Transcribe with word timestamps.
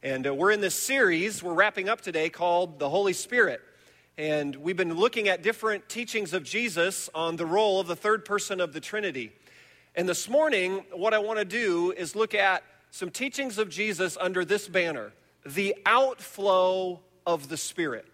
And 0.00 0.28
uh, 0.28 0.34
we're 0.34 0.52
in 0.52 0.60
this 0.60 0.76
series 0.76 1.42
we're 1.42 1.54
wrapping 1.54 1.88
up 1.88 2.00
today 2.00 2.30
called 2.30 2.78
The 2.78 2.88
Holy 2.88 3.12
Spirit. 3.12 3.60
And 4.16 4.54
we've 4.54 4.76
been 4.76 4.94
looking 4.94 5.26
at 5.26 5.42
different 5.42 5.88
teachings 5.88 6.32
of 6.32 6.44
Jesus 6.44 7.10
on 7.16 7.34
the 7.34 7.44
role 7.44 7.80
of 7.80 7.88
the 7.88 7.96
third 7.96 8.24
person 8.24 8.60
of 8.60 8.72
the 8.72 8.78
Trinity. 8.78 9.32
And 9.96 10.08
this 10.08 10.28
morning, 10.28 10.84
what 10.92 11.14
I 11.14 11.18
want 11.18 11.40
to 11.40 11.44
do 11.44 11.90
is 11.96 12.14
look 12.14 12.32
at 12.32 12.62
some 12.92 13.10
teachings 13.10 13.58
of 13.58 13.70
Jesus 13.70 14.16
under 14.20 14.44
this 14.44 14.68
banner 14.68 15.12
the 15.44 15.74
outflow 15.84 17.00
of 17.26 17.48
the 17.48 17.56
Spirit. 17.56 18.06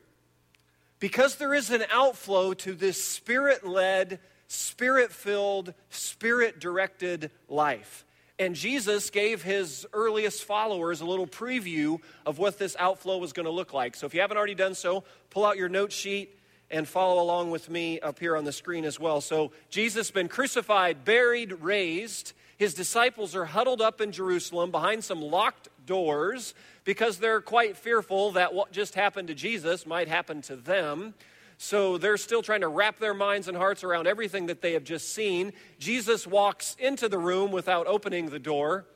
Because 1.01 1.37
there 1.37 1.53
is 1.53 1.71
an 1.71 1.85
outflow 1.93 2.55
to 2.55 2.73
this 2.73 3.03
spirit 3.03 3.67
led, 3.67 4.21
spirit 4.49 5.13
filled, 5.13 5.75
spirit 5.91 6.61
directed 6.61 7.31
life. 7.47 8.07
And 8.45 8.55
Jesus 8.55 9.09
gave 9.09 9.43
his 9.43 9.87
earliest 9.95 10.45
followers 10.45 11.01
a 11.01 11.07
little 11.07 11.27
preview 11.27 11.99
of 12.27 12.37
what 12.37 12.59
this 12.59 12.77
outflow 12.79 13.17
was 13.17 13.33
going 13.33 13.47
to 13.47 13.51
look 13.51 13.73
like. 13.73 13.97
So 13.97 14.05
if 14.05 14.13
you 14.13 14.21
haven't 14.21 14.37
already 14.37 14.55
done 14.55 14.75
so, 14.75 15.03
pull 15.31 15.47
out 15.47 15.57
your 15.57 15.71
note 15.71 15.93
sheet 15.93 16.39
and 16.71 16.87
follow 16.87 17.23
along 17.23 17.53
with 17.53 17.71
me 17.71 18.01
up 18.01 18.19
here 18.19 18.37
on 18.37 18.45
the 18.45 18.53
screen 18.53 18.85
as 18.85 19.01
well. 19.01 19.23
So 19.23 19.53
Jesus 19.71 20.09
has 20.09 20.11
been 20.11 20.29
crucified, 20.29 21.07
buried, 21.07 21.53
raised. 21.53 22.35
His 22.59 22.75
disciples 22.75 23.35
are 23.35 23.47
huddled 23.47 23.81
up 23.81 24.03
in 24.03 24.13
Jerusalem 24.13 24.71
behind 24.71 25.05
some 25.05 25.23
locked 25.23 25.71
doors 25.87 26.53
because 26.85 27.17
they're 27.17 27.41
quite 27.41 27.79
fearful 27.79 28.33
that 28.33 28.53
what 28.53 28.73
just 28.73 28.95
happened 28.95 29.29
to 29.29 29.35
Jesus 29.35 29.87
might 29.87 30.09
happen 30.09 30.43
to 30.43 30.57
them. 30.57 31.15
So 31.59 31.99
they're 31.99 32.17
still 32.17 32.43
trying 32.43 32.63
to 32.63 32.69
wrap 32.69 32.99
their 32.99 33.15
minds 33.15 33.49
and 33.49 33.57
hearts 33.57 33.85
around 33.85 34.07
everything 34.07 34.47
that 34.47 34.61
they 34.61 34.73
have 34.73 34.85
just 34.85 35.15
seen. 35.15 35.53
Jesus 35.79 36.27
walks 36.27 36.77
into 36.79 37.09
the 37.09 37.19
room 37.19 37.53
without 37.53 37.87
opening 37.87 38.31
the 38.31 38.39
door. 38.39 38.87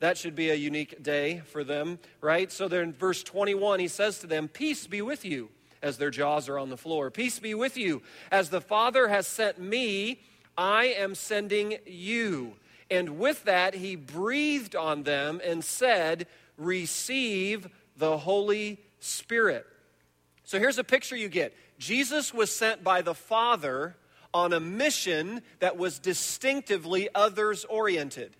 That 0.00 0.16
should 0.16 0.34
be 0.34 0.50
a 0.50 0.54
unique 0.54 1.02
day 1.02 1.42
for 1.46 1.64
them, 1.64 1.98
right? 2.20 2.50
So 2.52 2.68
then 2.68 2.92
verse 2.92 3.22
21, 3.22 3.80
he 3.80 3.88
says 3.88 4.20
to 4.20 4.26
them, 4.26 4.48
Peace 4.48 4.86
be 4.86 5.02
with 5.02 5.24
you, 5.24 5.50
as 5.82 5.98
their 5.98 6.10
jaws 6.10 6.48
are 6.48 6.58
on 6.58 6.70
the 6.70 6.76
floor. 6.76 7.10
Peace 7.10 7.38
be 7.38 7.54
with 7.54 7.76
you. 7.76 8.02
As 8.30 8.50
the 8.50 8.60
Father 8.60 9.08
has 9.08 9.26
sent 9.26 9.58
me, 9.58 10.20
I 10.56 10.86
am 10.86 11.14
sending 11.14 11.78
you. 11.84 12.54
And 12.90 13.18
with 13.18 13.44
that, 13.44 13.74
he 13.74 13.96
breathed 13.96 14.74
on 14.74 15.02
them 15.02 15.40
and 15.44 15.64
said, 15.64 16.26
Receive 16.56 17.68
the 17.96 18.18
Holy 18.18 18.78
Spirit. 19.00 19.66
So 20.48 20.58
here's 20.58 20.78
a 20.78 20.84
picture 20.84 21.14
you 21.14 21.28
get 21.28 21.54
Jesus 21.78 22.32
was 22.32 22.50
sent 22.50 22.82
by 22.82 23.02
the 23.02 23.12
Father 23.12 23.94
on 24.32 24.54
a 24.54 24.60
mission 24.60 25.42
that 25.58 25.76
was 25.76 25.98
distinctively 25.98 27.10
others 27.14 27.66
oriented. 27.66 28.34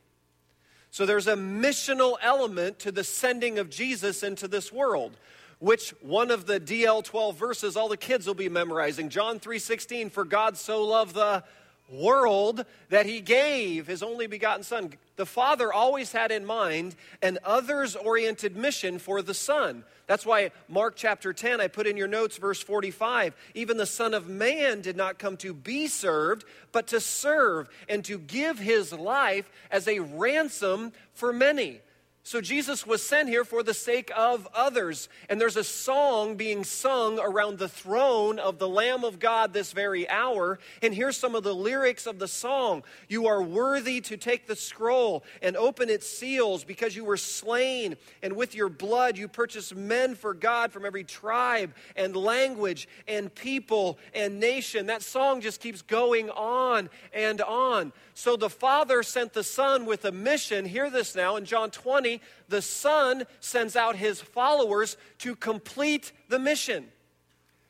So 0.91 1.05
there's 1.05 1.27
a 1.27 1.35
missional 1.35 2.17
element 2.23 2.79
to 2.79 2.93
the 2.93 3.05
sending 3.05 3.59
of 3.59 3.69
Jesus 3.69 4.23
into 4.23 4.49
this 4.49 4.73
world, 4.73 5.19
which 5.59 5.91
one 6.01 6.31
of 6.31 6.47
the 6.47 6.59
DL 6.59 7.05
12 7.05 7.37
verses 7.37 7.77
all 7.77 7.91
the 7.91 7.99
kids 7.99 8.27
will 8.27 8.33
be 8.33 8.49
memorizing. 8.49 9.11
John 9.11 9.39
3:16 9.39 10.09
for 10.09 10.25
God 10.25 10.57
so 10.57 10.83
loved 10.85 11.15
the 11.15 11.45
world 11.91 12.65
that 12.91 13.07
he 13.07 13.21
gave 13.21 13.87
his 13.87 14.03
only 14.03 14.27
begotten 14.27 14.63
son. 14.63 14.93
The 15.17 15.27
Father 15.27 15.73
always 15.73 16.13
had 16.13 16.31
in 16.31 16.45
mind 16.45 16.95
an 17.23 17.39
others 17.45 17.97
oriented 17.97 18.57
mission 18.57 18.99
for 18.99 19.21
the 19.23 19.35
Son. 19.35 19.85
That's 20.07 20.25
why 20.25 20.53
Mark 20.69 20.95
chapter 20.97 21.33
10, 21.33 21.61
I 21.61 21.69
put 21.69 21.87
in 21.87 21.97
your 21.97 22.09
notes, 22.09 22.39
verse 22.39 22.63
45. 22.63 23.35
Even 23.55 23.77
the 23.77 23.85
Son 23.85 24.15
of 24.15 24.29
Man 24.29 24.81
did 24.81 24.97
not 24.97 25.19
come 25.19 25.37
to 25.39 25.53
be 25.53 25.87
served, 25.87 26.45
but 26.73 26.87
to 26.89 27.01
serve 27.01 27.69
and 27.89 28.05
to 28.05 28.19
give 28.19 28.59
his 28.59 28.93
life 28.93 29.51
as 29.71 29.89
a 29.89 29.99
ransom 29.99 30.93
for 31.13 31.33
many. 31.33 31.81
So 32.29 32.43
Jesus 32.43 32.87
was 32.87 33.03
sent 33.03 33.31
here 33.31 33.43
for 33.43 33.63
the 33.63 33.73
sake 33.73 34.11
of 34.15 34.47
others. 34.53 35.09
And 35.31 35.41
there's 35.41 35.57
a 35.57 35.65
song 35.65 36.37
being 36.37 36.63
sung 36.63 37.19
around 37.19 37.59
the 37.59 37.71
throne 37.71 38.39
of 38.39 38.59
the 38.59 38.69
Lamb 38.69 39.03
of 39.03 39.19
God 39.19 39.55
this 39.55 39.73
very 39.73 40.07
hour. 40.11 40.59
And 40.83 40.93
here's 40.93 41.17
some 41.17 41.35
of 41.35 41.43
the 41.43 41.55
lyrics 41.55 42.07
of 42.07 42.19
the 42.19 42.29
song 42.29 42.83
You 43.09 43.29
are 43.29 43.43
worthy 43.43 44.03
to 44.03 44.19
take 44.19 44.47
the 44.47 44.57
scroll 44.57 45.25
and 45.41 45.57
open 45.57 45.89
its 45.89 46.07
seals 46.07 46.65
because 46.65 46.95
you 46.95 47.03
were 47.03 47.17
slain. 47.17 47.97
And 48.23 48.37
with 48.37 48.55
your 48.55 48.69
blood 48.69 49.17
you 49.17 49.27
purchased 49.27 49.75
men 49.75 50.15
for 50.15 50.35
God 50.35 50.71
from 50.71 50.85
every 50.85 51.05
tribe 51.05 51.73
and 51.97 52.15
language 52.15 52.89
and 53.09 53.35
people 53.35 53.99
and 54.13 54.39
nation. 54.39 54.85
That 54.85 55.01
song 55.01 55.41
just 55.41 55.63
keeps 55.63 55.81
going 55.81 56.29
on 56.29 56.91
and 57.15 57.41
on. 57.41 57.95
So 58.13 58.37
the 58.37 58.51
Father 58.51 59.03
sent 59.05 59.33
the 59.33 59.45
Son 59.45 59.87
with 59.87 60.05
a 60.05 60.11
mission. 60.13 60.65
Hear 60.67 60.91
this 60.91 61.15
now 61.15 61.37
in 61.37 61.47
John 61.47 61.71
20. 61.71 62.18
The 62.49 62.63
Son 62.63 63.25
sends 63.41 63.77
out 63.77 63.97
his 63.97 64.21
followers 64.21 64.97
to 65.19 65.37
complete 65.37 66.13
the 66.29 66.39
mission. 66.39 66.87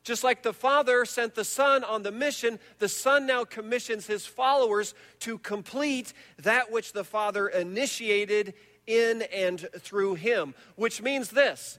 Just 0.04 0.24
like 0.24 0.42
the 0.42 0.54
Father 0.54 1.04
sent 1.04 1.34
the 1.34 1.44
Son 1.44 1.84
on 1.84 2.02
the 2.02 2.12
mission, 2.12 2.58
the 2.78 2.88
Son 2.88 3.26
now 3.26 3.44
commissions 3.44 4.06
his 4.06 4.24
followers 4.24 4.94
to 5.20 5.38
complete 5.38 6.14
that 6.38 6.72
which 6.72 6.92
the 6.92 7.04
Father 7.04 7.48
initiated 7.48 8.54
in 8.86 9.22
and 9.34 9.68
through 9.78 10.14
him. 10.14 10.54
Which 10.76 11.02
means 11.02 11.28
this 11.28 11.78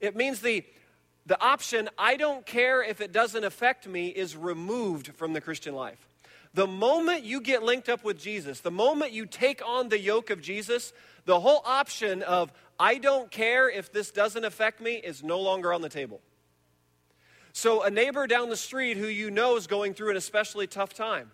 it 0.00 0.16
means 0.16 0.40
the, 0.40 0.64
the 1.26 1.40
option, 1.40 1.88
I 1.96 2.16
don't 2.16 2.44
care 2.44 2.82
if 2.82 3.00
it 3.00 3.12
doesn't 3.12 3.44
affect 3.44 3.86
me, 3.86 4.08
is 4.08 4.36
removed 4.36 5.14
from 5.14 5.32
the 5.32 5.40
Christian 5.40 5.74
life. 5.74 6.08
The 6.54 6.66
moment 6.66 7.22
you 7.22 7.40
get 7.40 7.62
linked 7.62 7.88
up 7.88 8.02
with 8.02 8.18
Jesus, 8.18 8.60
the 8.60 8.70
moment 8.72 9.12
you 9.12 9.26
take 9.26 9.62
on 9.64 9.88
the 9.88 10.00
yoke 10.00 10.30
of 10.30 10.42
Jesus, 10.42 10.92
the 11.24 11.40
whole 11.40 11.62
option 11.64 12.22
of, 12.22 12.52
I 12.78 12.98
don't 12.98 13.30
care 13.30 13.68
if 13.68 13.92
this 13.92 14.10
doesn't 14.10 14.44
affect 14.44 14.80
me, 14.80 14.94
is 14.94 15.22
no 15.22 15.40
longer 15.40 15.72
on 15.72 15.82
the 15.82 15.88
table. 15.88 16.20
So, 17.52 17.82
a 17.82 17.90
neighbor 17.90 18.26
down 18.26 18.48
the 18.48 18.56
street 18.56 18.96
who 18.96 19.06
you 19.06 19.30
know 19.30 19.56
is 19.56 19.66
going 19.66 19.94
through 19.94 20.10
an 20.10 20.16
especially 20.16 20.66
tough 20.66 20.94
time, 20.94 21.32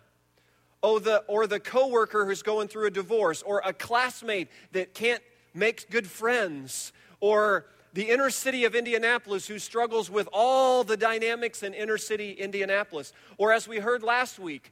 oh, 0.81 0.99
the, 0.99 1.23
or 1.27 1.45
the 1.45 1.59
coworker 1.59 2.25
who's 2.25 2.41
going 2.41 2.67
through 2.67 2.87
a 2.87 2.91
divorce, 2.91 3.43
or 3.43 3.61
a 3.63 3.71
classmate 3.71 4.49
that 4.71 4.93
can't 4.93 5.21
make 5.53 5.89
good 5.91 6.07
friends, 6.07 6.91
or 7.19 7.67
the 7.93 8.09
inner 8.09 8.29
city 8.29 8.65
of 8.65 8.75
Indianapolis 8.75 9.47
who 9.47 9.59
struggles 9.59 10.09
with 10.09 10.27
all 10.33 10.83
the 10.83 10.97
dynamics 10.97 11.63
in 11.63 11.73
inner 11.73 11.97
city 11.97 12.31
Indianapolis, 12.31 13.13
or 13.37 13.51
as 13.51 13.67
we 13.67 13.77
heard 13.77 14.03
last 14.03 14.39
week, 14.39 14.71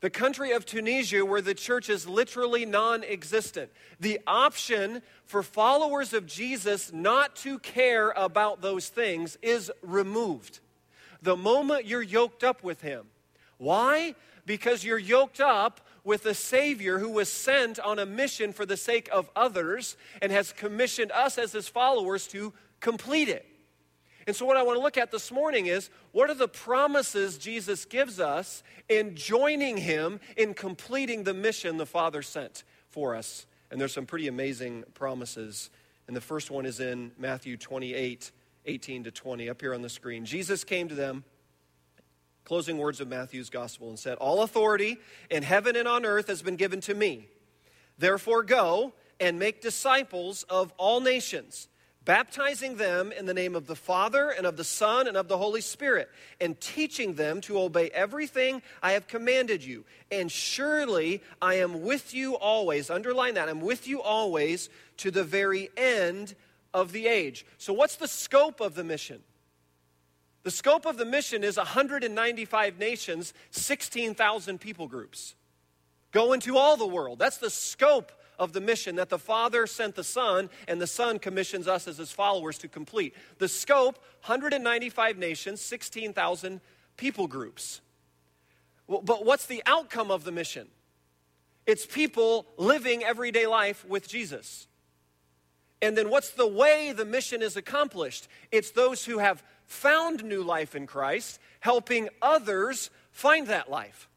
the 0.00 0.10
country 0.10 0.52
of 0.52 0.66
Tunisia, 0.66 1.24
where 1.24 1.40
the 1.40 1.54
church 1.54 1.88
is 1.88 2.06
literally 2.06 2.66
non 2.66 3.02
existent. 3.02 3.70
The 3.98 4.20
option 4.26 5.02
for 5.24 5.42
followers 5.42 6.12
of 6.12 6.26
Jesus 6.26 6.92
not 6.92 7.34
to 7.36 7.58
care 7.58 8.10
about 8.10 8.60
those 8.60 8.88
things 8.88 9.38
is 9.40 9.70
removed. 9.82 10.60
The 11.22 11.36
moment 11.36 11.86
you're 11.86 12.02
yoked 12.02 12.44
up 12.44 12.62
with 12.62 12.82
Him. 12.82 13.06
Why? 13.56 14.14
Because 14.44 14.84
you're 14.84 14.98
yoked 14.98 15.40
up 15.40 15.80
with 16.04 16.26
a 16.26 16.34
Savior 16.34 16.98
who 16.98 17.10
was 17.10 17.32
sent 17.32 17.80
on 17.80 17.98
a 17.98 18.06
mission 18.06 18.52
for 18.52 18.66
the 18.66 18.76
sake 18.76 19.08
of 19.10 19.30
others 19.34 19.96
and 20.20 20.30
has 20.30 20.52
commissioned 20.52 21.10
us 21.10 21.38
as 21.38 21.52
His 21.52 21.68
followers 21.68 22.26
to 22.28 22.52
complete 22.80 23.28
it. 23.28 23.46
And 24.26 24.34
so, 24.34 24.44
what 24.44 24.56
I 24.56 24.62
want 24.62 24.76
to 24.76 24.82
look 24.82 24.98
at 24.98 25.12
this 25.12 25.30
morning 25.30 25.66
is 25.66 25.88
what 26.12 26.28
are 26.30 26.34
the 26.34 26.48
promises 26.48 27.38
Jesus 27.38 27.84
gives 27.84 28.18
us 28.18 28.62
in 28.88 29.14
joining 29.14 29.76
Him 29.76 30.18
in 30.36 30.52
completing 30.52 31.22
the 31.22 31.34
mission 31.34 31.76
the 31.76 31.86
Father 31.86 32.22
sent 32.22 32.64
for 32.88 33.14
us? 33.14 33.46
And 33.70 33.80
there's 33.80 33.92
some 33.92 34.06
pretty 34.06 34.26
amazing 34.26 34.84
promises. 34.94 35.70
And 36.08 36.16
the 36.16 36.20
first 36.20 36.50
one 36.50 36.66
is 36.66 36.80
in 36.80 37.12
Matthew 37.18 37.56
28 37.56 38.32
18 38.66 39.04
to 39.04 39.10
20, 39.10 39.48
up 39.48 39.60
here 39.60 39.72
on 39.72 39.82
the 39.82 39.88
screen. 39.88 40.24
Jesus 40.24 40.64
came 40.64 40.88
to 40.88 40.94
them, 40.94 41.22
closing 42.44 42.78
words 42.78 43.00
of 43.00 43.06
Matthew's 43.06 43.48
gospel, 43.48 43.88
and 43.88 43.98
said, 43.98 44.18
All 44.18 44.42
authority 44.42 44.98
in 45.30 45.44
heaven 45.44 45.76
and 45.76 45.86
on 45.86 46.04
earth 46.04 46.26
has 46.26 46.42
been 46.42 46.56
given 46.56 46.80
to 46.82 46.94
me. 46.94 47.28
Therefore, 47.96 48.42
go 48.42 48.92
and 49.20 49.38
make 49.38 49.62
disciples 49.62 50.42
of 50.44 50.72
all 50.76 51.00
nations 51.00 51.68
baptizing 52.06 52.76
them 52.76 53.12
in 53.12 53.26
the 53.26 53.34
name 53.34 53.54
of 53.54 53.66
the 53.66 53.76
Father 53.76 54.30
and 54.30 54.46
of 54.46 54.56
the 54.56 54.64
Son 54.64 55.06
and 55.06 55.16
of 55.16 55.28
the 55.28 55.36
Holy 55.36 55.60
Spirit, 55.60 56.08
and 56.40 56.58
teaching 56.58 57.14
them 57.14 57.42
to 57.42 57.58
obey 57.58 57.90
everything 57.90 58.62
I 58.82 58.92
have 58.92 59.06
commanded 59.06 59.62
you. 59.62 59.84
And 60.10 60.32
surely 60.32 61.22
I 61.42 61.56
am 61.56 61.82
with 61.82 62.14
you 62.14 62.36
always. 62.36 62.88
Underline 62.88 63.34
that. 63.34 63.50
I'm 63.50 63.60
with 63.60 63.86
you 63.86 64.00
always 64.00 64.70
to 64.98 65.10
the 65.10 65.24
very 65.24 65.68
end 65.76 66.34
of 66.72 66.92
the 66.92 67.06
age. 67.06 67.44
So, 67.58 67.74
what's 67.74 67.96
the 67.96 68.08
scope 68.08 68.60
of 68.60 68.74
the 68.74 68.84
mission? 68.84 69.22
The 70.44 70.50
scope 70.52 70.86
of 70.86 70.96
the 70.96 71.04
mission 71.04 71.42
is 71.42 71.56
195 71.56 72.78
nations, 72.78 73.34
16,000 73.50 74.60
people 74.60 74.86
groups. 74.86 75.34
Go 76.12 76.32
into 76.32 76.56
all 76.56 76.76
the 76.76 76.86
world. 76.86 77.18
That's 77.18 77.38
the 77.38 77.50
scope 77.50 78.12
of 78.38 78.52
the 78.52 78.60
mission 78.60 78.96
that 78.96 79.08
the 79.08 79.18
Father 79.18 79.66
sent 79.66 79.94
the 79.94 80.04
Son, 80.04 80.50
and 80.68 80.80
the 80.80 80.86
Son 80.86 81.18
commissions 81.18 81.66
us 81.66 81.88
as 81.88 81.98
his 81.98 82.12
followers 82.12 82.58
to 82.58 82.68
complete. 82.68 83.14
The 83.38 83.48
scope 83.48 83.98
195 84.24 85.18
nations, 85.18 85.60
16,000 85.60 86.60
people 86.96 87.26
groups. 87.26 87.80
But 88.88 89.24
what's 89.24 89.46
the 89.46 89.62
outcome 89.66 90.10
of 90.10 90.24
the 90.24 90.32
mission? 90.32 90.68
It's 91.66 91.84
people 91.84 92.46
living 92.56 93.02
everyday 93.02 93.46
life 93.46 93.84
with 93.88 94.08
Jesus. 94.08 94.68
And 95.82 95.96
then 95.96 96.08
what's 96.08 96.30
the 96.30 96.46
way 96.46 96.92
the 96.92 97.04
mission 97.04 97.42
is 97.42 97.56
accomplished? 97.56 98.28
It's 98.52 98.70
those 98.70 99.04
who 99.04 99.18
have 99.18 99.42
found 99.66 100.24
new 100.24 100.42
life 100.42 100.74
in 100.74 100.86
Christ, 100.86 101.40
helping 101.60 102.08
others 102.22 102.90
find 103.10 103.48
that 103.48 103.70
life. 103.70 104.08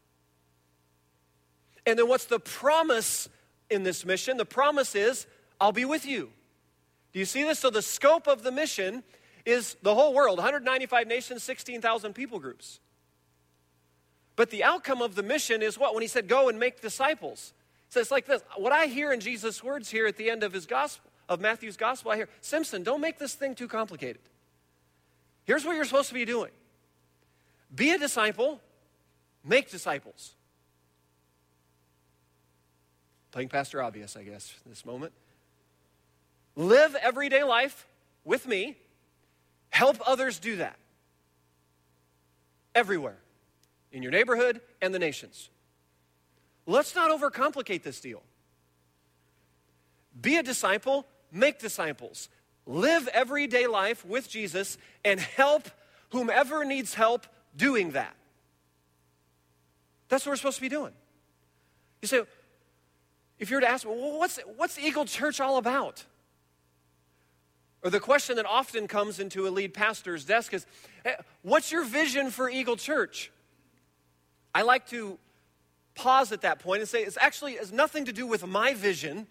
And 1.85 1.97
then 1.97 2.07
what's 2.07 2.25
the 2.25 2.39
promise 2.39 3.27
in 3.69 3.83
this 3.83 4.05
mission? 4.05 4.37
The 4.37 4.45
promise 4.45 4.95
is, 4.95 5.27
I'll 5.59 5.71
be 5.71 5.85
with 5.85 6.05
you. 6.05 6.31
Do 7.13 7.19
you 7.19 7.25
see 7.25 7.43
this? 7.43 7.59
So 7.59 7.69
the 7.69 7.81
scope 7.81 8.27
of 8.27 8.43
the 8.43 8.51
mission 8.51 9.03
is 9.45 9.75
the 9.81 9.95
whole 9.95 10.13
world 10.13 10.37
195 10.37 11.07
nations, 11.07 11.43
16,000 11.43 12.13
people 12.13 12.39
groups. 12.39 12.79
But 14.35 14.51
the 14.51 14.63
outcome 14.63 15.01
of 15.01 15.15
the 15.15 15.23
mission 15.23 15.61
is 15.61 15.77
what? 15.77 15.93
When 15.93 16.01
he 16.01 16.07
said, 16.07 16.27
Go 16.27 16.49
and 16.49 16.59
make 16.59 16.81
disciples. 16.81 17.53
So 17.89 17.99
it's 17.99 18.11
like 18.11 18.25
this. 18.25 18.41
What 18.55 18.71
I 18.71 18.85
hear 18.85 19.11
in 19.11 19.19
Jesus' 19.19 19.63
words 19.63 19.89
here 19.89 20.05
at 20.05 20.15
the 20.15 20.29
end 20.29 20.43
of 20.43 20.53
his 20.53 20.65
gospel, 20.65 21.09
of 21.27 21.41
Matthew's 21.41 21.77
gospel, 21.77 22.11
I 22.11 22.17
hear, 22.17 22.29
Simpson, 22.41 22.83
don't 22.83 23.01
make 23.01 23.19
this 23.19 23.35
thing 23.35 23.55
too 23.55 23.67
complicated. 23.67 24.21
Here's 25.43 25.65
what 25.65 25.75
you're 25.75 25.85
supposed 25.85 26.09
to 26.09 26.13
be 26.13 26.25
doing 26.25 26.51
be 27.73 27.91
a 27.91 27.97
disciple, 27.97 28.61
make 29.43 29.69
disciples. 29.69 30.35
Playing 33.31 33.49
Pastor 33.49 33.81
Obvious, 33.81 34.15
I 34.15 34.23
guess, 34.23 34.53
this 34.65 34.85
moment. 34.85 35.13
Live 36.55 36.95
everyday 36.95 37.43
life 37.43 37.85
with 38.25 38.47
me. 38.47 38.75
Help 39.69 39.97
others 40.05 40.39
do 40.39 40.57
that. 40.57 40.77
Everywhere. 42.73 43.17
In 43.91 44.03
your 44.03 44.11
neighborhood 44.11 44.61
and 44.81 44.93
the 44.93 44.99
nations. 44.99 45.49
Let's 46.65 46.95
not 46.95 47.11
overcomplicate 47.11 47.83
this 47.83 47.99
deal. 47.99 48.21
Be 50.19 50.37
a 50.37 50.43
disciple, 50.43 51.05
make 51.31 51.59
disciples. 51.59 52.29
Live 52.65 53.07
everyday 53.09 53.67
life 53.67 54.05
with 54.05 54.29
Jesus 54.29 54.77
and 55.03 55.19
help 55.19 55.69
whomever 56.11 56.65
needs 56.65 56.93
help 56.93 57.25
doing 57.55 57.91
that. 57.91 58.15
That's 60.09 60.25
what 60.25 60.31
we're 60.31 60.37
supposed 60.37 60.57
to 60.57 60.61
be 60.61 60.69
doing. 60.69 60.93
You 62.01 62.07
say, 62.07 62.21
if 63.39 63.49
you 63.49 63.57
were 63.57 63.61
to 63.61 63.69
ask, 63.69 63.87
well, 63.87 64.19
what's, 64.19 64.39
what's 64.57 64.77
Eagle 64.77 65.05
Church 65.05 65.39
all 65.39 65.57
about? 65.57 66.03
Or 67.81 67.89
the 67.89 68.01
question 68.01 68.35
that 68.35 68.45
often 68.45 68.87
comes 68.87 69.19
into 69.19 69.47
a 69.47 69.49
lead 69.49 69.73
pastor's 69.73 70.25
desk 70.25 70.53
is, 70.53 70.65
hey, 71.03 71.15
what's 71.41 71.71
your 71.71 71.85
vision 71.85 72.29
for 72.29 72.49
Eagle 72.49 72.75
Church? 72.75 73.31
I 74.53 74.63
like 74.63 74.87
to 74.87 75.17
pause 75.95 76.31
at 76.31 76.41
that 76.41 76.59
point 76.59 76.81
and 76.81 76.89
say, 76.89 77.03
it's 77.03 77.17
actually 77.19 77.55
has 77.55 77.71
nothing 77.71 78.05
to 78.05 78.13
do 78.13 78.27
with 78.27 78.45
my 78.45 78.73
vision 78.73 79.27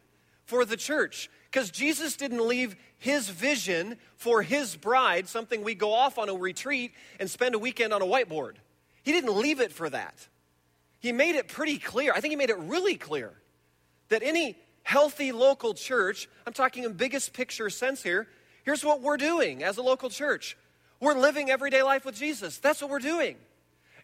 for 0.46 0.64
the 0.64 0.76
church. 0.76 1.28
Because 1.50 1.70
Jesus 1.70 2.16
didn't 2.16 2.46
leave 2.46 2.76
his 2.99 3.28
vision 3.28 3.96
for 4.16 4.43
his 4.43 4.76
bride, 4.76 5.28
something 5.28 5.62
we 5.62 5.75
go 5.75 5.93
off 5.93 6.19
on 6.19 6.31
a 6.31 6.34
retreat 6.34 6.93
and 7.20 7.31
spend 7.31 7.54
a 7.54 7.58
weekend 7.58 7.93
on 7.93 8.00
a 8.00 8.06
whiteboard. 8.06 8.54
He 9.02 9.12
didn't 9.12 9.37
leave 9.37 9.61
it 9.61 9.72
for 9.72 9.90
that. 9.90 10.26
He 11.00 11.12
made 11.12 11.37
it 11.37 11.49
pretty 11.49 11.78
clear. 11.78 12.12
I 12.14 12.20
think 12.20 12.32
he 12.32 12.37
made 12.37 12.50
it 12.50 12.58
really 12.58 12.96
clear 12.96 13.32
that 14.08 14.22
any 14.22 14.56
healthy 14.82 15.32
local 15.32 15.75
church, 15.75 16.28
I'm 16.46 16.52
talking 16.52 16.84
in 16.84 16.94
biggest 16.94 17.32
picture 17.32 17.69
sense 17.70 18.02
here, 18.02 18.26
here's 18.64 18.84
what 18.84 19.02
we're 19.02 19.16
doing 19.16 19.62
as 19.62 19.76
a 19.76 19.82
local 19.82 20.10
church. 20.10 20.56
We're 21.00 21.14
living 21.14 21.50
everyday 21.50 21.82
life 21.82 22.05
with 22.05 22.16
Jesus. 22.16 22.58
That's 22.58 22.81
what 22.81 22.90
we're 22.90 22.99
doing. 22.99 23.37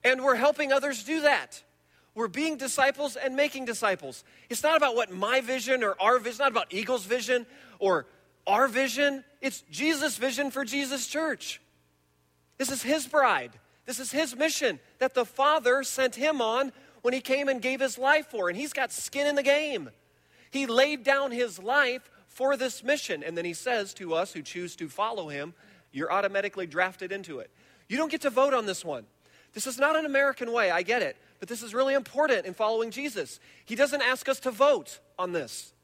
And 0.05 0.23
we're 0.23 0.37
helping 0.37 0.73
others 0.73 1.03
do 1.05 1.23
that. 1.23 1.63
We're 2.15 2.29
being 2.29 2.57
disciples 2.57 3.17
and 3.17 3.35
making 3.35 3.65
disciples. 3.65 4.23
It's 4.49 4.63
not 4.63 4.77
about 4.77 4.95
what 4.95 5.11
my 5.11 5.41
vision 5.41 5.83
or 5.83 5.97
our 6.01 6.19
vision, 6.19 6.31
it's 6.31 6.39
not 6.39 6.53
about 6.53 6.73
Eagle's 6.73 7.05
vision 7.05 7.47
or 7.79 8.07
our 8.47 8.69
vision. 8.69 9.25
It's 9.41 9.63
Jesus' 9.71 10.17
vision 10.17 10.51
for 10.51 10.65
Jesus' 10.65 11.07
church. 11.09 11.61
This 12.59 12.71
is 12.71 12.83
his 12.83 13.07
bride. 13.07 13.53
This 13.87 13.99
is 13.99 14.13
his 14.13 14.37
mission 14.37 14.79
that 14.99 15.15
the 15.15 15.25
Father 15.25 15.83
sent 15.83 16.15
him 16.15 16.41
on 16.41 16.73
when 17.05 17.13
he 17.13 17.21
came 17.21 17.51
and 17.51 17.61
gave 17.61 17.81
his 17.81 17.99
life 17.99 18.29
for. 18.29 18.49
And 18.49 18.57
he's 18.57 18.73
got 18.73 18.91
skin 18.91 19.27
in 19.27 19.35
the 19.35 19.43
game. 19.43 19.91
He 20.51 20.65
laid 20.65 21.05
down 21.05 21.33
his 21.33 21.59
life 21.59 22.11
for 22.29 22.57
this 22.57 22.83
mission. 22.83 23.23
And 23.23 23.37
then 23.37 23.45
he 23.45 23.53
says 23.53 23.93
to 23.95 24.15
us 24.15 24.33
who 24.33 24.41
choose 24.41 24.75
to 24.77 24.89
follow 24.89 25.29
him, 25.29 25.53
you're 25.93 26.11
automatically 26.11 26.67
drafted 26.67 27.13
into 27.13 27.41
it. 27.41 27.51
You 27.91 27.99
don't 27.99 28.11
get 28.11 28.23
to 28.23 28.31
vote 28.31 28.55
on 28.55 28.65
this 28.65 28.87
one. 28.87 29.05
This 29.53 29.67
is 29.67 29.79
not 29.79 29.97
an 29.97 30.07
American 30.07 30.51
way, 30.51 30.71
I 30.71 30.81
get 30.81 31.03
it, 31.03 31.19
but 31.41 31.49
this 31.51 31.63
is 31.63 31.75
really 31.75 31.93
important 31.93 32.47
in 32.47 32.55
following 32.55 32.91
Jesus. 32.91 33.39
He 33.67 33.75
doesn't 33.75 34.01
ask 34.01 34.27
us 34.27 34.41
to 34.41 34.51
vote 34.51 34.99
on 35.19 35.33
this. 35.33 35.75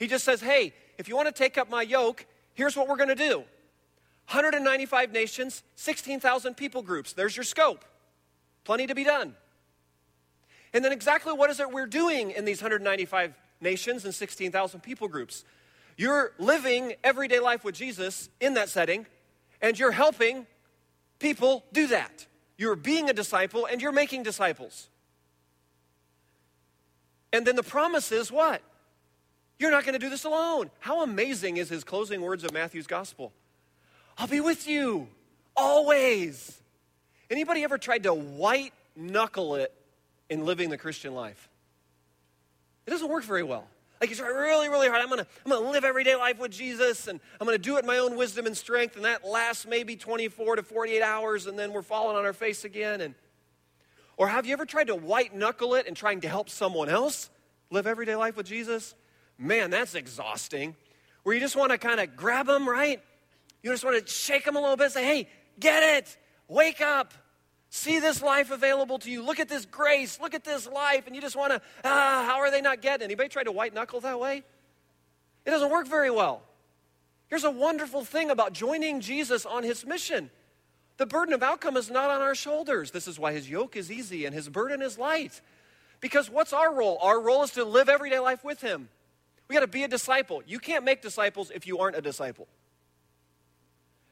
He 0.00 0.08
just 0.08 0.24
says, 0.24 0.40
hey, 0.40 0.74
if 0.98 1.08
you 1.08 1.14
want 1.14 1.28
to 1.28 1.32
take 1.32 1.56
up 1.56 1.70
my 1.70 1.82
yoke, 1.82 2.26
here's 2.54 2.76
what 2.76 2.88
we're 2.88 2.96
going 2.96 3.10
to 3.10 3.14
do 3.14 3.36
195 4.26 5.12
nations, 5.12 5.62
16,000 5.76 6.56
people 6.56 6.82
groups. 6.82 7.12
There's 7.12 7.36
your 7.36 7.44
scope. 7.44 7.84
Plenty 8.64 8.88
to 8.88 8.94
be 8.96 9.04
done. 9.04 9.36
And 10.74 10.84
then 10.84 10.92
exactly 10.92 11.32
what 11.32 11.50
is 11.50 11.60
it 11.60 11.70
we're 11.70 11.86
doing 11.86 12.32
in 12.32 12.44
these 12.44 12.60
195 12.60 13.32
nations 13.60 14.04
and 14.04 14.12
16,000 14.12 14.80
people 14.80 15.06
groups? 15.06 15.44
You're 15.96 16.32
living 16.38 16.94
everyday 17.04 17.38
life 17.38 17.64
with 17.64 17.76
Jesus 17.76 18.28
in 18.40 18.54
that 18.54 18.68
setting, 18.68 19.06
and 19.62 19.78
you're 19.78 19.92
helping 19.92 20.46
people 21.20 21.64
do 21.72 21.86
that. 21.86 22.26
You're 22.56 22.76
being 22.76 23.08
a 23.08 23.12
disciple 23.12 23.66
and 23.66 23.80
you're 23.80 23.92
making 23.92 24.24
disciples. 24.24 24.88
And 27.32 27.46
then 27.46 27.56
the 27.56 27.62
promise 27.62 28.12
is 28.12 28.30
what? 28.30 28.60
You're 29.58 29.70
not 29.70 29.84
going 29.84 29.94
to 29.94 29.98
do 29.98 30.10
this 30.10 30.24
alone. 30.24 30.70
How 30.80 31.02
amazing 31.02 31.56
is 31.56 31.68
his 31.68 31.84
closing 31.84 32.20
words 32.20 32.44
of 32.44 32.52
Matthew's 32.52 32.86
gospel? 32.86 33.32
I'll 34.18 34.26
be 34.26 34.40
with 34.40 34.68
you 34.68 35.08
always. 35.56 36.60
Anybody 37.30 37.62
ever 37.64 37.78
tried 37.78 38.04
to 38.04 38.14
white 38.14 38.72
knuckle 38.96 39.54
it 39.54 39.72
in 40.30 40.44
living 40.44 40.70
the 40.70 40.78
Christian 40.78 41.14
life. 41.14 41.48
It 42.86 42.90
doesn't 42.90 43.08
work 43.08 43.24
very 43.24 43.42
well. 43.42 43.66
Like 44.00 44.10
you 44.10 44.16
try 44.16 44.28
really, 44.28 44.68
really 44.68 44.88
hard. 44.88 45.00
I'm 45.00 45.08
gonna, 45.08 45.26
I'm 45.44 45.50
gonna 45.50 45.70
live 45.70 45.84
everyday 45.84 46.14
life 46.16 46.38
with 46.38 46.50
Jesus, 46.50 47.06
and 47.08 47.20
I'm 47.40 47.46
gonna 47.46 47.58
do 47.58 47.76
it 47.76 47.80
in 47.80 47.86
my 47.86 47.98
own 47.98 48.16
wisdom 48.16 48.44
and 48.44 48.56
strength, 48.56 48.96
and 48.96 49.04
that 49.04 49.26
lasts 49.26 49.66
maybe 49.66 49.96
24 49.96 50.56
to 50.56 50.62
48 50.62 51.02
hours, 51.02 51.46
and 51.46 51.58
then 51.58 51.72
we're 51.72 51.82
falling 51.82 52.16
on 52.16 52.24
our 52.24 52.32
face 52.32 52.64
again. 52.64 53.00
And 53.00 53.14
or 54.16 54.28
have 54.28 54.46
you 54.46 54.52
ever 54.52 54.66
tried 54.66 54.88
to 54.88 54.94
white 54.94 55.34
knuckle 55.34 55.74
it 55.74 55.86
and 55.86 55.96
trying 55.96 56.20
to 56.22 56.28
help 56.28 56.50
someone 56.50 56.88
else 56.88 57.30
live 57.70 57.86
everyday 57.86 58.14
life 58.14 58.36
with 58.36 58.46
Jesus? 58.46 58.94
Man, 59.38 59.70
that's 59.70 59.94
exhausting. 59.94 60.76
Where 61.22 61.34
you 61.34 61.40
just 61.40 61.56
want 61.56 61.72
to 61.72 61.78
kind 61.78 61.98
of 61.98 62.14
grab 62.14 62.46
them, 62.46 62.68
right? 62.68 63.00
You 63.62 63.70
just 63.70 63.84
want 63.84 64.04
to 64.04 64.12
shake 64.12 64.44
them 64.44 64.56
a 64.56 64.60
little 64.60 64.76
bit, 64.76 64.84
and 64.84 64.92
say, 64.92 65.04
"Hey, 65.04 65.28
get 65.58 65.82
it, 65.82 66.16
wake 66.46 66.82
up." 66.82 67.14
See 67.74 67.98
this 67.98 68.22
life 68.22 68.52
available 68.52 69.00
to 69.00 69.10
you. 69.10 69.20
Look 69.20 69.40
at 69.40 69.48
this 69.48 69.66
grace. 69.66 70.20
Look 70.20 70.32
at 70.32 70.44
this 70.44 70.64
life. 70.68 71.08
And 71.08 71.16
you 71.16 71.20
just 71.20 71.34
want 71.34 71.54
to, 71.54 71.60
ah, 71.82 72.24
how 72.24 72.38
are 72.38 72.48
they 72.48 72.60
not 72.60 72.80
getting? 72.80 73.04
Anybody 73.04 73.28
try 73.28 73.42
to 73.42 73.50
white 73.50 73.74
knuckle 73.74 74.00
that 74.02 74.20
way? 74.20 74.44
It 75.44 75.50
doesn't 75.50 75.72
work 75.72 75.88
very 75.88 76.08
well. 76.08 76.42
Here's 77.26 77.42
a 77.42 77.50
wonderful 77.50 78.04
thing 78.04 78.30
about 78.30 78.52
joining 78.52 79.00
Jesus 79.00 79.44
on 79.44 79.64
his 79.64 79.84
mission. 79.84 80.30
The 80.98 81.06
burden 81.06 81.34
of 81.34 81.42
outcome 81.42 81.76
is 81.76 81.90
not 81.90 82.10
on 82.10 82.22
our 82.22 82.36
shoulders. 82.36 82.92
This 82.92 83.08
is 83.08 83.18
why 83.18 83.32
his 83.32 83.50
yoke 83.50 83.74
is 83.74 83.90
easy 83.90 84.24
and 84.24 84.32
his 84.32 84.48
burden 84.48 84.80
is 84.80 84.96
light. 84.96 85.40
Because 86.00 86.30
what's 86.30 86.52
our 86.52 86.72
role? 86.72 86.96
Our 87.02 87.20
role 87.20 87.42
is 87.42 87.50
to 87.50 87.64
live 87.64 87.88
everyday 87.88 88.20
life 88.20 88.44
with 88.44 88.60
him. 88.60 88.88
We 89.48 89.54
got 89.54 89.62
to 89.62 89.66
be 89.66 89.82
a 89.82 89.88
disciple. 89.88 90.44
You 90.46 90.60
can't 90.60 90.84
make 90.84 91.02
disciples 91.02 91.50
if 91.52 91.66
you 91.66 91.80
aren't 91.80 91.96
a 91.96 92.02
disciple. 92.02 92.46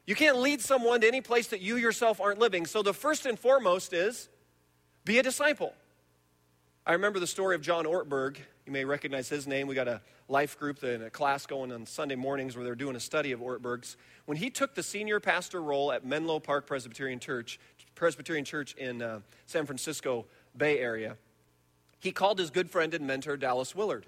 You 0.07 0.15
can't 0.15 0.39
lead 0.39 0.61
someone 0.61 1.01
to 1.03 1.07
any 1.07 1.21
place 1.21 1.49
that 1.49 1.61
you 1.61 1.77
yourself 1.77 2.21
aren't 2.21 2.39
living. 2.39 2.67
So 2.67 2.83
the 2.83 2.95
first 2.95 3.25
and 3.27 3.39
foremost 3.39 3.93
is 3.93 4.29
be 5.05 5.19
a 5.19 5.23
disciple. 5.23 5.75
I 6.85 6.95
remember 6.95 7.21
the 7.21 7.27
story 7.27 7.55
of 7.55 7.63
John 7.63 7.85
Ortberg. 7.85 8.39
You 8.67 8.73
may 8.73 8.85
recognize 8.85 9.29
his 9.29 9.47
name. 9.47 9.69
We 9.69 9.77
got 9.77 9.87
a 9.87 10.01
life 10.29 10.59
group 10.59 10.83
and 10.83 11.05
a 11.05 11.11
class 11.11 11.47
going 11.47 11.71
on 11.71 11.87
Sunday 11.87 12.17
mornings 12.17 12.57
where 12.57 12.65
they're 12.65 12.75
doing 12.75 12.97
a 12.97 13.01
study 13.01 13.31
of 13.31 13.41
Ortberg's. 13.41 13.97
When 14.27 14.37
he 14.37 14.51
took 14.51 14.75
the 14.75 14.83
senior 14.83 15.21
pastor 15.21 15.63
role 15.63 15.93
at 15.93 16.05
Menlo 16.05 16.41
Park 16.41 16.67
Presbyterian 16.67 17.21
Church, 17.21 17.61
Presbyterian 17.95 18.45
Church 18.45 18.75
in 18.75 19.03
uh, 19.03 19.21
San 19.47 19.67
Francisco 19.67 20.27
Bay 20.57 20.79
Area, 20.79 21.17
he 22.01 22.11
called 22.11 22.41
his 22.41 22.51
good 22.51 22.69
friend 22.71 22.95
and 22.95 23.07
mentor 23.07 23.37
Dallas 23.37 23.77
Willard. 23.77 24.07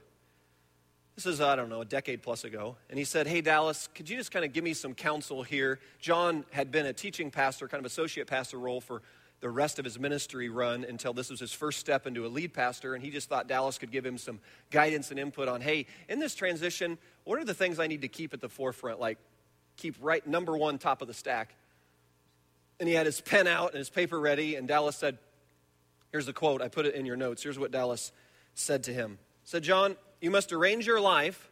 This 1.14 1.26
is, 1.26 1.40
I 1.40 1.54
don't 1.54 1.68
know, 1.68 1.80
a 1.80 1.84
decade 1.84 2.22
plus 2.22 2.42
ago. 2.42 2.76
And 2.90 2.98
he 2.98 3.04
said, 3.04 3.26
Hey, 3.26 3.40
Dallas, 3.40 3.88
could 3.94 4.10
you 4.10 4.16
just 4.16 4.32
kind 4.32 4.44
of 4.44 4.52
give 4.52 4.64
me 4.64 4.74
some 4.74 4.94
counsel 4.94 5.42
here? 5.42 5.78
John 6.00 6.44
had 6.50 6.72
been 6.72 6.86
a 6.86 6.92
teaching 6.92 7.30
pastor, 7.30 7.68
kind 7.68 7.80
of 7.80 7.86
associate 7.86 8.26
pastor 8.26 8.58
role 8.58 8.80
for 8.80 9.02
the 9.40 9.50
rest 9.50 9.78
of 9.78 9.84
his 9.84 9.98
ministry 9.98 10.48
run 10.48 10.84
until 10.84 11.12
this 11.12 11.30
was 11.30 11.38
his 11.38 11.52
first 11.52 11.78
step 11.78 12.06
into 12.06 12.26
a 12.26 12.28
lead 12.28 12.52
pastor. 12.52 12.94
And 12.94 13.04
he 13.04 13.10
just 13.10 13.28
thought 13.28 13.46
Dallas 13.46 13.78
could 13.78 13.92
give 13.92 14.04
him 14.04 14.18
some 14.18 14.40
guidance 14.70 15.10
and 15.10 15.20
input 15.20 15.48
on, 15.48 15.60
hey, 15.60 15.86
in 16.08 16.18
this 16.18 16.34
transition, 16.34 16.98
what 17.24 17.38
are 17.38 17.44
the 17.44 17.54
things 17.54 17.78
I 17.78 17.86
need 17.86 18.02
to 18.02 18.08
keep 18.08 18.34
at 18.34 18.40
the 18.40 18.48
forefront? 18.48 18.98
Like, 18.98 19.18
keep 19.76 19.96
right 20.00 20.26
number 20.26 20.56
one, 20.56 20.78
top 20.78 21.00
of 21.00 21.08
the 21.08 21.14
stack. 21.14 21.54
And 22.80 22.88
he 22.88 22.94
had 22.94 23.06
his 23.06 23.20
pen 23.20 23.46
out 23.46 23.70
and 23.70 23.78
his 23.78 23.90
paper 23.90 24.18
ready. 24.18 24.56
And 24.56 24.66
Dallas 24.66 24.96
said, 24.96 25.18
Here's 26.10 26.26
the 26.26 26.32
quote. 26.32 26.62
I 26.62 26.68
put 26.68 26.86
it 26.86 26.94
in 26.94 27.06
your 27.06 27.16
notes. 27.16 27.42
Here's 27.42 27.58
what 27.58 27.70
Dallas 27.70 28.12
said 28.54 28.84
to 28.84 28.92
him. 28.92 29.18
Said, 29.44 29.62
John, 29.64 29.96
you 30.24 30.30
must 30.30 30.54
arrange 30.54 30.86
your 30.86 31.02
life 31.02 31.50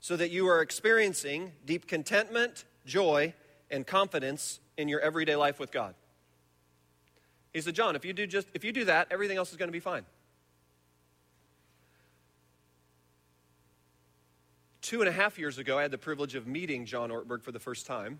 so 0.00 0.16
that 0.16 0.32
you 0.32 0.48
are 0.48 0.60
experiencing 0.60 1.52
deep 1.64 1.86
contentment, 1.86 2.64
joy, 2.84 3.32
and 3.70 3.86
confidence 3.86 4.58
in 4.76 4.88
your 4.88 4.98
everyday 4.98 5.36
life 5.36 5.60
with 5.60 5.70
God. 5.70 5.94
He 7.52 7.60
said, 7.60 7.76
John, 7.76 7.94
if 7.94 8.04
you 8.04 8.12
do 8.12 8.26
just 8.26 8.48
if 8.54 8.64
you 8.64 8.72
do 8.72 8.86
that, 8.86 9.06
everything 9.12 9.36
else 9.36 9.52
is 9.52 9.56
going 9.56 9.68
to 9.68 9.72
be 9.72 9.78
fine. 9.78 10.04
Two 14.82 14.98
and 14.98 15.08
a 15.08 15.12
half 15.12 15.38
years 15.38 15.58
ago, 15.58 15.78
I 15.78 15.82
had 15.82 15.92
the 15.92 15.98
privilege 15.98 16.34
of 16.34 16.44
meeting 16.44 16.86
John 16.86 17.10
Ortberg 17.10 17.44
for 17.44 17.52
the 17.52 17.60
first 17.60 17.86
time. 17.86 18.18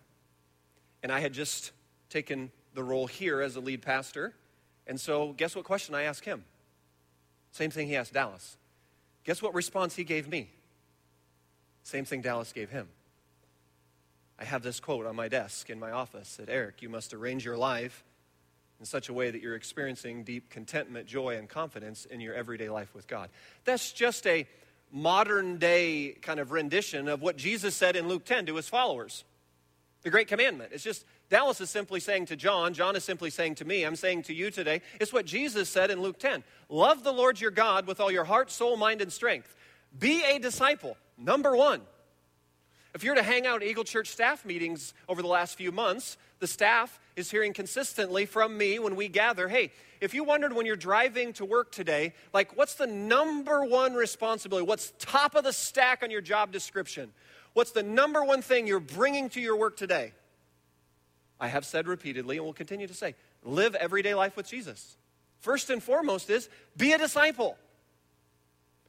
And 1.03 1.11
I 1.11 1.19
had 1.19 1.33
just 1.33 1.73
taken 2.09 2.53
the 2.75 2.85
role 2.85 3.09
here 3.09 3.41
as 3.41 3.57
a 3.57 3.61
lead 3.61 3.83
pastor. 3.83 4.37
And 4.87 5.01
so, 5.01 5.33
guess 5.33 5.57
what 5.57 5.65
question 5.65 5.97
I 5.97 6.03
asked 6.03 6.25
him? 6.25 6.45
Same 7.51 7.73
thing 7.73 7.89
he 7.89 7.97
asked 7.97 8.13
Dallas. 8.13 8.59
Guess 9.29 9.43
what 9.43 9.53
response 9.53 9.95
he 9.95 10.05
gave 10.05 10.27
me? 10.27 10.49
Same 11.83 12.07
thing 12.07 12.23
Dallas 12.23 12.51
gave 12.51 12.71
him. 12.71 12.89
I 14.39 14.47
have 14.47 14.63
this 14.63 14.81
quote 14.81 15.05
on 15.05 15.17
my 15.17 15.29
desk 15.29 15.69
in 15.69 15.79
my 15.79 15.91
office 15.91 16.37
that 16.37 16.49
Eric, 16.49 16.81
you 16.81 16.89
must 16.89 17.13
arrange 17.13 17.45
your 17.45 17.59
life 17.59 18.05
in 18.81 18.87
such 18.87 19.11
a 19.11 19.13
way 19.13 19.31
that 19.31 19.43
you're 19.43 19.55
experiencing 19.55 20.25
deep 20.25 20.49
contentment, 20.49 21.07
joy, 21.07 21.37
and 21.37 21.47
confidence 21.47 22.07
in 22.07 22.23
your 22.23 22.33
everyday 22.33 22.71
life 22.71 22.95
with 22.95 23.07
God. 23.07 23.29
That's 23.67 23.93
just 23.93 24.27
a 24.27 24.47
modern 24.91 25.59
day 25.59 26.17
kind 26.23 26.41
of 26.41 26.51
rendition 26.51 27.07
of 27.07 27.21
what 27.21 27.37
Jesus 27.37 27.75
said 27.75 27.97
in 27.97 28.09
Luke 28.09 28.25
10 28.25 28.47
to 28.47 28.57
his 28.57 28.67
followers. 28.71 29.25
The 30.05 30.11
Great 30.11 30.29
Commandment. 30.29 30.71
It's 30.73 30.85
just, 30.85 31.05
Dallas 31.31 31.61
is 31.61 31.69
simply 31.69 32.01
saying 32.01 32.27
to 32.27 32.37
John, 32.37 32.73
John 32.73 32.97
is 32.97 33.05
simply 33.05 33.31
saying 33.31 33.57
to 33.57 33.65
me, 33.65 33.85
I'm 33.85 33.97
saying 33.97 34.23
to 34.25 34.35
you 34.35 34.51
today, 34.51 34.81
it's 35.01 35.13
what 35.13 35.27
Jesus 35.27 35.69
said 35.69 35.91
in 35.91 36.01
Luke 36.01 36.19
10. 36.19 36.43
Love 36.69 37.05
the 37.05 37.13
Lord 37.13 37.41
your 37.41 37.51
God 37.51 37.87
with 37.87 38.01
all 38.01 38.11
your 38.11 38.25
heart, 38.25 38.51
soul, 38.51 38.77
mind, 38.77 39.03
and 39.03 39.13
strength. 39.13 39.55
Be 39.99 40.23
a 40.25 40.39
disciple. 40.39 40.97
Number 41.19 41.57
one. 41.57 41.83
If 42.95 43.05
you're 43.05 43.15
to 43.15 43.23
hang 43.23 43.47
out 43.47 43.63
Eagle 43.63 43.85
Church 43.85 44.09
staff 44.09 44.45
meetings 44.47 44.95
over 45.09 45.21
the 45.21 45.29
last 45.29 45.57
few 45.57 45.71
months, 45.71 46.17
the 46.41 46.47
staff 46.47 46.99
is 47.17 47.31
hearing 47.31 47.53
consistently 47.53 48.25
from 48.25 48.57
me 48.57 48.79
when 48.79 48.97
we 48.97 49.09
gather 49.09 49.49
hey, 49.49 49.73
if 50.01 50.15
you 50.15 50.25
wondered 50.25 50.53
when 50.53 50.65
you're 50.65 50.77
driving 50.77 51.33
to 51.35 51.45
work 51.45 51.71
today, 51.73 52.15
like 52.33 52.57
what's 52.57 52.75
the 52.75 52.87
number 52.87 53.65
one 53.65 53.95
responsibility? 53.95 54.67
What's 54.67 54.93
top 54.99 55.35
of 55.35 55.45
the 55.45 55.53
stack 55.53 56.03
on 56.03 56.11
your 56.11 56.21
job 56.21 56.53
description? 56.53 57.13
What's 57.53 57.73
the 57.73 57.83
number 57.83 58.25
one 58.25 58.41
thing 58.41 58.67
you're 58.67 58.81
bringing 58.81 59.29
to 59.31 59.41
your 59.41 59.57
work 59.57 59.77
today? 59.77 60.13
I 61.41 61.49
have 61.49 61.65
said 61.65 61.87
repeatedly 61.87 62.37
and 62.37 62.47
will 62.47 62.53
continue 62.53 62.87
to 62.87 62.95
say 62.95 63.15
live 63.45 63.75
everyday 63.75 64.15
life 64.15 64.37
with 64.37 64.49
Jesus. 64.49 64.97
First 65.41 65.71
and 65.71 65.83
foremost 65.83 66.31
is 66.31 66.49
be 66.77 66.93
a 66.93 66.99
disciple. 66.99 67.57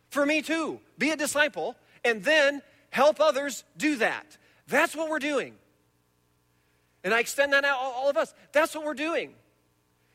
For 0.10 0.26
me 0.26 0.42
too, 0.42 0.80
be 0.98 1.12
a 1.12 1.16
disciple 1.18 1.76
and 2.04 2.24
then 2.24 2.62
help 2.90 3.20
others 3.20 3.64
do 3.78 3.98
that. 3.98 4.38
That's 4.68 4.96
what 4.96 5.10
we're 5.10 5.20
doing. 5.20 5.56
And 7.04 7.14
I 7.14 7.20
extend 7.20 7.54
that 7.54 7.64
out 7.64 7.78
all 7.80 8.10
of 8.10 8.18
us. 8.18 8.34
That's 8.52 8.76
what 8.76 8.84
we're 8.84 8.94
doing. 8.94 9.34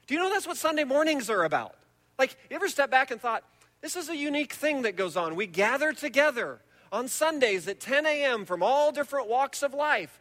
Do 0.07 0.15
you 0.15 0.21
know 0.21 0.31
that's 0.31 0.47
what 0.47 0.57
Sunday 0.57 0.85
mornings 0.85 1.31
are 1.31 1.45
about? 1.45 1.77
Like, 2.19 2.37
you 2.51 2.57
ever 2.57 2.69
step 2.69 2.91
back 2.91 3.11
and 3.11 3.21
thought, 3.21 3.43
this 3.81 3.97
is 3.97 4.09
a 4.09 4.17
unique 4.17 4.53
thing 4.53 4.83
that 4.83 4.97
goes 4.97 5.17
on. 5.17 5.35
We 5.35 5.47
gather 5.47 5.93
together 5.93 6.61
on 6.93 7.09
Sundays 7.09 7.67
at 7.69 7.81
10 7.81 8.07
a.m. 8.07 8.45
from 8.45 8.63
all 8.63 8.93
different 8.93 9.29
walks 9.29 9.63
of 9.63 9.75
life. 9.75 10.21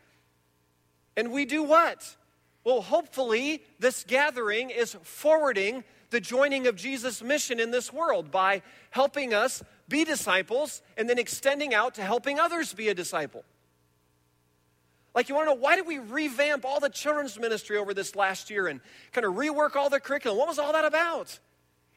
And 1.15 1.31
we 1.31 1.45
do 1.45 1.63
what? 1.63 2.15
Well, 2.63 2.81
hopefully, 2.81 3.61
this 3.79 4.03
gathering 4.03 4.69
is 4.69 4.95
forwarding 5.03 5.83
the 6.11 6.19
joining 6.19 6.67
of 6.67 6.75
Jesus' 6.75 7.21
mission 7.21 7.59
in 7.59 7.71
this 7.71 7.91
world 7.91 8.31
by 8.31 8.61
helping 8.91 9.33
us 9.33 9.63
be 9.89 10.05
disciples 10.05 10.81
and 10.95 11.09
then 11.09 11.17
extending 11.19 11.73
out 11.73 11.95
to 11.95 12.03
helping 12.03 12.39
others 12.39 12.73
be 12.73 12.89
a 12.89 12.93
disciple. 12.93 13.43
Like, 15.13 15.29
you 15.29 15.35
want 15.35 15.47
to 15.47 15.55
know 15.55 15.61
why 15.61 15.75
did 15.75 15.85
we 15.85 15.99
revamp 15.99 16.65
all 16.65 16.79
the 16.79 16.89
children's 16.89 17.39
ministry 17.39 17.77
over 17.77 17.93
this 17.93 18.15
last 18.15 18.49
year 18.49 18.67
and 18.67 18.79
kind 19.11 19.25
of 19.25 19.33
rework 19.33 19.75
all 19.75 19.89
the 19.89 19.99
curriculum? 19.99 20.37
What 20.37 20.47
was 20.47 20.57
all 20.57 20.71
that 20.73 20.85
about? 20.85 21.37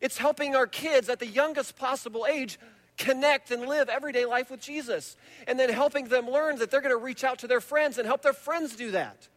It's 0.01 0.19
helping 0.19 0.55
our 0.55 0.67
kids 0.67 1.09
at 1.09 1.19
the 1.19 1.27
youngest 1.27 1.77
possible 1.77 2.27
age 2.29 2.59
connect 2.97 3.51
and 3.51 3.67
live 3.67 3.89
everyday 3.89 4.25
life 4.25 4.51
with 4.51 4.61
Jesus. 4.61 5.17
And 5.47 5.59
then 5.59 5.71
helping 5.71 6.09
them 6.09 6.29
learn 6.31 6.57
that 6.59 6.71
they're 6.71 6.81
going 6.81 6.97
to 6.97 7.03
reach 7.03 7.25
out 7.25 7.41
to 7.41 7.47
their 7.47 7.61
friends 7.61 7.99
and 7.99 8.07
help 8.07 8.23
their 8.23 8.33
friends 8.33 8.77
do 8.77 8.93
that. 8.93 9.29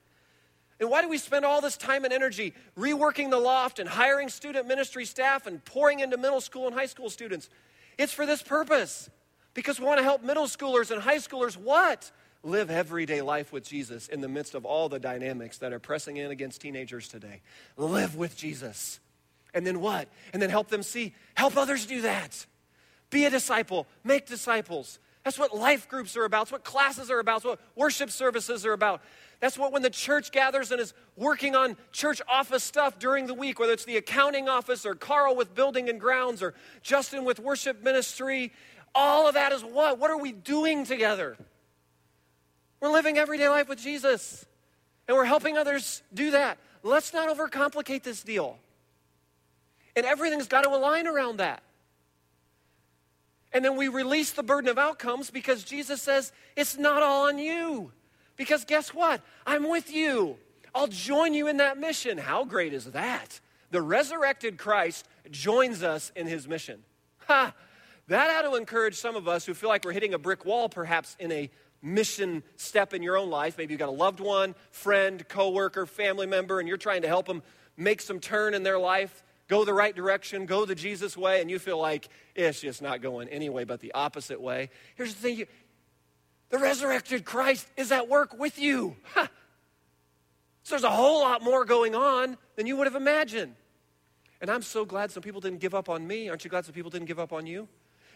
And 0.79 0.89
why 0.89 1.01
do 1.01 1.09
we 1.09 1.17
spend 1.17 1.43
all 1.43 1.59
this 1.59 1.75
time 1.75 2.05
and 2.05 2.13
energy 2.13 2.53
reworking 2.77 3.29
the 3.29 3.37
loft 3.37 3.79
and 3.79 3.89
hiring 3.89 4.29
student 4.29 4.67
ministry 4.67 5.03
staff 5.03 5.45
and 5.45 5.63
pouring 5.65 5.99
into 5.99 6.17
middle 6.17 6.39
school 6.39 6.67
and 6.67 6.75
high 6.75 6.85
school 6.85 7.09
students? 7.09 7.49
It's 7.97 8.13
for 8.13 8.25
this 8.25 8.41
purpose. 8.41 9.09
Because 9.53 9.79
we 9.79 9.85
want 9.85 9.97
to 9.97 10.03
help 10.03 10.23
middle 10.23 10.45
schoolers 10.45 10.91
and 10.91 11.01
high 11.01 11.17
schoolers 11.17 11.57
what? 11.57 12.11
live 12.43 12.69
everyday 12.69 13.21
life 13.21 13.51
with 13.51 13.67
Jesus 13.67 14.07
in 14.07 14.21
the 14.21 14.27
midst 14.27 14.55
of 14.55 14.65
all 14.65 14.89
the 14.89 14.99
dynamics 14.99 15.57
that 15.57 15.73
are 15.73 15.79
pressing 15.79 16.17
in 16.17 16.31
against 16.31 16.61
teenagers 16.61 17.07
today. 17.07 17.41
Live 17.77 18.15
with 18.15 18.37
Jesus. 18.37 18.99
And 19.53 19.65
then 19.65 19.81
what? 19.81 20.07
And 20.31 20.41
then 20.41 20.49
help 20.49 20.69
them 20.69 20.83
see, 20.83 21.13
help 21.35 21.57
others 21.57 21.85
do 21.85 22.01
that. 22.01 22.45
Be 23.09 23.25
a 23.25 23.29
disciple, 23.29 23.87
make 24.03 24.25
disciples. 24.25 24.99
That's 25.23 25.37
what 25.37 25.55
life 25.55 25.89
groups 25.89 26.15
are 26.15 26.25
about. 26.25 26.41
That's 26.41 26.51
what 26.51 26.63
classes 26.63 27.11
are 27.11 27.19
about. 27.19 27.43
That's 27.43 27.45
what 27.45 27.59
worship 27.75 28.09
services 28.09 28.65
are 28.65 28.73
about. 28.73 29.01
That's 29.39 29.57
what 29.57 29.71
when 29.71 29.81
the 29.81 29.89
church 29.89 30.31
gathers 30.31 30.71
and 30.71 30.81
is 30.81 30.93
working 31.15 31.55
on 31.55 31.77
church 31.91 32.21
office 32.27 32.63
stuff 32.63 32.99
during 32.99 33.25
the 33.25 33.33
week, 33.33 33.59
whether 33.59 33.73
it's 33.73 33.85
the 33.85 33.97
accounting 33.97 34.49
office 34.49 34.85
or 34.85 34.95
Carl 34.95 35.35
with 35.35 35.55
building 35.55 35.89
and 35.89 35.99
grounds 35.99 36.41
or 36.41 36.53
Justin 36.81 37.25
with 37.25 37.39
worship 37.39 37.83
ministry, 37.83 38.51
all 38.93 39.27
of 39.27 39.35
that 39.35 39.51
is 39.51 39.63
what? 39.63 39.99
What 39.99 40.11
are 40.11 40.17
we 40.17 40.31
doing 40.31 40.85
together? 40.85 41.37
We're 42.79 42.91
living 42.91 43.17
everyday 43.17 43.49
life 43.49 43.67
with 43.67 43.79
Jesus, 43.79 44.45
and 45.07 45.15
we're 45.15 45.25
helping 45.25 45.57
others 45.57 46.01
do 46.13 46.31
that. 46.31 46.57
Let's 46.81 47.13
not 47.13 47.35
overcomplicate 47.35 48.03
this 48.03 48.23
deal. 48.23 48.57
And 49.95 50.05
everything's 50.05 50.47
got 50.47 50.63
to 50.63 50.69
align 50.69 51.07
around 51.07 51.37
that. 51.37 51.61
And 53.51 53.65
then 53.65 53.77
we 53.77 53.87
release 53.87 54.31
the 54.31 54.43
burden 54.43 54.69
of 54.69 54.77
outcomes 54.77 55.31
because 55.31 55.63
Jesus 55.63 56.01
says, 56.01 56.31
it's 56.55 56.77
not 56.77 57.01
all 57.01 57.27
on 57.27 57.39
you. 57.39 57.91
Because 58.35 58.63
guess 58.63 58.93
what? 58.93 59.21
I'm 59.45 59.69
with 59.69 59.91
you. 59.91 60.37
I'll 60.73 60.87
join 60.87 61.33
you 61.33 61.47
in 61.47 61.57
that 61.57 61.77
mission. 61.77 62.17
How 62.17 62.45
great 62.45 62.73
is 62.73 62.85
that? 62.91 63.39
The 63.71 63.81
resurrected 63.81 64.57
Christ 64.57 65.07
joins 65.31 65.83
us 65.83 66.11
in 66.15 66.27
his 66.27 66.47
mission. 66.47 66.83
Ha! 67.27 67.53
That 68.07 68.29
ought 68.29 68.49
to 68.49 68.55
encourage 68.55 68.95
some 68.95 69.15
of 69.15 69.27
us 69.27 69.45
who 69.45 69.53
feel 69.53 69.69
like 69.69 69.85
we're 69.85 69.91
hitting 69.91 70.13
a 70.13 70.19
brick 70.19 70.45
wall, 70.45 70.69
perhaps 70.69 71.15
in 71.19 71.31
a 71.31 71.49
mission 71.81 72.43
step 72.55 72.93
in 72.93 73.03
your 73.03 73.17
own 73.17 73.29
life. 73.29 73.57
Maybe 73.57 73.73
you've 73.73 73.79
got 73.79 73.89
a 73.89 73.91
loved 73.91 74.19
one, 74.19 74.55
friend, 74.71 75.27
coworker, 75.27 75.85
family 75.85 76.25
member, 76.27 76.59
and 76.59 76.67
you're 76.67 76.77
trying 76.77 77.03
to 77.03 77.07
help 77.07 77.27
them 77.27 77.43
make 77.77 78.01
some 78.01 78.19
turn 78.19 78.53
in 78.53 78.63
their 78.63 78.79
life, 78.79 79.23
go 79.49 79.65
the 79.65 79.73
right 79.73 79.93
direction, 79.93 80.45
go 80.45 80.63
the 80.63 80.75
Jesus 80.75 81.17
way, 81.17 81.41
and 81.41 81.51
you 81.51 81.59
feel 81.59 81.77
like 81.77 82.07
it's 82.35 82.61
just 82.61 82.81
not 82.81 83.01
going 83.01 83.27
anyway 83.27 83.65
but 83.65 83.81
the 83.81 83.91
opposite 83.91 84.39
way. 84.39 84.69
Here's 84.95 85.13
the 85.13 85.19
thing 85.19 85.37
you, 85.39 85.47
the 86.49 86.59
resurrected 86.59 87.25
Christ 87.25 87.67
is 87.75 87.91
at 87.91 88.07
work 88.07 88.39
with 88.39 88.57
you. 88.57 88.95
Ha. 89.15 89.29
So 90.63 90.75
there's 90.75 90.83
a 90.83 90.91
whole 90.91 91.21
lot 91.21 91.41
more 91.41 91.65
going 91.65 91.95
on 91.95 92.37
than 92.55 92.67
you 92.67 92.77
would 92.77 92.85
have 92.85 92.95
imagined. 92.95 93.55
And 94.39 94.51
I'm 94.51 94.61
so 94.61 94.85
glad 94.85 95.09
some 95.09 95.23
people 95.23 95.41
didn't 95.41 95.61
give 95.61 95.73
up 95.73 95.89
on 95.89 96.05
me. 96.05 96.29
Aren't 96.29 96.43
you 96.43 96.49
glad 96.51 96.63
some 96.63 96.75
people 96.75 96.91
didn't 96.91 97.07
give 97.07 97.17
up 97.17 97.33
on 97.33 97.47
you? 97.47 97.67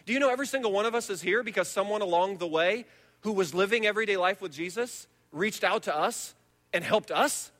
Do 0.06 0.12
you 0.12 0.20
know 0.20 0.30
every 0.30 0.46
single 0.46 0.70
one 0.70 0.86
of 0.86 0.94
us 0.94 1.10
is 1.10 1.20
here 1.20 1.42
because 1.42 1.66
someone 1.66 2.00
along 2.00 2.36
the 2.36 2.46
way 2.46 2.84
who 3.22 3.32
was 3.32 3.54
living 3.54 3.86
everyday 3.86 4.16
life 4.16 4.40
with 4.40 4.52
Jesus 4.52 5.08
reached 5.32 5.64
out 5.64 5.82
to 5.84 5.96
us 5.96 6.36
and 6.72 6.84
helped 6.84 7.10
us 7.10 7.50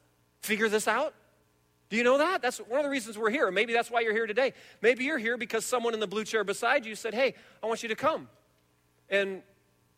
figure 0.42 0.68
this 0.68 0.86
out? 0.86 1.12
Do 1.90 1.96
you 1.96 2.04
know 2.04 2.18
that? 2.18 2.42
That's 2.42 2.58
one 2.58 2.80
of 2.80 2.84
the 2.84 2.90
reasons 2.90 3.18
we're 3.18 3.30
here. 3.30 3.50
Maybe 3.50 3.72
that's 3.72 3.90
why 3.90 4.00
you're 4.00 4.12
here 4.12 4.26
today. 4.26 4.52
Maybe 4.80 5.04
you're 5.04 5.18
here 5.18 5.36
because 5.36 5.64
someone 5.64 5.94
in 5.94 6.00
the 6.00 6.06
blue 6.06 6.24
chair 6.24 6.42
beside 6.44 6.86
you 6.86 6.94
said, 6.94 7.14
Hey, 7.14 7.34
I 7.62 7.66
want 7.66 7.82
you 7.82 7.88
to 7.90 7.96
come. 7.96 8.28
And 9.08 9.42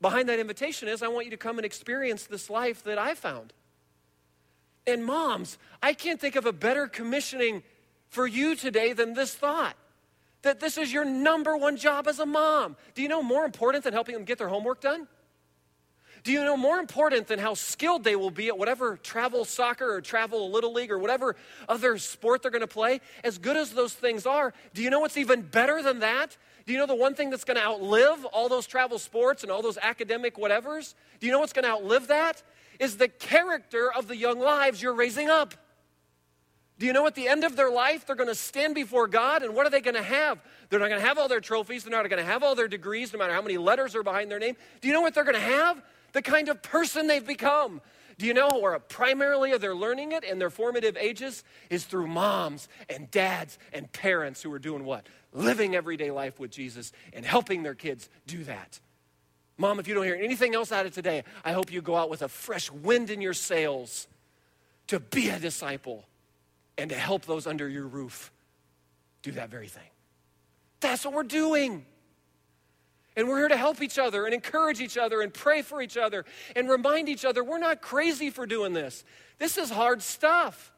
behind 0.00 0.28
that 0.28 0.38
invitation 0.38 0.88
is, 0.88 1.02
I 1.02 1.08
want 1.08 1.26
you 1.26 1.30
to 1.30 1.36
come 1.36 1.58
and 1.58 1.64
experience 1.64 2.26
this 2.26 2.50
life 2.50 2.82
that 2.84 2.98
I 2.98 3.14
found. 3.14 3.52
And 4.86 5.04
moms, 5.04 5.58
I 5.82 5.94
can't 5.94 6.20
think 6.20 6.36
of 6.36 6.46
a 6.46 6.52
better 6.52 6.86
commissioning 6.86 7.62
for 8.08 8.26
you 8.26 8.54
today 8.54 8.92
than 8.92 9.14
this 9.14 9.34
thought 9.34 9.76
that 10.42 10.60
this 10.60 10.78
is 10.78 10.92
your 10.92 11.04
number 11.04 11.56
one 11.56 11.76
job 11.76 12.06
as 12.06 12.20
a 12.20 12.26
mom. 12.26 12.76
Do 12.94 13.02
you 13.02 13.08
know 13.08 13.22
more 13.22 13.44
important 13.44 13.82
than 13.82 13.92
helping 13.92 14.14
them 14.14 14.24
get 14.24 14.38
their 14.38 14.48
homework 14.48 14.80
done? 14.80 15.08
Do 16.26 16.32
you 16.32 16.42
know 16.42 16.56
more 16.56 16.80
important 16.80 17.28
than 17.28 17.38
how 17.38 17.54
skilled 17.54 18.02
they 18.02 18.16
will 18.16 18.32
be 18.32 18.48
at 18.48 18.58
whatever 18.58 18.96
travel 18.96 19.44
soccer 19.44 19.94
or 19.94 20.00
travel 20.00 20.50
little 20.50 20.72
league 20.72 20.90
or 20.90 20.98
whatever 20.98 21.36
other 21.68 21.98
sport 21.98 22.42
they're 22.42 22.50
going 22.50 22.62
to 22.62 22.66
play? 22.66 23.00
As 23.22 23.38
good 23.38 23.56
as 23.56 23.70
those 23.70 23.92
things 23.92 24.26
are, 24.26 24.52
do 24.74 24.82
you 24.82 24.90
know 24.90 24.98
what's 24.98 25.16
even 25.16 25.42
better 25.42 25.84
than 25.84 26.00
that? 26.00 26.36
Do 26.66 26.72
you 26.72 26.80
know 26.80 26.86
the 26.86 26.96
one 26.96 27.14
thing 27.14 27.30
that's 27.30 27.44
going 27.44 27.58
to 27.58 27.64
outlive 27.64 28.24
all 28.24 28.48
those 28.48 28.66
travel 28.66 28.98
sports 28.98 29.44
and 29.44 29.52
all 29.52 29.62
those 29.62 29.78
academic 29.80 30.34
whatevers? 30.34 30.94
Do 31.20 31.28
you 31.28 31.32
know 31.32 31.38
what's 31.38 31.52
going 31.52 31.62
to 31.62 31.70
outlive 31.70 32.08
that? 32.08 32.42
Is 32.80 32.96
the 32.96 33.06
character 33.06 33.92
of 33.92 34.08
the 34.08 34.16
young 34.16 34.40
lives 34.40 34.82
you're 34.82 34.94
raising 34.96 35.30
up. 35.30 35.54
Do 36.80 36.86
you 36.86 36.92
know 36.92 37.06
at 37.06 37.14
the 37.14 37.28
end 37.28 37.44
of 37.44 37.54
their 37.54 37.70
life, 37.70 38.04
they're 38.04 38.16
going 38.16 38.28
to 38.28 38.34
stand 38.34 38.74
before 38.74 39.06
God, 39.06 39.44
and 39.44 39.54
what 39.54 39.64
are 39.64 39.70
they 39.70 39.80
going 39.80 39.94
to 39.94 40.02
have? 40.02 40.42
They're 40.70 40.80
not 40.80 40.88
going 40.88 41.00
to 41.00 41.06
have 41.06 41.18
all 41.18 41.28
their 41.28 41.40
trophies, 41.40 41.84
they're 41.84 41.92
not 41.92 42.10
going 42.10 42.20
to 42.22 42.28
have 42.28 42.42
all 42.42 42.56
their 42.56 42.66
degrees, 42.66 43.12
no 43.12 43.20
matter 43.20 43.32
how 43.32 43.42
many 43.42 43.58
letters 43.58 43.94
are 43.94 44.02
behind 44.02 44.28
their 44.28 44.40
name. 44.40 44.56
Do 44.80 44.88
you 44.88 44.92
know 44.92 45.02
what 45.02 45.14
they're 45.14 45.22
going 45.22 45.36
to 45.36 45.40
have? 45.40 45.80
The 46.16 46.22
kind 46.22 46.48
of 46.48 46.62
person 46.62 47.08
they've 47.08 47.26
become. 47.26 47.82
Do 48.16 48.24
you 48.24 48.32
know 48.32 48.48
where 48.58 48.78
primarily 48.78 49.54
they're 49.58 49.76
learning 49.76 50.12
it 50.12 50.24
in 50.24 50.38
their 50.38 50.48
formative 50.48 50.96
ages 50.96 51.44
is 51.68 51.84
through 51.84 52.06
moms 52.06 52.70
and 52.88 53.10
dads 53.10 53.58
and 53.70 53.92
parents 53.92 54.42
who 54.42 54.50
are 54.54 54.58
doing 54.58 54.86
what? 54.86 55.06
Living 55.34 55.74
everyday 55.74 56.10
life 56.10 56.40
with 56.40 56.50
Jesus 56.50 56.90
and 57.12 57.22
helping 57.22 57.64
their 57.64 57.74
kids 57.74 58.08
do 58.26 58.44
that. 58.44 58.80
Mom, 59.58 59.78
if 59.78 59.86
you 59.86 59.92
don't 59.92 60.04
hear 60.04 60.14
anything 60.14 60.54
else 60.54 60.72
out 60.72 60.86
of 60.86 60.94
today, 60.94 61.22
I 61.44 61.52
hope 61.52 61.70
you 61.70 61.82
go 61.82 61.96
out 61.96 62.08
with 62.08 62.22
a 62.22 62.28
fresh 62.28 62.72
wind 62.72 63.10
in 63.10 63.20
your 63.20 63.34
sails 63.34 64.08
to 64.86 64.98
be 64.98 65.28
a 65.28 65.38
disciple 65.38 66.06
and 66.78 66.88
to 66.88 66.96
help 66.96 67.26
those 67.26 67.46
under 67.46 67.68
your 67.68 67.86
roof 67.86 68.32
do 69.20 69.32
that 69.32 69.50
very 69.50 69.68
thing. 69.68 69.90
That's 70.80 71.04
what 71.04 71.12
we're 71.12 71.24
doing. 71.24 71.84
And 73.16 73.28
we're 73.28 73.38
here 73.38 73.48
to 73.48 73.56
help 73.56 73.80
each 73.80 73.98
other 73.98 74.26
and 74.26 74.34
encourage 74.34 74.80
each 74.80 74.98
other 74.98 75.22
and 75.22 75.32
pray 75.32 75.62
for 75.62 75.80
each 75.80 75.96
other 75.96 76.26
and 76.54 76.68
remind 76.68 77.08
each 77.08 77.24
other 77.24 77.42
we're 77.42 77.58
not 77.58 77.80
crazy 77.80 78.28
for 78.28 78.46
doing 78.46 78.74
this. 78.74 79.04
This 79.38 79.56
is 79.56 79.70
hard 79.70 80.02
stuff. 80.02 80.72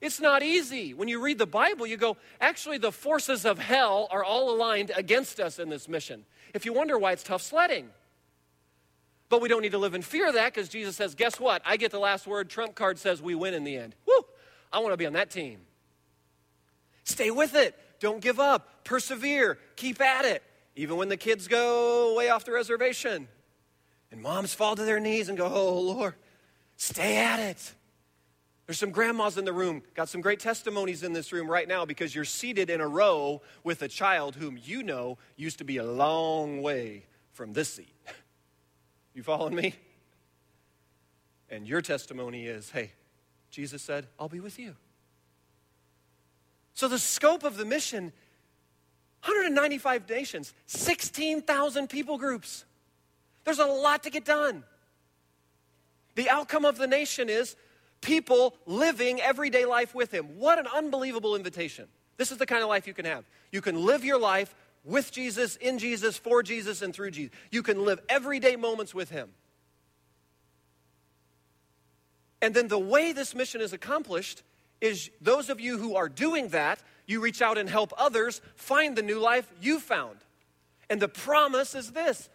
It's 0.00 0.20
not 0.20 0.42
easy. 0.42 0.92
When 0.92 1.08
you 1.08 1.22
read 1.22 1.38
the 1.38 1.46
Bible, 1.46 1.86
you 1.86 1.96
go, 1.96 2.18
actually, 2.38 2.76
the 2.76 2.92
forces 2.92 3.46
of 3.46 3.58
hell 3.58 4.08
are 4.10 4.22
all 4.22 4.54
aligned 4.54 4.92
against 4.94 5.40
us 5.40 5.58
in 5.58 5.70
this 5.70 5.88
mission. 5.88 6.26
If 6.52 6.66
you 6.66 6.74
wonder 6.74 6.98
why 6.98 7.12
it's 7.12 7.22
tough 7.22 7.40
sledding. 7.40 7.88
But 9.30 9.40
we 9.40 9.48
don't 9.48 9.62
need 9.62 9.72
to 9.72 9.78
live 9.78 9.94
in 9.94 10.02
fear 10.02 10.28
of 10.28 10.34
that 10.34 10.52
because 10.52 10.68
Jesus 10.68 10.96
says, 10.96 11.14
guess 11.14 11.40
what? 11.40 11.62
I 11.64 11.78
get 11.78 11.90
the 11.90 11.98
last 11.98 12.26
word. 12.26 12.50
Trump 12.50 12.74
card 12.74 12.98
says 12.98 13.22
we 13.22 13.34
win 13.34 13.54
in 13.54 13.64
the 13.64 13.78
end. 13.78 13.94
Woo! 14.06 14.26
I 14.70 14.80
want 14.80 14.92
to 14.92 14.96
be 14.98 15.06
on 15.06 15.14
that 15.14 15.30
team. 15.30 15.60
Stay 17.04 17.30
with 17.30 17.54
it. 17.54 17.74
Don't 18.00 18.20
give 18.20 18.38
up. 18.38 18.84
Persevere. 18.84 19.58
Keep 19.76 20.02
at 20.02 20.26
it. 20.26 20.42
Even 20.76 20.96
when 20.96 21.08
the 21.08 21.16
kids 21.16 21.48
go 21.48 22.14
way 22.16 22.30
off 22.30 22.44
the 22.44 22.52
reservation 22.52 23.28
and 24.10 24.20
moms 24.20 24.54
fall 24.54 24.74
to 24.74 24.84
their 24.84 25.00
knees 25.00 25.28
and 25.28 25.38
go, 25.38 25.46
Oh, 25.46 25.80
Lord, 25.80 26.14
stay 26.76 27.16
at 27.16 27.38
it. 27.38 27.74
There's 28.66 28.78
some 28.78 28.90
grandmas 28.90 29.36
in 29.36 29.44
the 29.44 29.52
room, 29.52 29.82
got 29.94 30.08
some 30.08 30.22
great 30.22 30.40
testimonies 30.40 31.02
in 31.02 31.12
this 31.12 31.32
room 31.32 31.50
right 31.50 31.68
now 31.68 31.84
because 31.84 32.14
you're 32.14 32.24
seated 32.24 32.70
in 32.70 32.80
a 32.80 32.88
row 32.88 33.42
with 33.62 33.82
a 33.82 33.88
child 33.88 34.36
whom 34.36 34.58
you 34.62 34.82
know 34.82 35.18
used 35.36 35.58
to 35.58 35.64
be 35.64 35.76
a 35.76 35.84
long 35.84 36.62
way 36.62 37.04
from 37.32 37.52
this 37.52 37.74
seat. 37.74 37.94
You 39.16 39.22
following 39.22 39.54
me? 39.54 39.76
And 41.48 41.68
your 41.68 41.80
testimony 41.80 42.46
is 42.46 42.70
hey, 42.70 42.90
Jesus 43.48 43.80
said, 43.80 44.08
I'll 44.18 44.28
be 44.28 44.40
with 44.40 44.58
you. 44.58 44.74
So 46.72 46.88
the 46.88 46.98
scope 46.98 47.44
of 47.44 47.56
the 47.56 47.64
mission 47.64 48.12
195 49.24 50.08
nations, 50.08 50.52
16,000 50.66 51.88
people 51.88 52.18
groups. 52.18 52.64
There's 53.44 53.58
a 53.58 53.64
lot 53.64 54.02
to 54.02 54.10
get 54.10 54.24
done. 54.24 54.64
The 56.14 56.28
outcome 56.28 56.66
of 56.66 56.76
the 56.76 56.86
nation 56.86 57.30
is 57.30 57.56
people 58.02 58.54
living 58.66 59.20
everyday 59.20 59.64
life 59.64 59.94
with 59.94 60.12
Him. 60.12 60.38
What 60.38 60.58
an 60.58 60.66
unbelievable 60.66 61.36
invitation. 61.36 61.88
This 62.18 62.32
is 62.32 62.38
the 62.38 62.46
kind 62.46 62.62
of 62.62 62.68
life 62.68 62.86
you 62.86 62.92
can 62.92 63.06
have. 63.06 63.24
You 63.50 63.62
can 63.62 63.86
live 63.86 64.04
your 64.04 64.18
life 64.18 64.54
with 64.84 65.10
Jesus, 65.10 65.56
in 65.56 65.78
Jesus, 65.78 66.18
for 66.18 66.42
Jesus, 66.42 66.82
and 66.82 66.94
through 66.94 67.12
Jesus. 67.12 67.34
You 67.50 67.62
can 67.62 67.84
live 67.84 68.00
everyday 68.10 68.56
moments 68.56 68.94
with 68.94 69.08
Him. 69.08 69.30
And 72.42 72.54
then 72.54 72.68
the 72.68 72.78
way 72.78 73.12
this 73.12 73.34
mission 73.34 73.62
is 73.62 73.72
accomplished 73.72 74.42
is 74.82 75.10
those 75.22 75.48
of 75.48 75.60
you 75.60 75.78
who 75.78 75.96
are 75.96 76.10
doing 76.10 76.48
that, 76.48 76.78
you 77.06 77.20
reach 77.20 77.42
out 77.42 77.58
and 77.58 77.68
help 77.68 77.92
others 77.96 78.40
find 78.56 78.96
the 78.96 79.02
new 79.02 79.18
life 79.18 79.50
you 79.60 79.78
found. 79.80 80.16
And 80.88 81.00
the 81.00 81.08
promise 81.08 81.74
is 81.74 81.92
this 81.92 82.28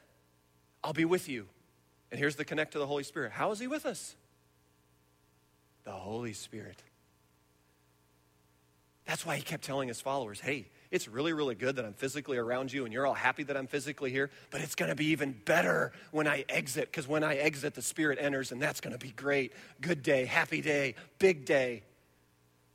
I'll 0.83 0.93
be 0.93 1.05
with 1.05 1.29
you. 1.29 1.47
And 2.11 2.19
here's 2.19 2.35
the 2.35 2.45
connect 2.45 2.73
to 2.73 2.79
the 2.79 2.87
Holy 2.87 3.03
Spirit. 3.03 3.31
How 3.31 3.51
is 3.51 3.59
He 3.59 3.67
with 3.67 3.85
us? 3.85 4.15
The 5.83 5.91
Holy 5.91 6.33
Spirit. 6.33 6.81
That's 9.05 9.25
why 9.25 9.35
He 9.35 9.41
kept 9.41 9.63
telling 9.63 9.87
His 9.87 10.01
followers, 10.01 10.39
hey, 10.39 10.67
it's 10.91 11.07
really, 11.07 11.33
really 11.33 11.53
good 11.53 11.75
that 11.75 11.85
I'm 11.85 11.93
physically 11.93 12.37
around 12.37 12.73
you 12.73 12.83
and 12.83 12.91
you're 12.91 13.05
all 13.05 13.13
happy 13.13 13.43
that 13.43 13.55
I'm 13.55 13.67
physically 13.67 14.09
here, 14.09 14.31
but 14.49 14.61
it's 14.61 14.73
going 14.73 14.89
to 14.89 14.95
be 14.95 15.07
even 15.07 15.39
better 15.45 15.91
when 16.11 16.27
I 16.27 16.45
exit 16.49 16.85
because 16.85 17.07
when 17.07 17.23
I 17.23 17.35
exit, 17.35 17.75
the 17.75 17.81
Spirit 17.83 18.17
enters 18.19 18.51
and 18.51 18.59
that's 18.59 18.81
going 18.81 18.93
to 18.93 18.99
be 18.99 19.11
great. 19.11 19.53
Good 19.81 20.01
day, 20.01 20.25
happy 20.25 20.61
day, 20.61 20.95
big 21.19 21.45
day. 21.45 21.83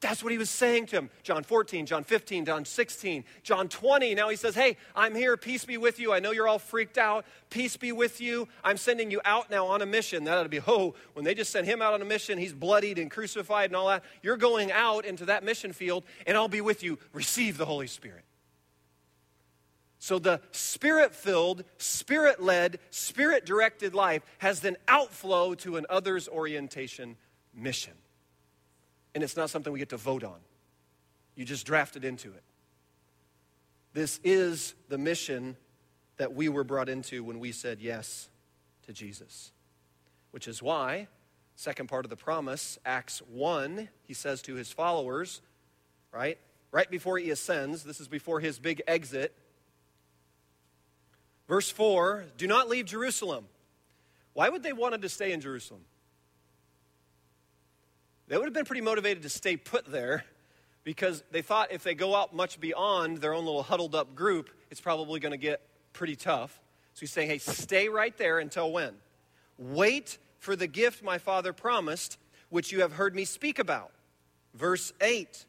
That's 0.04 0.22
what 0.22 0.32
he 0.32 0.38
was 0.38 0.50
saying 0.50 0.84
to 0.88 0.98
him. 0.98 1.10
John 1.22 1.44
14, 1.44 1.86
John 1.86 2.04
15, 2.04 2.44
John 2.44 2.66
16, 2.66 3.24
John 3.42 3.68
20. 3.68 4.14
Now 4.14 4.28
he 4.28 4.36
says, 4.36 4.54
Hey, 4.54 4.76
I'm 4.94 5.14
here. 5.14 5.38
Peace 5.38 5.64
be 5.64 5.78
with 5.78 5.98
you. 5.98 6.12
I 6.12 6.20
know 6.20 6.30
you're 6.30 6.46
all 6.46 6.58
freaked 6.58 6.98
out. 6.98 7.24
Peace 7.48 7.78
be 7.78 7.90
with 7.90 8.20
you. 8.20 8.46
I'm 8.62 8.76
sending 8.76 9.10
you 9.10 9.22
out 9.24 9.50
now 9.50 9.66
on 9.66 9.80
a 9.80 9.86
mission. 9.86 10.24
That'll 10.24 10.46
be, 10.48 10.60
oh, 10.66 10.94
when 11.14 11.24
they 11.24 11.34
just 11.34 11.50
sent 11.50 11.66
him 11.66 11.80
out 11.80 11.94
on 11.94 12.02
a 12.02 12.04
mission, 12.04 12.36
he's 12.36 12.52
bloodied 12.52 12.98
and 12.98 13.10
crucified 13.10 13.70
and 13.70 13.76
all 13.76 13.88
that. 13.88 14.04
You're 14.22 14.36
going 14.36 14.70
out 14.70 15.06
into 15.06 15.24
that 15.24 15.42
mission 15.42 15.72
field, 15.72 16.04
and 16.26 16.36
I'll 16.36 16.48
be 16.48 16.60
with 16.60 16.82
you. 16.82 16.98
Receive 17.14 17.56
the 17.56 17.64
Holy 17.64 17.86
Spirit. 17.86 18.24
So 19.98 20.18
the 20.18 20.42
spirit 20.52 21.14
filled, 21.14 21.64
spirit 21.78 22.42
led, 22.42 22.78
spirit 22.90 23.46
directed 23.46 23.94
life 23.94 24.22
has 24.36 24.62
an 24.66 24.76
outflow 24.86 25.54
to 25.54 25.78
an 25.78 25.86
others 25.88 26.28
orientation 26.28 27.16
mission 27.54 27.94
and 29.14 29.22
it's 29.22 29.36
not 29.36 29.50
something 29.50 29.72
we 29.72 29.78
get 29.78 29.90
to 29.90 29.96
vote 29.96 30.24
on. 30.24 30.38
You 31.36 31.44
just 31.44 31.66
drafted 31.66 32.04
into 32.04 32.28
it. 32.28 32.42
This 33.92 34.20
is 34.24 34.74
the 34.88 34.98
mission 34.98 35.56
that 36.16 36.34
we 36.34 36.48
were 36.48 36.64
brought 36.64 36.88
into 36.88 37.22
when 37.22 37.38
we 37.38 37.52
said 37.52 37.80
yes 37.80 38.28
to 38.86 38.92
Jesus. 38.92 39.52
Which 40.32 40.48
is 40.48 40.62
why, 40.62 41.08
second 41.54 41.88
part 41.88 42.04
of 42.04 42.10
the 42.10 42.16
promise, 42.16 42.78
Acts 42.84 43.22
1, 43.32 43.88
he 44.06 44.14
says 44.14 44.42
to 44.42 44.54
his 44.54 44.72
followers, 44.72 45.40
right? 46.12 46.38
Right 46.72 46.90
before 46.90 47.18
he 47.18 47.30
ascends, 47.30 47.84
this 47.84 48.00
is 48.00 48.08
before 48.08 48.40
his 48.40 48.58
big 48.58 48.82
exit. 48.88 49.32
Verse 51.48 51.70
4 51.70 52.24
Do 52.36 52.46
not 52.46 52.68
leave 52.68 52.86
Jerusalem. 52.86 53.46
Why 54.32 54.48
would 54.48 54.64
they 54.64 54.72
wanted 54.72 55.02
to 55.02 55.08
stay 55.08 55.32
in 55.32 55.40
Jerusalem? 55.40 55.82
They 58.28 58.36
would 58.36 58.44
have 58.46 58.54
been 58.54 58.64
pretty 58.64 58.80
motivated 58.80 59.22
to 59.24 59.28
stay 59.28 59.56
put 59.56 59.90
there 59.90 60.24
because 60.82 61.22
they 61.30 61.42
thought 61.42 61.72
if 61.72 61.82
they 61.82 61.94
go 61.94 62.14
out 62.14 62.34
much 62.34 62.60
beyond 62.60 63.18
their 63.18 63.34
own 63.34 63.44
little 63.44 63.62
huddled 63.62 63.94
up 63.94 64.14
group, 64.14 64.50
it's 64.70 64.80
probably 64.80 65.20
going 65.20 65.32
to 65.32 65.38
get 65.38 65.60
pretty 65.92 66.16
tough. 66.16 66.60
So 66.94 67.00
he's 67.00 67.10
saying, 67.10 67.28
hey, 67.28 67.38
stay 67.38 67.88
right 67.88 68.16
there 68.16 68.38
until 68.38 68.72
when? 68.72 68.94
Wait 69.58 70.18
for 70.38 70.56
the 70.56 70.66
gift 70.66 71.02
my 71.02 71.18
father 71.18 71.52
promised, 71.52 72.18
which 72.50 72.72
you 72.72 72.80
have 72.80 72.92
heard 72.92 73.14
me 73.14 73.24
speak 73.24 73.58
about. 73.58 73.90
Verse 74.54 74.92
8 75.00 75.44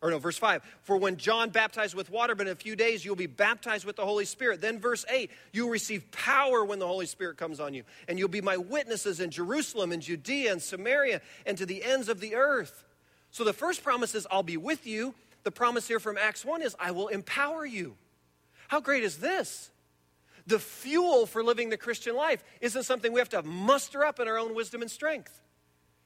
or 0.00 0.10
no, 0.10 0.18
verse 0.18 0.38
5. 0.38 0.62
For 0.82 0.96
when 0.96 1.16
John 1.16 1.50
baptized 1.50 1.94
with 1.94 2.10
water, 2.10 2.34
but 2.34 2.46
in 2.46 2.52
a 2.52 2.56
few 2.56 2.76
days 2.76 3.04
you'll 3.04 3.16
be 3.16 3.26
baptized 3.26 3.84
with 3.84 3.96
the 3.96 4.04
Holy 4.04 4.24
Spirit. 4.24 4.60
Then 4.60 4.78
verse 4.78 5.04
8, 5.10 5.30
you'll 5.52 5.70
receive 5.70 6.10
power 6.12 6.64
when 6.64 6.78
the 6.78 6.86
Holy 6.86 7.06
Spirit 7.06 7.36
comes 7.36 7.58
on 7.58 7.74
you. 7.74 7.82
And 8.06 8.18
you'll 8.18 8.28
be 8.28 8.40
my 8.40 8.56
witnesses 8.56 9.18
in 9.18 9.30
Jerusalem 9.30 9.90
and 9.90 10.00
Judea 10.00 10.52
and 10.52 10.62
Samaria 10.62 11.20
and 11.46 11.58
to 11.58 11.66
the 11.66 11.82
ends 11.82 12.08
of 12.08 12.20
the 12.20 12.36
earth. 12.36 12.84
So 13.30 13.42
the 13.42 13.52
first 13.52 13.82
promise 13.82 14.14
is, 14.14 14.26
I'll 14.30 14.42
be 14.44 14.56
with 14.56 14.86
you. 14.86 15.14
The 15.42 15.50
promise 15.50 15.88
here 15.88 16.00
from 16.00 16.16
Acts 16.16 16.44
1 16.44 16.62
is, 16.62 16.76
I 16.78 16.92
will 16.92 17.08
empower 17.08 17.66
you. 17.66 17.96
How 18.68 18.80
great 18.80 19.02
is 19.02 19.18
this? 19.18 19.70
The 20.46 20.58
fuel 20.58 21.26
for 21.26 21.42
living 21.42 21.70
the 21.70 21.76
Christian 21.76 22.14
life 22.14 22.42
isn't 22.60 22.84
something 22.84 23.12
we 23.12 23.20
have 23.20 23.28
to 23.30 23.42
muster 23.42 24.04
up 24.04 24.20
in 24.20 24.28
our 24.28 24.38
own 24.38 24.54
wisdom 24.54 24.80
and 24.80 24.90
strength. 24.90 25.42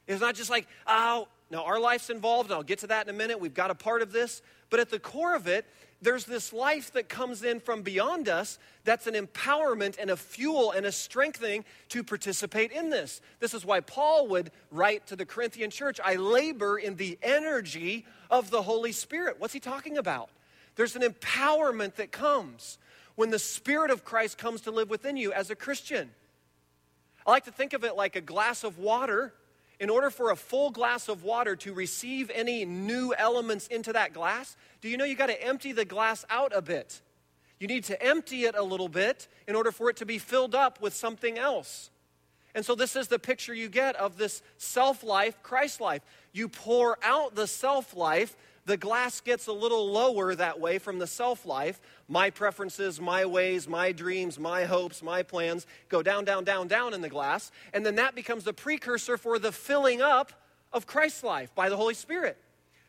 It's 0.08 0.20
not 0.20 0.34
just 0.34 0.50
like, 0.50 0.66
oh, 0.86 1.28
now, 1.52 1.64
our 1.64 1.78
life's 1.78 2.08
involved, 2.08 2.48
and 2.48 2.56
I'll 2.56 2.62
get 2.62 2.78
to 2.78 2.86
that 2.86 3.06
in 3.06 3.14
a 3.14 3.16
minute. 3.16 3.38
We've 3.38 3.52
got 3.52 3.70
a 3.70 3.74
part 3.74 4.00
of 4.00 4.10
this. 4.10 4.40
But 4.70 4.80
at 4.80 4.88
the 4.88 4.98
core 4.98 5.36
of 5.36 5.46
it, 5.46 5.66
there's 6.00 6.24
this 6.24 6.50
life 6.50 6.94
that 6.94 7.10
comes 7.10 7.42
in 7.42 7.60
from 7.60 7.82
beyond 7.82 8.26
us 8.26 8.58
that's 8.84 9.06
an 9.06 9.12
empowerment 9.12 9.98
and 10.00 10.08
a 10.08 10.16
fuel 10.16 10.70
and 10.70 10.86
a 10.86 10.90
strengthening 10.90 11.66
to 11.90 12.02
participate 12.02 12.72
in 12.72 12.88
this. 12.88 13.20
This 13.38 13.52
is 13.52 13.66
why 13.66 13.80
Paul 13.80 14.28
would 14.28 14.50
write 14.70 15.06
to 15.08 15.14
the 15.14 15.26
Corinthian 15.26 15.68
church 15.70 16.00
I 16.02 16.14
labor 16.14 16.78
in 16.78 16.96
the 16.96 17.18
energy 17.22 18.06
of 18.30 18.48
the 18.48 18.62
Holy 18.62 18.92
Spirit. 18.92 19.36
What's 19.38 19.52
he 19.52 19.60
talking 19.60 19.98
about? 19.98 20.30
There's 20.76 20.96
an 20.96 21.02
empowerment 21.02 21.96
that 21.96 22.12
comes 22.12 22.78
when 23.14 23.28
the 23.28 23.38
Spirit 23.38 23.90
of 23.90 24.06
Christ 24.06 24.38
comes 24.38 24.62
to 24.62 24.70
live 24.70 24.88
within 24.88 25.18
you 25.18 25.34
as 25.34 25.50
a 25.50 25.54
Christian. 25.54 26.12
I 27.26 27.30
like 27.30 27.44
to 27.44 27.52
think 27.52 27.74
of 27.74 27.84
it 27.84 27.94
like 27.94 28.16
a 28.16 28.22
glass 28.22 28.64
of 28.64 28.78
water 28.78 29.34
in 29.80 29.90
order 29.90 30.10
for 30.10 30.30
a 30.30 30.36
full 30.36 30.70
glass 30.70 31.08
of 31.08 31.22
water 31.22 31.56
to 31.56 31.72
receive 31.72 32.30
any 32.34 32.64
new 32.64 33.14
elements 33.16 33.66
into 33.66 33.92
that 33.92 34.12
glass, 34.12 34.56
do 34.80 34.88
you 34.88 34.96
know 34.96 35.04
you 35.04 35.14
got 35.14 35.26
to 35.26 35.42
empty 35.42 35.72
the 35.72 35.84
glass 35.84 36.24
out 36.30 36.52
a 36.54 36.62
bit? 36.62 37.00
You 37.60 37.68
need 37.68 37.84
to 37.84 38.02
empty 38.02 38.44
it 38.44 38.56
a 38.56 38.62
little 38.62 38.88
bit 38.88 39.28
in 39.46 39.54
order 39.54 39.70
for 39.70 39.88
it 39.88 39.96
to 39.98 40.06
be 40.06 40.18
filled 40.18 40.54
up 40.54 40.80
with 40.80 40.94
something 40.94 41.38
else. 41.38 41.90
And 42.54 42.64
so, 42.64 42.74
this 42.74 42.96
is 42.96 43.08
the 43.08 43.18
picture 43.18 43.54
you 43.54 43.68
get 43.68 43.96
of 43.96 44.18
this 44.18 44.42
self 44.58 45.02
life, 45.02 45.42
Christ 45.42 45.80
life. 45.80 46.02
You 46.32 46.48
pour 46.48 46.98
out 47.02 47.34
the 47.34 47.46
self 47.46 47.96
life, 47.96 48.36
the 48.64 48.76
glass 48.76 49.20
gets 49.20 49.48
a 49.48 49.52
little 49.52 49.90
lower 49.90 50.34
that 50.34 50.60
way 50.60 50.78
from 50.78 50.98
the 50.98 51.06
self 51.06 51.44
life. 51.44 51.80
My 52.08 52.30
preferences, 52.30 53.00
my 53.00 53.24
ways, 53.24 53.66
my 53.66 53.92
dreams, 53.92 54.38
my 54.38 54.64
hopes, 54.64 55.02
my 55.02 55.22
plans 55.22 55.66
go 55.88 56.02
down, 56.02 56.24
down, 56.24 56.44
down, 56.44 56.68
down 56.68 56.94
in 56.94 57.00
the 57.00 57.08
glass. 57.08 57.50
And 57.72 57.84
then 57.84 57.96
that 57.96 58.14
becomes 58.14 58.44
the 58.44 58.52
precursor 58.52 59.16
for 59.16 59.38
the 59.38 59.52
filling 59.52 60.00
up 60.00 60.32
of 60.72 60.86
Christ's 60.86 61.24
life 61.24 61.54
by 61.54 61.68
the 61.68 61.76
Holy 61.76 61.94
Spirit. 61.94 62.38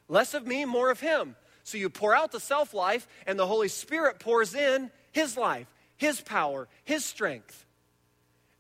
Less 0.07 0.33
of 0.33 0.45
me, 0.45 0.65
more 0.65 0.91
of 0.91 0.99
Him. 0.99 1.35
So 1.63 1.77
you 1.77 1.89
pour 1.89 2.13
out 2.13 2.31
the 2.31 2.39
self 2.39 2.73
life, 2.73 3.07
and 3.25 3.39
the 3.39 3.47
Holy 3.47 3.69
Spirit 3.69 4.19
pours 4.19 4.53
in 4.53 4.91
His 5.11 5.37
life, 5.37 5.67
His 5.97 6.21
power, 6.21 6.67
His 6.83 7.03
strength. 7.03 7.62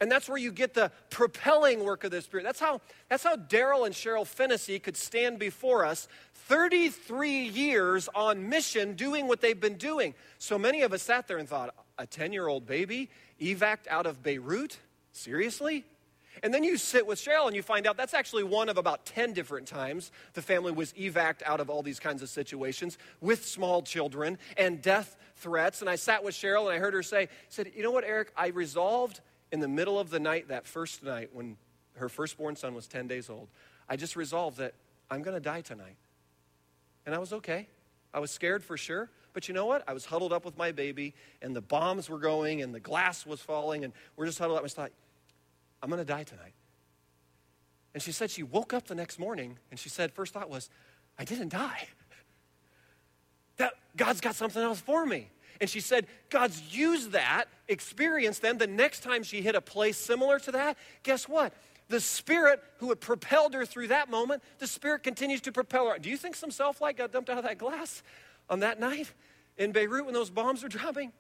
And 0.01 0.11
that's 0.11 0.27
where 0.27 0.37
you 0.37 0.51
get 0.51 0.73
the 0.73 0.91
propelling 1.09 1.83
work 1.83 2.03
of 2.03 2.11
the 2.11 2.21
Spirit. 2.21 2.43
That's 2.43 2.59
how, 2.59 2.81
that's 3.09 3.23
how 3.23 3.35
Daryl 3.35 3.85
and 3.85 3.95
Cheryl 3.95 4.27
Fennessy 4.27 4.79
could 4.79 4.97
stand 4.97 5.39
before 5.39 5.85
us 5.85 6.07
33 6.33 7.47
years 7.47 8.09
on 8.13 8.49
mission 8.49 8.95
doing 8.95 9.27
what 9.27 9.39
they've 9.39 9.59
been 9.59 9.77
doing. 9.77 10.13
So 10.39 10.57
many 10.57 10.81
of 10.81 10.91
us 10.91 11.03
sat 11.03 11.27
there 11.27 11.37
and 11.37 11.47
thought, 11.47 11.73
a 11.97 12.05
10 12.05 12.33
year 12.33 12.47
old 12.47 12.65
baby 12.65 13.09
evac 13.39 13.87
out 13.89 14.05
of 14.05 14.23
Beirut? 14.23 14.77
Seriously? 15.11 15.85
And 16.41 16.53
then 16.53 16.63
you 16.63 16.77
sit 16.77 17.05
with 17.05 17.19
Cheryl 17.19 17.45
and 17.45 17.55
you 17.55 17.61
find 17.61 17.85
out 17.85 17.95
that's 17.95 18.13
actually 18.15 18.43
one 18.43 18.67
of 18.67 18.77
about 18.77 19.05
10 19.05 19.33
different 19.33 19.67
times 19.67 20.11
the 20.33 20.41
family 20.41 20.71
was 20.71 20.91
evac'd 20.93 21.43
out 21.45 21.59
of 21.59 21.69
all 21.69 21.83
these 21.83 21.99
kinds 21.99 22.23
of 22.23 22.29
situations 22.29 22.97
with 23.21 23.45
small 23.45 23.83
children 23.83 24.39
and 24.57 24.81
death 24.81 25.15
threats. 25.35 25.81
And 25.81 25.89
I 25.89 25.95
sat 25.95 26.23
with 26.23 26.33
Cheryl 26.33 26.63
and 26.63 26.71
I 26.71 26.79
heard 26.79 26.93
her 26.95 27.03
say, 27.03 27.29
said, 27.49 27.71
You 27.75 27.83
know 27.83 27.91
what, 27.91 28.03
Eric? 28.03 28.31
I 28.35 28.47
resolved 28.47 29.21
in 29.53 29.59
the 29.59 29.67
middle 29.67 29.99
of 29.99 30.09
the 30.09 30.19
night, 30.19 30.47
that 30.47 30.65
first 30.65 31.03
night 31.03 31.29
when 31.31 31.57
her 31.97 32.09
firstborn 32.09 32.55
son 32.55 32.73
was 32.73 32.87
10 32.87 33.07
days 33.07 33.29
old, 33.29 33.47
I 33.87 33.95
just 33.95 34.15
resolved 34.15 34.57
that 34.57 34.73
I'm 35.11 35.21
going 35.21 35.35
to 35.35 35.39
die 35.39 35.61
tonight. 35.61 35.95
And 37.05 37.13
I 37.13 37.19
was 37.19 37.31
okay. 37.33 37.67
I 38.15 38.19
was 38.19 38.31
scared 38.31 38.63
for 38.63 38.77
sure. 38.77 39.11
But 39.31 39.47
you 39.47 39.53
know 39.53 39.67
what? 39.67 39.83
I 39.87 39.93
was 39.93 40.05
huddled 40.05 40.33
up 40.33 40.43
with 40.43 40.57
my 40.57 40.71
baby, 40.71 41.13
and 41.41 41.55
the 41.55 41.61
bombs 41.61 42.09
were 42.09 42.17
going, 42.17 42.63
and 42.63 42.73
the 42.73 42.79
glass 42.79 43.27
was 43.27 43.41
falling, 43.41 43.83
and 43.83 43.93
we're 44.15 44.25
just 44.25 44.39
huddled 44.39 44.57
up. 44.57 44.65
I 44.65 44.67
thought, 44.67 44.91
I'm 45.83 45.89
going 45.89 46.01
to 46.01 46.05
die 46.05 46.23
tonight. 46.23 46.53
And 47.93 48.01
she 48.01 48.11
said 48.11 48.31
she 48.31 48.41
woke 48.41 48.73
up 48.73 48.87
the 48.87 48.95
next 48.95 49.19
morning, 49.19 49.59
and 49.69 49.79
she 49.79 49.89
said, 49.89 50.11
first 50.11 50.33
thought 50.33 50.49
was, 50.49 50.71
I 51.19 51.25
didn't 51.25 51.49
die. 51.49 51.87
That 53.57 53.73
God's 53.95 54.19
got 54.19 54.33
something 54.33 54.63
else 54.63 54.81
for 54.81 55.05
me. 55.05 55.29
And 55.63 55.69
she 55.69 55.79
said, 55.79 56.07
God's 56.29 56.75
used 56.75 57.13
that 57.13 57.45
experience 57.69 58.39
then 58.39 58.57
the 58.57 58.67
next 58.67 58.99
time 58.99 59.23
she 59.23 59.41
hit 59.41 59.55
a 59.55 59.61
place 59.61 59.95
similar 59.95 60.37
to 60.39 60.51
that. 60.51 60.77
Guess 61.03 61.29
what? 61.29 61.53
The 61.87 62.01
Spirit 62.01 62.61
who 62.79 62.89
had 62.89 62.99
propelled 62.99 63.53
her 63.53 63.65
through 63.65 63.87
that 63.87 64.09
moment, 64.09 64.43
the 64.59 64.67
Spirit 64.67 65.03
continues 65.03 65.39
to 65.39 65.53
propel 65.53 65.87
her. 65.87 65.97
Do 65.97 66.09
you 66.09 66.17
think 66.17 66.35
some 66.35 66.51
self 66.51 66.81
life 66.81 66.97
got 66.97 67.13
dumped 67.13 67.29
out 67.29 67.37
of 67.37 67.45
that 67.45 67.59
glass 67.59 68.03
on 68.49 68.59
that 68.59 68.77
night 68.77 69.13
in 69.57 69.71
Beirut 69.71 70.03
when 70.03 70.13
those 70.13 70.29
bombs 70.29 70.63
were 70.63 70.67
dropping? 70.67 71.13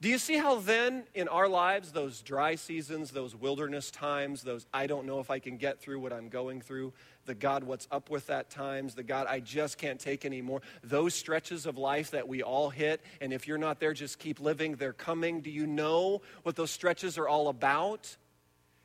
Do 0.00 0.08
you 0.08 0.18
see 0.18 0.36
how 0.36 0.58
then 0.58 1.04
in 1.14 1.28
our 1.28 1.48
lives, 1.48 1.92
those 1.92 2.22
dry 2.22 2.56
seasons, 2.56 3.12
those 3.12 3.36
wilderness 3.36 3.92
times, 3.92 4.42
those 4.42 4.66
I 4.74 4.88
don't 4.88 5.06
know 5.06 5.20
if 5.20 5.30
I 5.30 5.38
can 5.38 5.58
get 5.58 5.80
through 5.80 6.00
what 6.00 6.12
I'm 6.12 6.28
going 6.28 6.60
through, 6.60 6.92
the 7.26 7.34
God, 7.34 7.64
what's 7.64 7.86
up 7.90 8.10
with 8.10 8.28
that 8.28 8.50
times, 8.50 8.94
the 8.94 9.02
God, 9.02 9.26
I 9.28 9.40
just 9.40 9.78
can't 9.78 10.00
take 10.00 10.24
anymore, 10.24 10.62
those 10.82 11.14
stretches 11.14 11.66
of 11.66 11.76
life 11.76 12.12
that 12.12 12.26
we 12.26 12.42
all 12.42 12.70
hit, 12.70 13.02
and 13.20 13.32
if 13.32 13.46
you're 13.46 13.58
not 13.58 13.80
there, 13.80 13.92
just 13.92 14.18
keep 14.18 14.40
living, 14.40 14.76
they're 14.76 14.92
coming. 14.92 15.40
Do 15.40 15.50
you 15.50 15.66
know 15.66 16.22
what 16.42 16.56
those 16.56 16.70
stretches 16.70 17.18
are 17.18 17.28
all 17.28 17.48
about? 17.48 18.16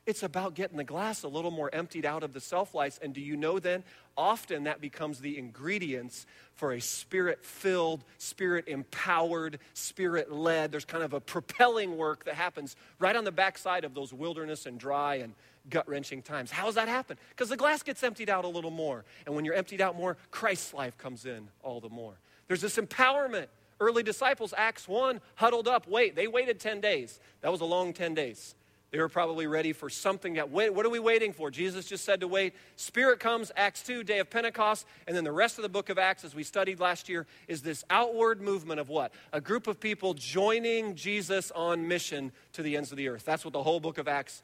It's 0.08 0.24
about 0.24 0.56
getting 0.56 0.78
the 0.78 0.84
glass 0.84 1.22
a 1.22 1.28
little 1.28 1.52
more 1.52 1.70
emptied 1.72 2.06
out 2.06 2.24
of 2.24 2.34
the 2.34 2.40
self 2.40 2.74
lights. 2.74 3.00
And 3.02 3.14
do 3.14 3.22
you 3.22 3.38
know 3.38 3.60
then, 3.60 3.84
often 4.18 4.64
that 4.64 4.82
becomes 4.82 5.20
the 5.20 5.38
ingredients 5.38 6.26
for 6.56 6.74
a 6.74 6.82
spirit 6.82 7.46
filled, 7.46 8.04
spirit 8.18 8.68
empowered, 8.68 9.60
spirit 9.74 10.32
led. 10.32 10.72
There's 10.72 10.86
kind 10.86 11.04
of 11.04 11.14
a 11.14 11.20
propelling 11.20 11.98
work 11.98 12.26
that 12.26 12.34
happens 12.34 12.76
right 12.98 13.16
on 13.16 13.26
the 13.26 13.32
backside 13.32 13.86
of 13.86 13.94
those 13.94 14.12
wilderness 14.12 14.66
and 14.66 14.80
dry 14.80 15.16
and 15.16 15.34
gut 15.72 15.90
wrenching 15.90 16.22
times. 16.22 16.52
How 16.52 16.66
does 16.66 16.76
that 16.76 16.88
happen? 16.88 17.18
Because 17.30 17.50
the 17.50 17.58
glass 17.58 17.82
gets 17.82 18.04
emptied 18.04 18.30
out 18.30 18.46
a 18.46 18.48
little 18.48 18.70
more. 18.70 19.04
And 19.26 19.36
when 19.36 19.44
you're 19.44 19.56
emptied 19.56 19.82
out 19.82 19.96
more, 19.96 20.18
Christ's 20.30 20.76
life 20.76 20.96
comes 21.00 21.26
in 21.26 21.48
all 21.64 21.80
the 21.80 21.90
more. 21.90 22.14
There's 22.48 22.62
this 22.62 22.78
empowerment. 22.78 23.48
Early 23.80 24.04
disciples, 24.04 24.54
Acts 24.56 24.88
1, 24.88 25.20
huddled 25.36 25.68
up. 25.68 25.88
Wait, 25.88 26.16
they 26.16 26.28
waited 26.28 26.60
10 26.60 26.82
days. 26.82 27.20
That 27.42 27.52
was 27.52 27.62
a 27.62 27.66
long 27.66 27.94
10 27.94 28.14
days. 28.14 28.54
They 28.92 29.00
were 29.00 29.10
probably 29.10 29.48
ready 29.48 29.72
for 29.72 29.90
something 29.90 30.34
that, 30.34 30.52
wait, 30.52 30.74
what 30.74 30.86
are 30.86 30.90
we 30.90 31.00
waiting 31.00 31.32
for? 31.32 31.50
Jesus 31.50 31.86
just 31.86 32.04
said 32.04 32.20
to 32.20 32.28
wait. 32.28 32.54
Spirit 32.76 33.22
comes, 33.22 33.50
Acts 33.56 33.84
2, 33.84 34.04
day 34.04 34.20
of 34.20 34.30
Pentecost, 34.30 34.86
and 35.08 35.16
then 35.16 35.24
the 35.24 35.32
rest 35.32 35.58
of 35.58 35.64
the 35.64 35.70
book 35.70 35.88
of 35.88 35.98
Acts, 35.98 36.26
as 36.26 36.36
we 36.36 36.44
studied 36.44 36.82
last 36.82 37.08
year, 37.08 37.26
is 37.48 37.62
this 37.62 37.86
outward 37.90 38.42
movement 38.42 38.82
of 38.82 38.90
what? 38.90 39.14
A 39.32 39.40
group 39.40 39.68
of 39.68 39.80
people 39.80 40.14
joining 40.14 40.96
Jesus 40.96 41.52
on 41.52 41.88
mission 41.88 42.34
to 42.52 42.62
the 42.62 42.76
ends 42.76 42.92
of 42.92 42.98
the 42.98 43.08
earth. 43.08 43.24
That's 43.24 43.46
what 43.46 43.54
the 43.54 43.64
whole 43.64 43.80
book 43.80 43.98
of 43.98 44.10
Acts 44.10 44.44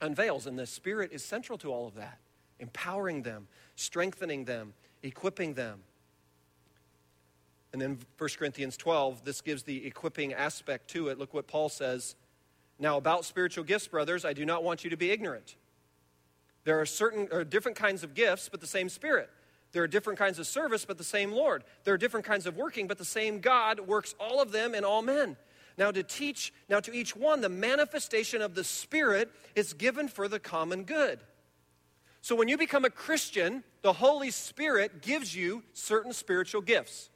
unveils, 0.00 0.46
and 0.46 0.58
the 0.58 0.66
Spirit 0.66 1.10
is 1.12 1.24
central 1.24 1.58
to 1.58 1.72
all 1.72 1.86
of 1.86 1.94
that, 1.94 2.18
empowering 2.58 3.22
them, 3.22 3.48
strengthening 3.76 4.44
them, 4.44 4.74
equipping 5.02 5.54
them. 5.54 5.80
And 7.72 7.80
then 7.80 7.98
1 8.18 8.30
Corinthians 8.38 8.76
12, 8.76 9.24
this 9.24 9.40
gives 9.40 9.62
the 9.62 9.86
equipping 9.86 10.34
aspect 10.34 10.88
to 10.90 11.08
it. 11.08 11.18
Look 11.18 11.32
what 11.32 11.46
Paul 11.46 11.68
says 11.68 12.16
now, 12.80 12.96
about 12.96 13.26
spiritual 13.26 13.62
gifts, 13.64 13.86
brothers, 13.86 14.24
I 14.24 14.32
do 14.32 14.46
not 14.46 14.64
want 14.64 14.84
you 14.84 14.90
to 14.90 14.96
be 14.96 15.10
ignorant. 15.10 15.56
There 16.64 16.80
are 16.80 16.86
certain 16.86 17.28
or 17.30 17.44
different 17.44 17.76
kinds 17.76 18.02
of 18.02 18.14
gifts, 18.14 18.48
but 18.48 18.60
the 18.60 18.66
same 18.66 18.88
Spirit. 18.88 19.28
There 19.72 19.82
are 19.82 19.86
different 19.86 20.18
kinds 20.18 20.38
of 20.38 20.46
service, 20.46 20.86
but 20.86 20.96
the 20.96 21.04
same 21.04 21.30
Lord. 21.30 21.62
There 21.84 21.92
are 21.92 21.98
different 21.98 22.24
kinds 22.24 22.46
of 22.46 22.56
working, 22.56 22.86
but 22.86 22.96
the 22.96 23.04
same 23.04 23.40
God 23.40 23.80
works 23.80 24.14
all 24.18 24.40
of 24.40 24.50
them 24.50 24.74
in 24.74 24.84
all 24.84 25.02
men. 25.02 25.36
Now, 25.78 25.90
to 25.90 26.02
teach, 26.02 26.52
now 26.68 26.80
to 26.80 26.92
each 26.92 27.16
one, 27.16 27.40
the 27.40 27.48
manifestation 27.48 28.42
of 28.42 28.54
the 28.54 28.64
Spirit 28.64 29.30
is 29.54 29.72
given 29.72 30.08
for 30.08 30.28
the 30.28 30.38
common 30.38 30.84
good. 30.84 31.20
So, 32.22 32.34
when 32.34 32.48
you 32.48 32.58
become 32.58 32.84
a 32.84 32.90
Christian, 32.90 33.64
the 33.82 33.94
Holy 33.94 34.30
Spirit 34.30 35.02
gives 35.02 35.34
you 35.34 35.62
certain 35.72 36.12
spiritual 36.12 36.60
gifts. 36.60 37.10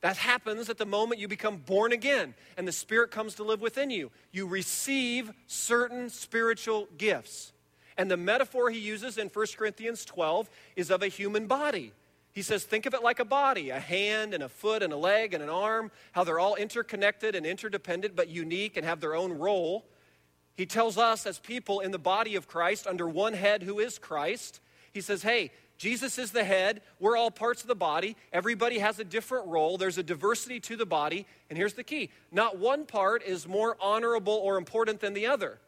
That 0.00 0.16
happens 0.16 0.68
at 0.68 0.78
the 0.78 0.86
moment 0.86 1.20
you 1.20 1.28
become 1.28 1.56
born 1.56 1.92
again 1.92 2.34
and 2.56 2.68
the 2.68 2.72
Spirit 2.72 3.10
comes 3.10 3.34
to 3.36 3.42
live 3.42 3.60
within 3.60 3.90
you. 3.90 4.10
You 4.30 4.46
receive 4.46 5.32
certain 5.46 6.10
spiritual 6.10 6.88
gifts. 6.96 7.52
And 7.96 8.10
the 8.10 8.16
metaphor 8.16 8.70
he 8.70 8.78
uses 8.78 9.18
in 9.18 9.28
1 9.28 9.46
Corinthians 9.56 10.04
12 10.04 10.50
is 10.76 10.90
of 10.90 11.02
a 11.02 11.08
human 11.08 11.46
body. 11.46 11.92
He 12.36 12.42
says, 12.42 12.64
think 12.64 12.84
of 12.84 12.92
it 12.92 13.02
like 13.02 13.18
a 13.18 13.24
body 13.24 13.70
a 13.70 13.80
hand 13.80 14.34
and 14.34 14.42
a 14.42 14.48
foot 14.50 14.82
and 14.82 14.92
a 14.92 14.96
leg 14.96 15.32
and 15.32 15.42
an 15.42 15.48
arm, 15.48 15.90
how 16.12 16.22
they're 16.22 16.38
all 16.38 16.54
interconnected 16.54 17.34
and 17.34 17.46
interdependent 17.46 18.14
but 18.14 18.28
unique 18.28 18.76
and 18.76 18.84
have 18.84 19.00
their 19.00 19.16
own 19.16 19.32
role. 19.32 19.86
He 20.54 20.66
tells 20.66 20.98
us 20.98 21.24
as 21.24 21.38
people 21.38 21.80
in 21.80 21.92
the 21.92 21.98
body 21.98 22.36
of 22.36 22.46
Christ, 22.46 22.86
under 22.86 23.08
one 23.08 23.32
head 23.32 23.62
who 23.62 23.78
is 23.78 23.98
Christ, 23.98 24.60
he 24.92 25.00
says, 25.00 25.22
hey, 25.22 25.50
Jesus 25.78 26.18
is 26.18 26.30
the 26.30 26.44
head. 26.44 26.82
We're 27.00 27.16
all 27.16 27.30
parts 27.30 27.62
of 27.62 27.68
the 27.68 27.74
body. 27.74 28.18
Everybody 28.34 28.80
has 28.80 28.98
a 28.98 29.04
different 29.04 29.46
role. 29.46 29.78
There's 29.78 29.96
a 29.96 30.02
diversity 30.02 30.60
to 30.60 30.76
the 30.76 30.84
body. 30.84 31.24
And 31.48 31.56
here's 31.56 31.72
the 31.72 31.84
key 31.84 32.10
not 32.30 32.58
one 32.58 32.84
part 32.84 33.22
is 33.22 33.48
more 33.48 33.78
honorable 33.80 34.34
or 34.34 34.58
important 34.58 35.00
than 35.00 35.14
the 35.14 35.26
other. 35.26 35.58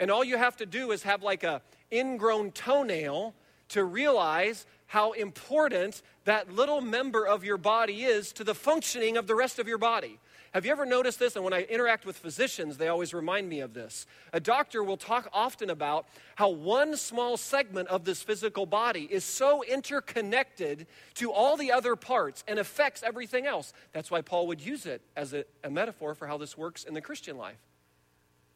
And 0.00 0.10
all 0.10 0.24
you 0.24 0.38
have 0.38 0.56
to 0.56 0.66
do 0.66 0.90
is 0.90 1.04
have 1.04 1.22
like 1.22 1.44
a 1.44 1.62
ingrown 1.92 2.50
toenail 2.50 3.32
to 3.68 3.84
realize 3.84 4.66
how 4.86 5.12
important 5.12 6.02
that 6.26 6.52
little 6.52 6.80
member 6.80 7.26
of 7.26 7.44
your 7.44 7.56
body 7.56 8.04
is 8.04 8.32
to 8.34 8.44
the 8.44 8.54
functioning 8.54 9.16
of 9.16 9.26
the 9.26 9.34
rest 9.34 9.58
of 9.58 9.66
your 9.66 9.78
body. 9.78 10.18
Have 10.52 10.64
you 10.64 10.72
ever 10.72 10.86
noticed 10.86 11.18
this? 11.18 11.36
And 11.36 11.44
when 11.44 11.52
I 11.52 11.62
interact 11.62 12.04
with 12.06 12.16
physicians, 12.16 12.78
they 12.78 12.88
always 12.88 13.12
remind 13.12 13.48
me 13.48 13.60
of 13.60 13.74
this. 13.74 14.06
A 14.32 14.40
doctor 14.40 14.82
will 14.82 14.96
talk 14.96 15.28
often 15.32 15.70
about 15.70 16.06
how 16.34 16.48
one 16.48 16.96
small 16.96 17.36
segment 17.36 17.88
of 17.88 18.04
this 18.04 18.22
physical 18.22 18.66
body 18.66 19.06
is 19.10 19.24
so 19.24 19.62
interconnected 19.62 20.86
to 21.14 21.30
all 21.30 21.56
the 21.56 21.72
other 21.72 21.94
parts 21.94 22.42
and 22.48 22.58
affects 22.58 23.02
everything 23.02 23.46
else. 23.46 23.72
That's 23.92 24.10
why 24.10 24.22
Paul 24.22 24.46
would 24.48 24.60
use 24.60 24.86
it 24.86 25.02
as 25.14 25.32
a, 25.32 25.44
a 25.62 25.70
metaphor 25.70 26.14
for 26.14 26.26
how 26.26 26.38
this 26.38 26.56
works 26.56 26.84
in 26.84 26.94
the 26.94 27.00
Christian 27.00 27.36
life. 27.36 27.58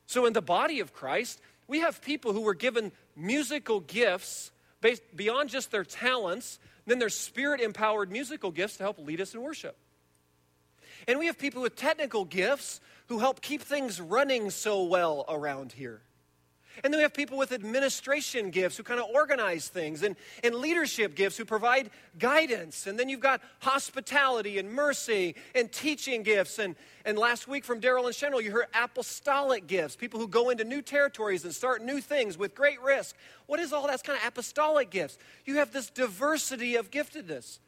So, 0.06 0.26
in 0.26 0.32
the 0.32 0.42
body 0.42 0.80
of 0.80 0.92
Christ, 0.92 1.40
we 1.68 1.80
have 1.80 2.02
people 2.02 2.32
who 2.32 2.40
were 2.40 2.54
given 2.54 2.90
musical 3.14 3.78
gifts 3.78 4.50
based 4.80 5.02
beyond 5.14 5.50
just 5.50 5.70
their 5.70 5.84
talents, 5.84 6.58
then 6.86 6.98
there's 6.98 7.14
spirit 7.14 7.60
empowered 7.60 8.10
musical 8.10 8.50
gifts 8.50 8.76
to 8.78 8.82
help 8.82 8.98
lead 8.98 9.20
us 9.20 9.34
in 9.34 9.42
worship. 9.42 9.76
And 11.08 11.18
we 11.18 11.26
have 11.26 11.38
people 11.38 11.62
with 11.62 11.76
technical 11.76 12.24
gifts 12.24 12.80
who 13.08 13.18
help 13.18 13.40
keep 13.40 13.62
things 13.62 14.00
running 14.00 14.50
so 14.50 14.84
well 14.84 15.24
around 15.28 15.72
here. 15.72 16.02
And 16.82 16.92
then 16.92 16.98
we 16.98 17.02
have 17.02 17.12
people 17.12 17.36
with 17.36 17.52
administration 17.52 18.50
gifts 18.50 18.76
who 18.76 18.82
kind 18.82 19.00
of 19.00 19.06
organize 19.14 19.68
things, 19.68 20.02
and, 20.02 20.16
and 20.42 20.54
leadership 20.54 21.14
gifts 21.14 21.36
who 21.36 21.44
provide 21.44 21.90
guidance. 22.18 22.86
And 22.86 22.98
then 22.98 23.08
you've 23.08 23.20
got 23.20 23.42
hospitality 23.60 24.58
and 24.58 24.70
mercy 24.70 25.34
and 25.54 25.70
teaching 25.70 26.22
gifts. 26.22 26.58
And, 26.58 26.76
and 27.04 27.18
last 27.18 27.48
week 27.48 27.64
from 27.64 27.80
Daryl 27.80 28.06
and 28.06 28.14
Cheryl, 28.14 28.42
you 28.42 28.50
heard 28.50 28.66
apostolic 28.74 29.66
gifts, 29.66 29.96
people 29.96 30.18
who 30.20 30.28
go 30.28 30.50
into 30.50 30.64
new 30.64 30.82
territories 30.82 31.44
and 31.44 31.54
start 31.54 31.82
new 31.82 32.00
things 32.00 32.38
with 32.38 32.54
great 32.54 32.80
risk. 32.80 33.14
What 33.46 33.60
is 33.60 33.72
all 33.72 33.86
that's 33.86 34.02
kind 34.02 34.18
of 34.18 34.26
apostolic 34.26 34.90
gifts? 34.90 35.18
You 35.44 35.56
have 35.56 35.72
this 35.72 35.90
diversity 35.90 36.76
of 36.76 36.90
giftedness. 36.90 37.58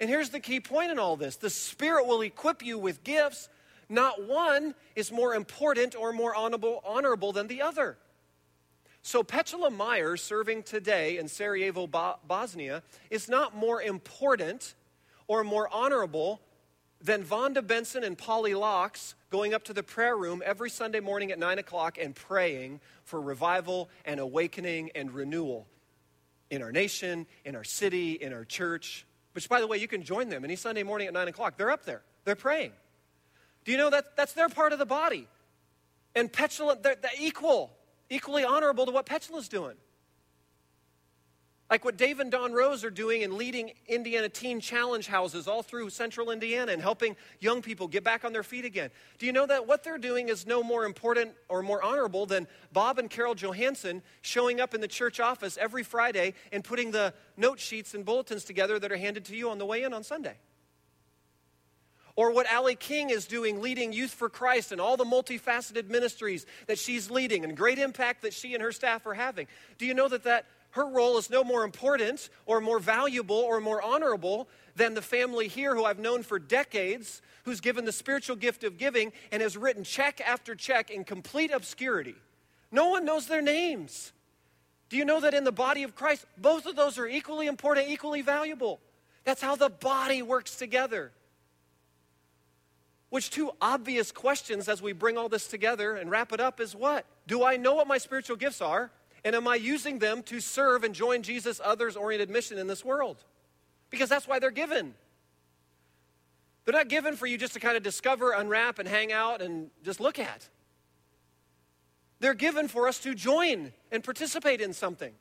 And 0.00 0.10
here's 0.10 0.30
the 0.30 0.40
key 0.40 0.60
point 0.60 0.90
in 0.90 0.98
all 0.98 1.16
this 1.16 1.36
the 1.36 1.50
Spirit 1.50 2.06
will 2.06 2.20
equip 2.22 2.64
you 2.64 2.78
with 2.78 3.02
gifts. 3.04 3.48
Not 3.88 4.26
one 4.26 4.74
is 4.96 5.12
more 5.12 5.34
important 5.34 5.94
or 5.94 6.12
more 6.12 6.34
honorable, 6.34 6.82
honorable 6.86 7.32
than 7.32 7.48
the 7.48 7.62
other. 7.62 7.98
So, 9.06 9.22
Petula 9.22 9.70
Meyer, 9.70 10.16
serving 10.16 10.62
today 10.62 11.18
in 11.18 11.28
Sarajevo, 11.28 11.86
Bosnia, 11.86 12.82
is 13.10 13.28
not 13.28 13.54
more 13.54 13.82
important 13.82 14.74
or 15.26 15.44
more 15.44 15.68
honorable 15.70 16.40
than 17.02 17.22
Vonda 17.22 17.64
Benson 17.64 18.02
and 18.02 18.16
Polly 18.16 18.54
Locks 18.54 19.14
going 19.28 19.52
up 19.52 19.62
to 19.64 19.74
the 19.74 19.82
prayer 19.82 20.16
room 20.16 20.42
every 20.42 20.70
Sunday 20.70 21.00
morning 21.00 21.32
at 21.32 21.38
9 21.38 21.58
o'clock 21.58 21.98
and 22.00 22.14
praying 22.14 22.80
for 23.04 23.20
revival 23.20 23.90
and 24.06 24.20
awakening 24.20 24.90
and 24.94 25.12
renewal 25.12 25.66
in 26.48 26.62
our 26.62 26.72
nation, 26.72 27.26
in 27.44 27.54
our 27.54 27.62
city, 27.62 28.12
in 28.12 28.32
our 28.32 28.46
church. 28.46 29.04
Which, 29.32 29.50
by 29.50 29.60
the 29.60 29.66
way, 29.66 29.76
you 29.76 29.86
can 29.86 30.02
join 30.02 30.30
them 30.30 30.44
any 30.44 30.56
Sunday 30.56 30.82
morning 30.82 31.08
at 31.08 31.12
9 31.12 31.28
o'clock. 31.28 31.58
They're 31.58 31.70
up 31.70 31.84
there, 31.84 32.00
they're 32.24 32.36
praying. 32.36 32.72
Do 33.66 33.72
you 33.72 33.76
know 33.76 33.90
that 33.90 34.16
that's 34.16 34.32
their 34.32 34.48
part 34.48 34.72
of 34.72 34.78
the 34.78 34.86
body? 34.86 35.28
And 36.14 36.32
petulant, 36.32 36.82
they're, 36.82 36.96
they're 36.96 37.10
equal 37.20 37.70
equally 38.10 38.44
honorable 38.44 38.86
to 38.86 38.92
what 38.92 39.06
Petula's 39.06 39.48
doing. 39.48 39.76
Like 41.70 41.84
what 41.84 41.96
Dave 41.96 42.20
and 42.20 42.30
Don 42.30 42.52
Rose 42.52 42.84
are 42.84 42.90
doing 42.90 43.22
and 43.22 43.32
leading 43.32 43.72
Indiana 43.88 44.28
Teen 44.28 44.60
Challenge 44.60 45.06
houses 45.06 45.48
all 45.48 45.62
through 45.62 45.88
central 45.90 46.30
Indiana 46.30 46.72
and 46.72 46.82
helping 46.82 47.16
young 47.40 47.62
people 47.62 47.88
get 47.88 48.04
back 48.04 48.22
on 48.24 48.32
their 48.32 48.42
feet 48.42 48.66
again. 48.66 48.90
Do 49.18 49.24
you 49.24 49.32
know 49.32 49.46
that 49.46 49.66
what 49.66 49.82
they're 49.82 49.98
doing 49.98 50.28
is 50.28 50.46
no 50.46 50.62
more 50.62 50.84
important 50.84 51.32
or 51.48 51.62
more 51.62 51.82
honorable 51.82 52.26
than 52.26 52.46
Bob 52.72 52.98
and 52.98 53.08
Carol 53.08 53.34
Johansson 53.34 54.02
showing 54.20 54.60
up 54.60 54.74
in 54.74 54.82
the 54.82 54.88
church 54.88 55.20
office 55.20 55.56
every 55.56 55.82
Friday 55.82 56.34
and 56.52 56.62
putting 56.62 56.90
the 56.90 57.14
note 57.36 57.58
sheets 57.58 57.94
and 57.94 58.04
bulletins 58.04 58.44
together 58.44 58.78
that 58.78 58.92
are 58.92 58.96
handed 58.96 59.24
to 59.24 59.36
you 59.36 59.48
on 59.48 59.56
the 59.56 59.66
way 59.66 59.84
in 59.84 59.94
on 59.94 60.04
Sunday? 60.04 60.36
Or 62.16 62.30
what 62.30 62.50
Allie 62.50 62.76
King 62.76 63.10
is 63.10 63.26
doing, 63.26 63.60
leading 63.60 63.92
Youth 63.92 64.12
for 64.12 64.28
Christ 64.28 64.70
and 64.70 64.80
all 64.80 64.96
the 64.96 65.04
multifaceted 65.04 65.88
ministries 65.88 66.46
that 66.68 66.78
she's 66.78 67.10
leading 67.10 67.44
and 67.44 67.56
great 67.56 67.78
impact 67.78 68.22
that 68.22 68.32
she 68.32 68.54
and 68.54 68.62
her 68.62 68.70
staff 68.70 69.04
are 69.06 69.14
having. 69.14 69.48
Do 69.78 69.86
you 69.86 69.94
know 69.94 70.08
that, 70.08 70.22
that 70.22 70.46
her 70.70 70.86
role 70.86 71.18
is 71.18 71.30
no 71.30 71.42
more 71.42 71.64
important 71.64 72.30
or 72.46 72.60
more 72.60 72.78
valuable 72.78 73.36
or 73.36 73.60
more 73.60 73.82
honorable 73.82 74.48
than 74.76 74.94
the 74.94 75.02
family 75.02 75.48
here 75.48 75.74
who 75.74 75.84
I've 75.84 75.98
known 75.98 76.22
for 76.22 76.38
decades, 76.38 77.22
who's 77.44 77.60
given 77.60 77.84
the 77.84 77.92
spiritual 77.92 78.36
gift 78.36 78.64
of 78.64 78.76
giving 78.78 79.12
and 79.30 79.42
has 79.42 79.56
written 79.56 79.84
check 79.84 80.20
after 80.20 80.54
check 80.54 80.90
in 80.90 81.04
complete 81.04 81.52
obscurity? 81.52 82.16
No 82.72 82.88
one 82.88 83.04
knows 83.04 83.26
their 83.26 83.42
names. 83.42 84.12
Do 84.88 84.96
you 84.96 85.04
know 85.04 85.20
that 85.20 85.34
in 85.34 85.44
the 85.44 85.52
body 85.52 85.84
of 85.84 85.94
Christ, 85.94 86.26
both 86.38 86.66
of 86.66 86.76
those 86.76 86.98
are 86.98 87.06
equally 87.06 87.46
important, 87.46 87.88
equally 87.88 88.22
valuable? 88.22 88.80
That's 89.24 89.40
how 89.40 89.56
the 89.56 89.70
body 89.70 90.22
works 90.22 90.56
together. 90.56 91.12
Which, 93.14 93.30
two 93.30 93.52
obvious 93.60 94.10
questions 94.10 94.68
as 94.68 94.82
we 94.82 94.92
bring 94.92 95.16
all 95.16 95.28
this 95.28 95.46
together 95.46 95.94
and 95.94 96.10
wrap 96.10 96.32
it 96.32 96.40
up 96.40 96.58
is 96.58 96.74
what? 96.74 97.06
Do 97.28 97.44
I 97.44 97.56
know 97.56 97.74
what 97.74 97.86
my 97.86 97.96
spiritual 97.96 98.34
gifts 98.34 98.60
are? 98.60 98.90
And 99.24 99.36
am 99.36 99.46
I 99.46 99.54
using 99.54 100.00
them 100.00 100.24
to 100.24 100.40
serve 100.40 100.82
and 100.82 100.92
join 100.92 101.22
Jesus' 101.22 101.60
others 101.62 101.94
oriented 101.94 102.28
mission 102.28 102.58
in 102.58 102.66
this 102.66 102.84
world? 102.84 103.22
Because 103.88 104.08
that's 104.08 104.26
why 104.26 104.40
they're 104.40 104.50
given. 104.50 104.94
They're 106.64 106.74
not 106.74 106.88
given 106.88 107.14
for 107.14 107.28
you 107.28 107.38
just 107.38 107.52
to 107.52 107.60
kind 107.60 107.76
of 107.76 107.84
discover, 107.84 108.32
unwrap, 108.32 108.80
and 108.80 108.88
hang 108.88 109.12
out 109.12 109.40
and 109.40 109.70
just 109.84 110.00
look 110.00 110.18
at. 110.18 110.48
They're 112.18 112.34
given 112.34 112.66
for 112.66 112.88
us 112.88 112.98
to 112.98 113.14
join 113.14 113.72
and 113.92 114.02
participate 114.02 114.60
in 114.60 114.72
something. 114.72 115.12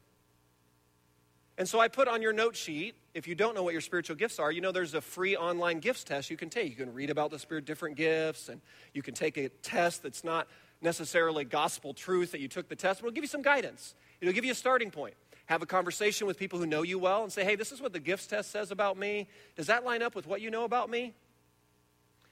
And 1.57 1.69
so 1.69 1.79
I 1.79 1.87
put 1.87 2.07
on 2.07 2.21
your 2.21 2.33
note 2.33 2.55
sheet, 2.55 2.95
if 3.13 3.27
you 3.27 3.35
don't 3.35 3.53
know 3.53 3.61
what 3.61 3.73
your 3.73 3.81
spiritual 3.81 4.15
gifts 4.15 4.39
are, 4.39 4.51
you 4.51 4.59
know 4.59 4.71
there's 4.71 4.95
a 4.95 5.01
free 5.01 5.35
online 5.35 5.79
gifts 5.79 6.03
test 6.03 6.31
you 6.31 6.37
can 6.37 6.49
take. 6.49 6.69
You 6.69 6.75
can 6.75 6.93
read 6.93 7.11
about 7.11 7.29
the 7.29 7.37
spirit 7.37 7.65
different 7.65 7.95
gifts 7.95 8.49
and 8.49 8.59
you 8.93 9.03
can 9.03 9.13
take 9.13 9.37
a 9.37 9.49
test 9.49 10.01
that's 10.01 10.23
not 10.23 10.47
necessarily 10.81 11.45
gospel 11.45 11.93
truth 11.93 12.31
that 12.31 12.41
you 12.41 12.47
took 12.47 12.67
the 12.69 12.75
test, 12.75 13.01
but 13.01 13.07
it'll 13.07 13.15
give 13.15 13.23
you 13.23 13.27
some 13.27 13.43
guidance. 13.43 13.93
It'll 14.19 14.33
give 14.33 14.45
you 14.45 14.51
a 14.51 14.55
starting 14.55 14.89
point. 14.89 15.13
Have 15.45 15.61
a 15.61 15.65
conversation 15.65 16.25
with 16.25 16.37
people 16.37 16.57
who 16.57 16.65
know 16.65 16.81
you 16.81 16.97
well 16.97 17.23
and 17.23 17.31
say, 17.31 17.43
hey, 17.43 17.55
this 17.55 17.71
is 17.71 17.81
what 17.81 17.93
the 17.93 17.99
gifts 17.99 18.27
test 18.27 18.51
says 18.51 18.71
about 18.71 18.97
me. 18.97 19.27
Does 19.55 19.67
that 19.67 19.83
line 19.83 20.01
up 20.01 20.15
with 20.15 20.25
what 20.25 20.41
you 20.41 20.49
know 20.49 20.63
about 20.63 20.89
me? 20.89 21.13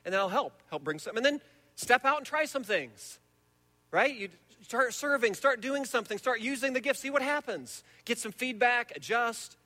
And 0.03 0.13
that'll 0.13 0.29
help, 0.29 0.61
help 0.69 0.83
bring 0.83 0.97
some. 0.97 1.15
And 1.15 1.25
then 1.25 1.41
step 1.75 2.05
out 2.05 2.17
and 2.17 2.25
try 2.25 2.45
some 2.45 2.63
things, 2.63 3.19
right? 3.91 4.15
You 4.15 4.29
start 4.61 4.93
serving, 4.93 5.33
start 5.33 5.61
doing 5.61 5.85
something, 5.85 6.17
start 6.17 6.41
using 6.41 6.73
the 6.73 6.81
gift, 6.81 6.99
see 6.99 7.09
what 7.09 7.21
happens. 7.21 7.83
Get 8.05 8.17
some 8.17 8.31
feedback, 8.31 8.93
adjust. 8.95 9.57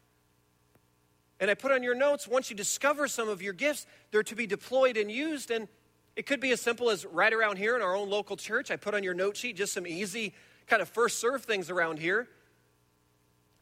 And 1.39 1.51
I 1.51 1.53
put 1.53 1.71
on 1.71 1.84
your 1.84 1.95
notes 1.95 2.27
once 2.27 2.49
you 2.49 2.55
discover 2.55 3.08
some 3.08 3.27
of 3.27 3.41
your 3.41 3.53
gifts, 3.53 3.86
they're 4.12 4.23
to 4.23 4.36
be 4.36 4.47
deployed 4.47 4.97
and 4.97 5.12
used. 5.12 5.51
And 5.51 5.67
it 6.15 6.25
could 6.25 6.39
be 6.39 6.51
as 6.51 6.62
simple 6.62 6.89
as 6.89 7.05
right 7.05 7.34
around 7.34 7.58
here 7.58 7.75
in 7.75 7.81
our 7.81 7.95
own 7.95 8.10
local 8.10 8.38
church. 8.38 8.71
I 8.71 8.77
put 8.77 8.93
on 8.93 9.03
your 9.03 9.13
note 9.13 9.36
sheet 9.36 9.58
just 9.58 9.73
some 9.73 9.86
easy 9.86 10.34
kind 10.67 10.81
of 10.81 10.89
first 10.89 11.19
serve 11.19 11.43
things 11.43 11.69
around 11.69 11.99
here. 11.99 12.27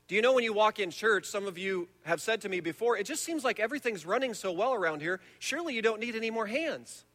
Do 0.08 0.16
you 0.16 0.22
know 0.22 0.34
when 0.34 0.44
you 0.44 0.54
walk 0.54 0.80
in 0.80 0.92
church, 0.92 1.26
some 1.26 1.48
of 1.48 1.58
you 1.58 1.88
have 2.04 2.22
said 2.22 2.42
to 2.42 2.50
me 2.50 2.60
before, 2.60 2.98
it 2.98 3.06
just 3.06 3.24
seems 3.24 3.44
like 3.44 3.60
everything's 3.60 4.06
running 4.06 4.34
so 4.34 4.52
well 4.52 4.74
around 4.74 5.02
here. 5.02 5.20
Surely 5.40 5.74
you 5.74 5.82
don't 5.82 6.00
need 6.00 6.16
any 6.16 6.30
more 6.30 6.46
hands. 6.46 7.06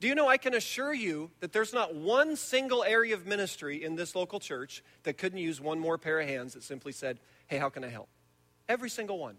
Do 0.00 0.06
you 0.06 0.14
know 0.14 0.28
I 0.28 0.36
can 0.36 0.54
assure 0.54 0.94
you 0.94 1.30
that 1.40 1.52
there's 1.52 1.72
not 1.72 1.94
one 1.94 2.36
single 2.36 2.84
area 2.84 3.14
of 3.14 3.26
ministry 3.26 3.82
in 3.82 3.96
this 3.96 4.14
local 4.14 4.38
church 4.38 4.84
that 5.02 5.18
couldn't 5.18 5.38
use 5.38 5.60
one 5.60 5.80
more 5.80 5.98
pair 5.98 6.20
of 6.20 6.28
hands 6.28 6.54
that 6.54 6.62
simply 6.62 6.92
said, 6.92 7.18
Hey, 7.48 7.58
how 7.58 7.68
can 7.68 7.82
I 7.82 7.88
help? 7.88 8.08
Every 8.68 8.90
single 8.90 9.18
one. 9.18 9.36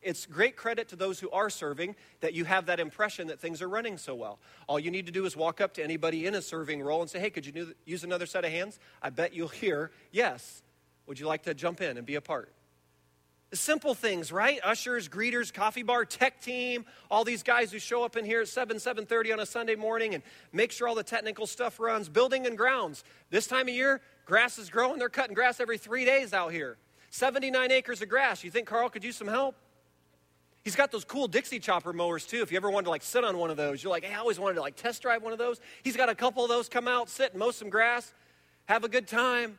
It's 0.00 0.26
great 0.26 0.56
credit 0.56 0.88
to 0.88 0.96
those 0.96 1.20
who 1.20 1.30
are 1.30 1.48
serving 1.48 1.94
that 2.20 2.34
you 2.34 2.44
have 2.44 2.66
that 2.66 2.80
impression 2.80 3.28
that 3.28 3.38
things 3.38 3.62
are 3.62 3.68
running 3.68 3.98
so 3.98 4.14
well. 4.14 4.40
All 4.66 4.80
you 4.80 4.90
need 4.90 5.06
to 5.06 5.12
do 5.12 5.26
is 5.26 5.36
walk 5.36 5.60
up 5.60 5.74
to 5.74 5.84
anybody 5.84 6.26
in 6.26 6.34
a 6.34 6.42
serving 6.42 6.82
role 6.82 7.02
and 7.02 7.10
say, 7.10 7.20
Hey, 7.20 7.30
could 7.30 7.44
you 7.44 7.74
use 7.84 8.02
another 8.02 8.26
set 8.26 8.44
of 8.44 8.50
hands? 8.50 8.78
I 9.02 9.10
bet 9.10 9.34
you'll 9.34 9.48
hear, 9.48 9.90
Yes. 10.10 10.62
Would 11.06 11.18
you 11.18 11.26
like 11.26 11.42
to 11.42 11.54
jump 11.54 11.80
in 11.80 11.98
and 11.98 12.06
be 12.06 12.14
a 12.14 12.20
part? 12.20 12.52
Simple 13.54 13.94
things, 13.94 14.32
right? 14.32 14.58
Ushers, 14.64 15.08
greeters, 15.08 15.52
coffee 15.52 15.82
bar, 15.82 16.06
tech 16.06 16.40
team, 16.40 16.86
all 17.10 17.22
these 17.22 17.42
guys 17.42 17.70
who 17.70 17.78
show 17.78 18.02
up 18.02 18.16
in 18.16 18.24
here 18.24 18.40
at 18.40 18.48
7, 18.48 18.78
7.30 18.78 19.34
on 19.34 19.40
a 19.40 19.46
Sunday 19.46 19.74
morning 19.74 20.14
and 20.14 20.22
make 20.52 20.72
sure 20.72 20.88
all 20.88 20.94
the 20.94 21.02
technical 21.02 21.46
stuff 21.46 21.78
runs. 21.78 22.08
Building 22.08 22.46
and 22.46 22.56
grounds. 22.56 23.04
This 23.28 23.46
time 23.46 23.68
of 23.68 23.74
year, 23.74 24.00
grass 24.24 24.56
is 24.56 24.70
growing. 24.70 24.98
They're 24.98 25.10
cutting 25.10 25.34
grass 25.34 25.60
every 25.60 25.76
three 25.76 26.06
days 26.06 26.32
out 26.32 26.52
here. 26.52 26.78
79 27.10 27.70
acres 27.70 28.00
of 28.00 28.08
grass. 28.08 28.42
You 28.42 28.50
think 28.50 28.66
Carl 28.66 28.88
could 28.88 29.04
use 29.04 29.16
some 29.16 29.28
help? 29.28 29.54
He's 30.64 30.76
got 30.76 30.90
those 30.90 31.04
cool 31.04 31.28
Dixie 31.28 31.58
chopper 31.58 31.92
mowers 31.92 32.24
too. 32.24 32.40
If 32.40 32.52
you 32.52 32.56
ever 32.56 32.70
wanted 32.70 32.84
to 32.84 32.90
like 32.90 33.02
sit 33.02 33.22
on 33.22 33.36
one 33.36 33.50
of 33.50 33.56
those, 33.58 33.82
you're 33.82 33.90
like, 33.90 34.04
hey, 34.04 34.14
I 34.14 34.18
always 34.18 34.38
wanted 34.38 34.54
to 34.54 34.60
like 34.62 34.76
test 34.76 35.02
drive 35.02 35.22
one 35.22 35.32
of 35.32 35.38
those. 35.38 35.60
He's 35.82 35.96
got 35.96 36.08
a 36.08 36.14
couple 36.14 36.42
of 36.42 36.48
those 36.48 36.68
come 36.68 36.88
out, 36.88 37.10
sit, 37.10 37.34
mow 37.34 37.50
some 37.50 37.68
grass, 37.68 38.14
have 38.66 38.84
a 38.84 38.88
good 38.88 39.06
time. 39.06 39.58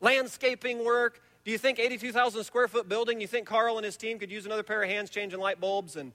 Landscaping 0.00 0.84
work, 0.84 1.20
do 1.44 1.50
you 1.50 1.58
think 1.58 1.78
82,000 1.78 2.44
square 2.44 2.68
foot 2.68 2.88
building, 2.88 3.20
you 3.20 3.26
think 3.26 3.46
Carl 3.46 3.76
and 3.76 3.84
his 3.84 3.96
team 3.96 4.18
could 4.18 4.30
use 4.30 4.46
another 4.46 4.62
pair 4.62 4.82
of 4.82 4.88
hands 4.88 5.10
changing 5.10 5.40
light 5.40 5.60
bulbs 5.60 5.96
and 5.96 6.12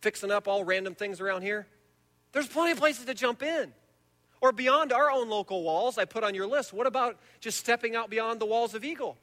fixing 0.00 0.30
up 0.30 0.48
all 0.48 0.64
random 0.64 0.94
things 0.94 1.20
around 1.20 1.42
here? 1.42 1.66
There's 2.32 2.48
plenty 2.48 2.72
of 2.72 2.78
places 2.78 3.04
to 3.04 3.14
jump 3.14 3.42
in. 3.42 3.72
Or 4.40 4.52
beyond 4.52 4.92
our 4.92 5.10
own 5.10 5.28
local 5.28 5.62
walls, 5.62 5.96
I 5.96 6.04
put 6.04 6.24
on 6.24 6.34
your 6.34 6.46
list. 6.46 6.72
What 6.72 6.86
about 6.86 7.18
just 7.40 7.58
stepping 7.58 7.94
out 7.94 8.10
beyond 8.10 8.40
the 8.40 8.46
walls 8.46 8.74
of 8.74 8.84
Eagle? 8.84 9.16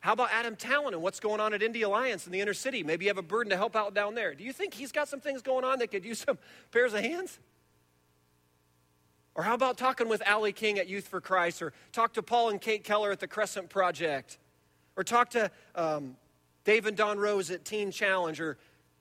How 0.00 0.12
about 0.12 0.30
Adam 0.32 0.56
Talon 0.56 0.94
and 0.94 1.02
what's 1.02 1.20
going 1.20 1.40
on 1.40 1.52
at 1.54 1.62
Indy 1.62 1.82
Alliance 1.82 2.26
in 2.26 2.32
the 2.32 2.40
inner 2.40 2.54
city? 2.54 2.82
Maybe 2.82 3.04
you 3.04 3.10
have 3.10 3.18
a 3.18 3.22
burden 3.22 3.50
to 3.50 3.56
help 3.56 3.76
out 3.76 3.94
down 3.94 4.14
there. 4.14 4.34
Do 4.34 4.44
you 4.44 4.52
think 4.52 4.74
he's 4.74 4.92
got 4.92 5.08
some 5.08 5.20
things 5.20 5.42
going 5.42 5.64
on 5.64 5.78
that 5.80 5.90
could 5.90 6.04
use 6.04 6.20
some 6.20 6.38
pairs 6.72 6.94
of 6.94 7.00
hands? 7.00 7.38
Or 9.34 9.44
how 9.44 9.54
about 9.54 9.78
talking 9.78 10.08
with 10.08 10.22
Allie 10.26 10.52
King 10.52 10.78
at 10.78 10.88
Youth 10.88 11.06
for 11.06 11.20
Christ? 11.20 11.62
Or 11.62 11.72
talk 11.92 12.14
to 12.14 12.22
Paul 12.22 12.50
and 12.50 12.60
Kate 12.60 12.82
Keller 12.82 13.12
at 13.12 13.20
the 13.20 13.28
Crescent 13.28 13.68
Project? 13.70 14.38
Or 14.96 15.04
talk 15.04 15.30
to 15.30 15.50
um, 15.74 16.16
Dave 16.64 16.86
and 16.86 16.96
Don 16.96 17.18
Rose 17.18 17.50
at 17.50 17.64
Teen 17.64 17.90
Challenge, 17.90 18.40
or 18.40 18.58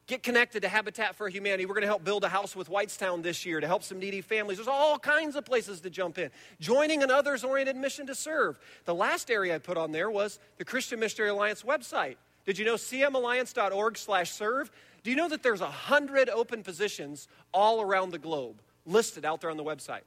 get 0.08 0.23
connected 0.23 0.62
to 0.62 0.69
Habitat 0.69 1.15
for 1.15 1.30
Humanity. 1.30 1.65
We're 1.65 1.75
going 1.75 1.82
to 1.82 1.88
help 1.88 2.04
build 2.04 2.23
a 2.23 2.30
house 2.30 2.56
with 2.56 2.67
Whitestown 2.67 3.21
this 3.21 3.45
year 3.45 3.60
to 3.60 3.67
help 3.67 3.84
some 3.84 3.99
needy 3.99 4.21
families. 4.21 4.58
There's 4.58 4.67
all 4.67 4.97
kinds 4.97 5.36
of 5.36 5.45
places 5.45 5.82
to 5.82 5.89
jump 5.89 6.17
in. 6.17 6.32
Joining 6.60 7.04
an 7.04 7.12
others 7.12 7.43
oriented 7.43 7.75
mission 7.75 8.08
to 8.08 8.15
serve. 8.15 8.60
The 8.86 8.95
last 8.95 9.30
area 9.30 9.56
I 9.56 9.60
put 9.60 9.78
on 9.78 9.91
there 9.91 10.10
was 10.10 10.39
the 10.58 10.65
Christian 10.65 10.99
Missionary 10.99 11.30
Alliance 11.30 11.62
website. 11.62 12.15
Did 12.45 12.58
you 12.58 12.65
know 12.65 12.75
cmalliance.org 12.75 13.97
slash 13.97 14.32
serve? 14.32 14.71
Do 15.04 15.12
you 15.12 15.15
know 15.15 15.30
that 15.30 15.43
there's 15.43 15.62
a 15.62 15.69
hundred 15.69 16.30
open 16.30 16.63
positions 16.63 17.28
all 17.54 17.82
around 17.82 18.12
the 18.12 18.17
globe 18.17 18.62
listed 18.88 19.25
out 19.25 19.41
there 19.41 19.52
on 19.52 19.58
the 19.58 19.63
website? 19.63 20.02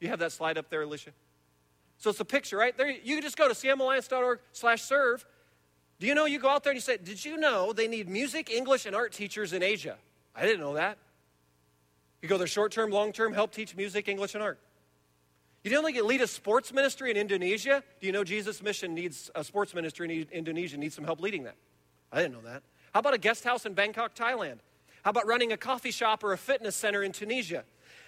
You 0.00 0.08
have 0.08 0.20
that 0.20 0.32
slide 0.32 0.56
up 0.56 0.70
there, 0.70 0.82
Alicia? 0.82 1.10
So 1.98 2.10
it's 2.10 2.20
a 2.20 2.24
picture, 2.24 2.56
right? 2.56 2.76
There, 2.76 2.90
you 2.90 3.16
can 3.16 3.22
just 3.22 3.36
go 3.36 3.48
to 3.48 3.54
cmalliance.org 3.54 4.40
slash 4.52 4.82
serve. 4.82 5.24
Do 6.00 6.06
you 6.06 6.14
know 6.14 6.26
you 6.26 6.38
go 6.38 6.50
out 6.50 6.64
there 6.64 6.72
and 6.72 6.76
you 6.76 6.82
say, 6.82 6.98
Did 6.98 7.24
you 7.24 7.36
know 7.36 7.72
they 7.72 7.88
need 7.88 8.08
music, 8.08 8.50
English, 8.50 8.86
and 8.86 8.94
art 8.94 9.12
teachers 9.12 9.52
in 9.52 9.62
Asia? 9.62 9.96
I 10.34 10.42
didn't 10.42 10.60
know 10.60 10.74
that. 10.74 10.98
You 12.20 12.28
go 12.28 12.38
there 12.38 12.46
short 12.46 12.72
term, 12.72 12.90
long 12.90 13.12
term, 13.12 13.32
help 13.32 13.52
teach 13.52 13.76
music, 13.76 14.08
English, 14.08 14.34
and 14.34 14.42
art. 14.42 14.58
You 15.62 15.70
didn't 15.70 15.84
only 15.84 16.00
lead 16.00 16.20
a 16.20 16.26
sports 16.26 16.72
ministry 16.72 17.10
in 17.10 17.16
Indonesia. 17.16 17.82
Do 18.00 18.06
you 18.06 18.12
know 18.12 18.24
Jesus' 18.24 18.62
mission 18.62 18.94
needs 18.94 19.30
a 19.34 19.42
sports 19.42 19.74
ministry 19.74 20.10
in 20.10 20.26
Indonesia 20.30 20.76
needs 20.76 20.94
some 20.94 21.04
help 21.04 21.20
leading 21.20 21.44
that? 21.44 21.56
I 22.12 22.20
didn't 22.20 22.34
know 22.34 22.50
that. 22.50 22.62
How 22.92 23.00
about 23.00 23.14
a 23.14 23.18
guest 23.18 23.44
house 23.44 23.64
in 23.64 23.72
Bangkok, 23.72 24.14
Thailand? 24.14 24.58
How 25.02 25.10
about 25.10 25.26
running 25.26 25.52
a 25.52 25.56
coffee 25.56 25.90
shop 25.90 26.22
or 26.22 26.32
a 26.32 26.38
fitness 26.38 26.76
center 26.76 27.02
in 27.02 27.12
Tunisia? 27.12 27.64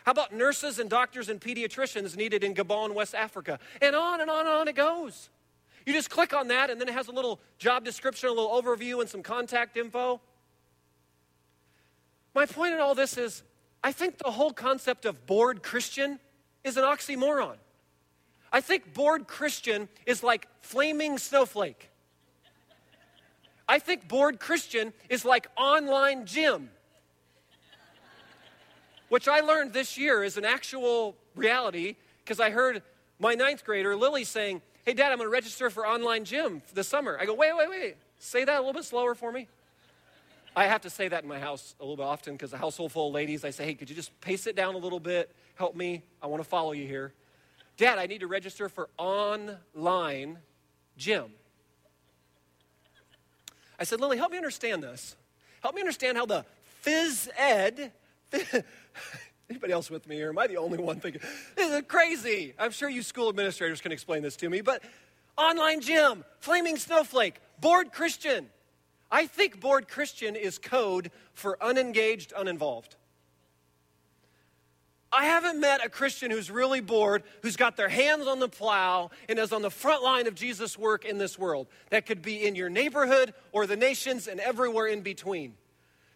How 0.07 0.13
about 0.13 0.33
nurses 0.33 0.79
and 0.79 0.89
doctors 0.89 1.29
and 1.29 1.41
pediatricians 1.41 2.17
needed 2.17 2.45
in 2.45 2.55
Gabon, 2.55 2.95
West 2.95 3.13
Africa? 3.13 3.59
And 3.83 3.97
on 3.97 4.21
and 4.21 4.31
on 4.31 4.47
and 4.47 4.49
on 4.49 4.69
it 4.69 4.77
goes. 4.77 5.31
You 5.85 5.93
just 5.93 6.11
click 6.11 6.33
on 6.33 6.47
that, 6.47 6.71
and 6.71 6.81
then 6.81 6.89
it 6.89 6.93
has 6.93 7.09
a 7.09 7.13
little 7.13 7.41
job 7.59 7.85
description, 7.85 8.29
a 8.29 8.33
little 8.33 8.51
overview, 8.51 9.01
and 9.01 9.11
some 9.11 9.25
contact 9.25 9.77
info. 9.77 10.21
My 12.37 12.47
point 12.47 12.73
in 12.73 12.81
all 12.81 12.95
this 12.95 13.19
is 13.19 13.43
I 13.83 13.91
think 13.91 14.19
the 14.19 14.31
whole 14.31 14.53
concept 14.53 15.07
of 15.07 15.27
bored 15.27 15.65
Christian 15.65 16.21
is 16.63 16.77
an 16.77 16.85
oxymoron. 16.85 17.57
I 18.53 18.61
think 18.61 18.95
bored 18.95 19.27
Christian 19.27 19.89
is 20.07 20.23
like 20.23 20.47
flaming 20.61 21.19
snowflake. 21.19 21.91
I 23.69 23.81
think 23.81 24.07
bored 24.07 24.39
Christian 24.39 24.93
is 25.09 25.25
like 25.25 25.49
online 25.57 26.27
gym 26.27 26.71
which 29.09 29.29
I 29.29 29.41
learned 29.41 29.73
this 29.73 29.97
year 29.97 30.23
is 30.23 30.37
an 30.37 30.45
actual 30.45 31.17
reality 31.35 31.97
because 32.25 32.41
I 32.41 32.51
heard 32.51 32.83
my 33.19 33.35
ninth 33.35 33.65
grader, 33.65 33.97
Lily, 33.97 34.25
saying, 34.25 34.63
Hey, 34.85 34.95
Dad, 34.95 35.11
I'm 35.11 35.19
going 35.19 35.27
to 35.27 35.33
register 35.33 35.69
for 35.69 35.87
online 35.87 36.25
gym 36.25 36.63
this 36.75 36.87
summer. 36.89 37.19
I 37.21 37.27
go, 37.27 37.35
Wait, 37.35 37.57
wait, 37.57 37.69
wait. 37.69 37.97
Say 38.19 38.45
that 38.45 38.57
a 38.57 38.61
little 38.61 38.73
bit 38.73 38.85
slower 38.85 39.15
for 39.15 39.33
me. 39.33 39.49
I 40.55 40.67
have 40.67 40.83
to 40.83 40.91
say 40.91 41.09
that 41.09 41.23
in 41.23 41.29
my 41.29 41.39
house 41.39 41.75
a 41.81 41.83
little 41.83 41.97
bit 41.97 42.05
often 42.05 42.33
because 42.35 42.53
a 42.53 42.57
household 42.57 42.93
full 42.93 43.09
of 43.09 43.15
ladies, 43.15 43.45
I 43.45 43.51
say, 43.51 43.65
Hey, 43.65 43.75
could 43.75 43.91
you 43.91 43.97
just 43.97 44.19
pace 44.21 44.47
it 44.47 44.57
down 44.57 44.75
a 44.75 44.79
little 44.79 45.01
bit? 45.01 45.31
Help 45.55 45.77
me. 45.77 46.03
I 46.23 46.27
want 46.27 46.43
to 46.43 46.49
follow 46.49 46.73
you 46.73 46.87
here. 46.87 47.13
Dad, 47.77 47.99
I 47.99 48.07
need 48.07 48.21
to 48.21 48.27
register 48.27 48.69
for 48.69 48.89
online 48.97 50.39
gym. 50.97 51.27
I 53.79 53.85
said, 53.85 54.01
Lily, 54.01 54.17
help 54.17 54.33
me 54.33 54.39
understand 54.39 54.83
this. 54.83 55.17
Help 55.61 55.75
me 55.75 55.83
understand 55.83 56.17
how 56.17 56.25
the 56.25 56.45
phys 56.85 57.29
ed 57.37 57.93
Anybody 59.51 59.73
else 59.73 59.91
with 59.91 60.09
me, 60.09 60.21
or 60.23 60.31
am 60.31 60.39
I 60.39 60.47
the 60.49 60.57
only 60.57 60.79
one 60.79 60.99
thinking, 60.99 61.21
this 61.55 61.71
is 61.71 61.83
crazy? 61.87 62.55
I'm 62.59 62.73
sure 62.73 62.89
you 62.89 63.03
school 63.03 63.29
administrators 63.29 63.81
can 63.81 63.93
explain 63.93 64.23
this 64.23 64.37
to 64.37 64.51
me, 64.51 64.61
but 64.61 64.83
online 65.37 65.81
gym, 65.81 66.25
flaming 66.41 66.77
snowflake, 66.77 67.41
bored 67.61 67.93
Christian. 67.93 68.49
I 69.11 69.27
think 69.27 69.61
bored 69.61 69.89
Christian 69.89 70.35
is 70.35 70.59
code 70.59 71.13
for 71.33 71.57
unengaged, 71.63 72.33
uninvolved. 72.37 72.97
I 75.13 75.25
haven't 75.25 75.61
met 75.61 75.85
a 75.85 75.89
Christian 75.89 76.31
who's 76.31 76.51
really 76.51 76.81
bored, 76.81 77.23
who's 77.43 77.57
got 77.57 77.77
their 77.77 77.89
hands 77.89 78.27
on 78.27 78.41
the 78.41 78.49
plow 78.49 79.11
and 79.29 79.39
is 79.39 79.53
on 79.53 79.63
the 79.63 79.71
front 79.71 80.03
line 80.03 80.27
of 80.27 80.35
Jesus' 80.35 80.77
work 80.77 81.05
in 81.05 81.17
this 81.17 81.39
world. 81.39 81.69
That 81.91 82.07
could 82.07 82.21
be 82.21 82.45
in 82.45 82.57
your 82.57 82.69
neighborhood 82.69 83.33
or 83.53 83.67
the 83.67 83.77
nations 83.77 84.27
and 84.27 84.41
everywhere 84.41 84.89
in 84.89 85.03
between. 85.03 85.55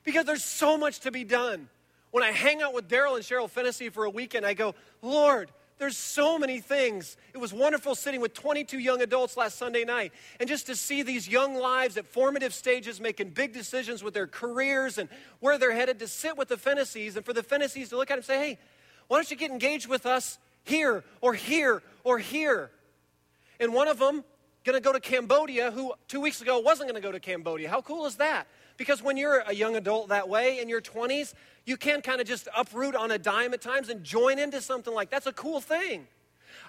Because 0.03 0.25
there's 0.25 0.45
so 0.45 0.77
much 0.77 1.01
to 1.01 1.11
be 1.11 1.25
done. 1.25 1.69
When 2.11 2.25
I 2.25 2.33
hang 2.33 2.63
out 2.63 2.75
with 2.75 2.89
Daryl 2.89 3.15
and 3.15 3.25
Cheryl 3.25 3.49
Fennessy 3.49 3.89
for 3.89 4.05
a 4.05 4.11
weekend, 4.11 4.45
I 4.45 4.55
go, 4.55 4.75
Lord, 5.01 5.51
there's 5.79 5.97
so 5.97 6.39
many 6.39 6.61
things. 6.61 7.17
It 7.33 7.39
was 7.39 7.55
wonderful 7.55 7.95
sitting 7.95 8.21
with 8.21 8.35
22 8.35 8.79
young 8.79 9.01
adults 9.01 9.37
last 9.37 9.57
Sunday 9.57 9.85
night 9.85 10.13
and 10.39 10.47
just 10.49 10.67
to 10.67 10.77
see 10.77 11.03
these 11.03 11.27
young 11.27 11.55
lives 11.55 11.97
at 11.97 12.07
formative 12.07 12.53
stages 12.53 13.01
making 13.01 13.31
big 13.31 13.55
decisions 13.55 14.05
with 14.05 14.13
their 14.13 14.27
careers 14.27 14.99
and 14.99 15.09
where 15.39 15.57
they're 15.57 15.75
headed 15.75 15.99
to 16.01 16.07
sit 16.07 16.37
with 16.37 16.49
the 16.49 16.57
Fennessys 16.57 17.17
and 17.17 17.25
for 17.25 17.33
the 17.33 17.43
Fennessys 17.43 17.89
to 17.89 17.97
look 17.97 18.11
at 18.11 18.19
and 18.19 18.25
say, 18.27 18.39
hey, 18.39 18.59
why 19.09 19.17
don't 19.17 19.31
you 19.31 19.39
get 19.39 19.51
engaged 19.51 19.89
with 19.89 20.05
us 20.05 20.39
here 20.65 21.03
or 21.23 21.33
here 21.33 21.83
or 22.05 22.19
here? 22.19 22.71
And 23.59 23.73
one 23.73 23.89
of 23.89 23.99
them 23.99 24.23
going 24.65 24.77
to 24.77 24.83
go 24.83 24.93
to 24.93 25.01
Cambodia 25.01 25.71
who 25.71 25.95
two 26.09 26.21
weeks 26.21 26.43
ago 26.43 26.59
wasn't 26.59 26.91
going 26.91 27.01
to 27.01 27.07
go 27.07 27.13
to 27.13 27.21
Cambodia. 27.21 27.71
How 27.71 27.81
cool 27.81 28.05
is 28.05 28.17
that? 28.17 28.47
Because 28.81 29.03
when 29.03 29.19
you're 29.19 29.41
a 29.41 29.55
young 29.55 29.77
adult 29.77 30.09
that 30.09 30.31
way 30.31 30.59
in 30.59 30.67
your 30.71 30.81
20s, 30.81 31.35
you 31.67 31.77
can 31.77 32.01
kind 32.01 32.19
of 32.19 32.27
just 32.27 32.49
uproot 32.57 32.97
on 32.97 33.11
a 33.11 33.19
dime 33.19 33.53
at 33.53 33.61
times 33.61 33.91
and 33.91 34.03
join 34.03 34.39
into 34.39 34.63
something 34.63 34.95
like 34.95 35.11
that's 35.11 35.27
a 35.27 35.35
cool 35.35 35.61
thing. 35.61 36.07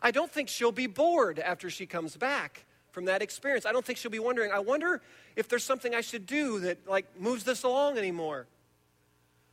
I 0.02 0.12
don't 0.12 0.30
think 0.30 0.50
she'll 0.50 0.74
be 0.74 0.88
bored 0.88 1.40
after 1.40 1.70
she 1.70 1.86
comes 1.86 2.18
back 2.18 2.66
from 2.92 3.06
that 3.06 3.22
experience. 3.22 3.66
I 3.66 3.72
don't 3.72 3.86
think 3.86 3.98
she'll 3.98 4.12
be 4.12 4.20
wondering, 4.20 4.52
I 4.52 4.60
wonder 4.60 5.02
if 5.38 5.48
there's 5.48 5.64
something 5.64 5.96
I 5.96 6.02
should 6.02 6.26
do 6.26 6.60
that 6.60 6.86
like 6.86 7.06
moves 7.18 7.46
this 7.46 7.64
along 7.64 7.98
anymore. 7.98 8.46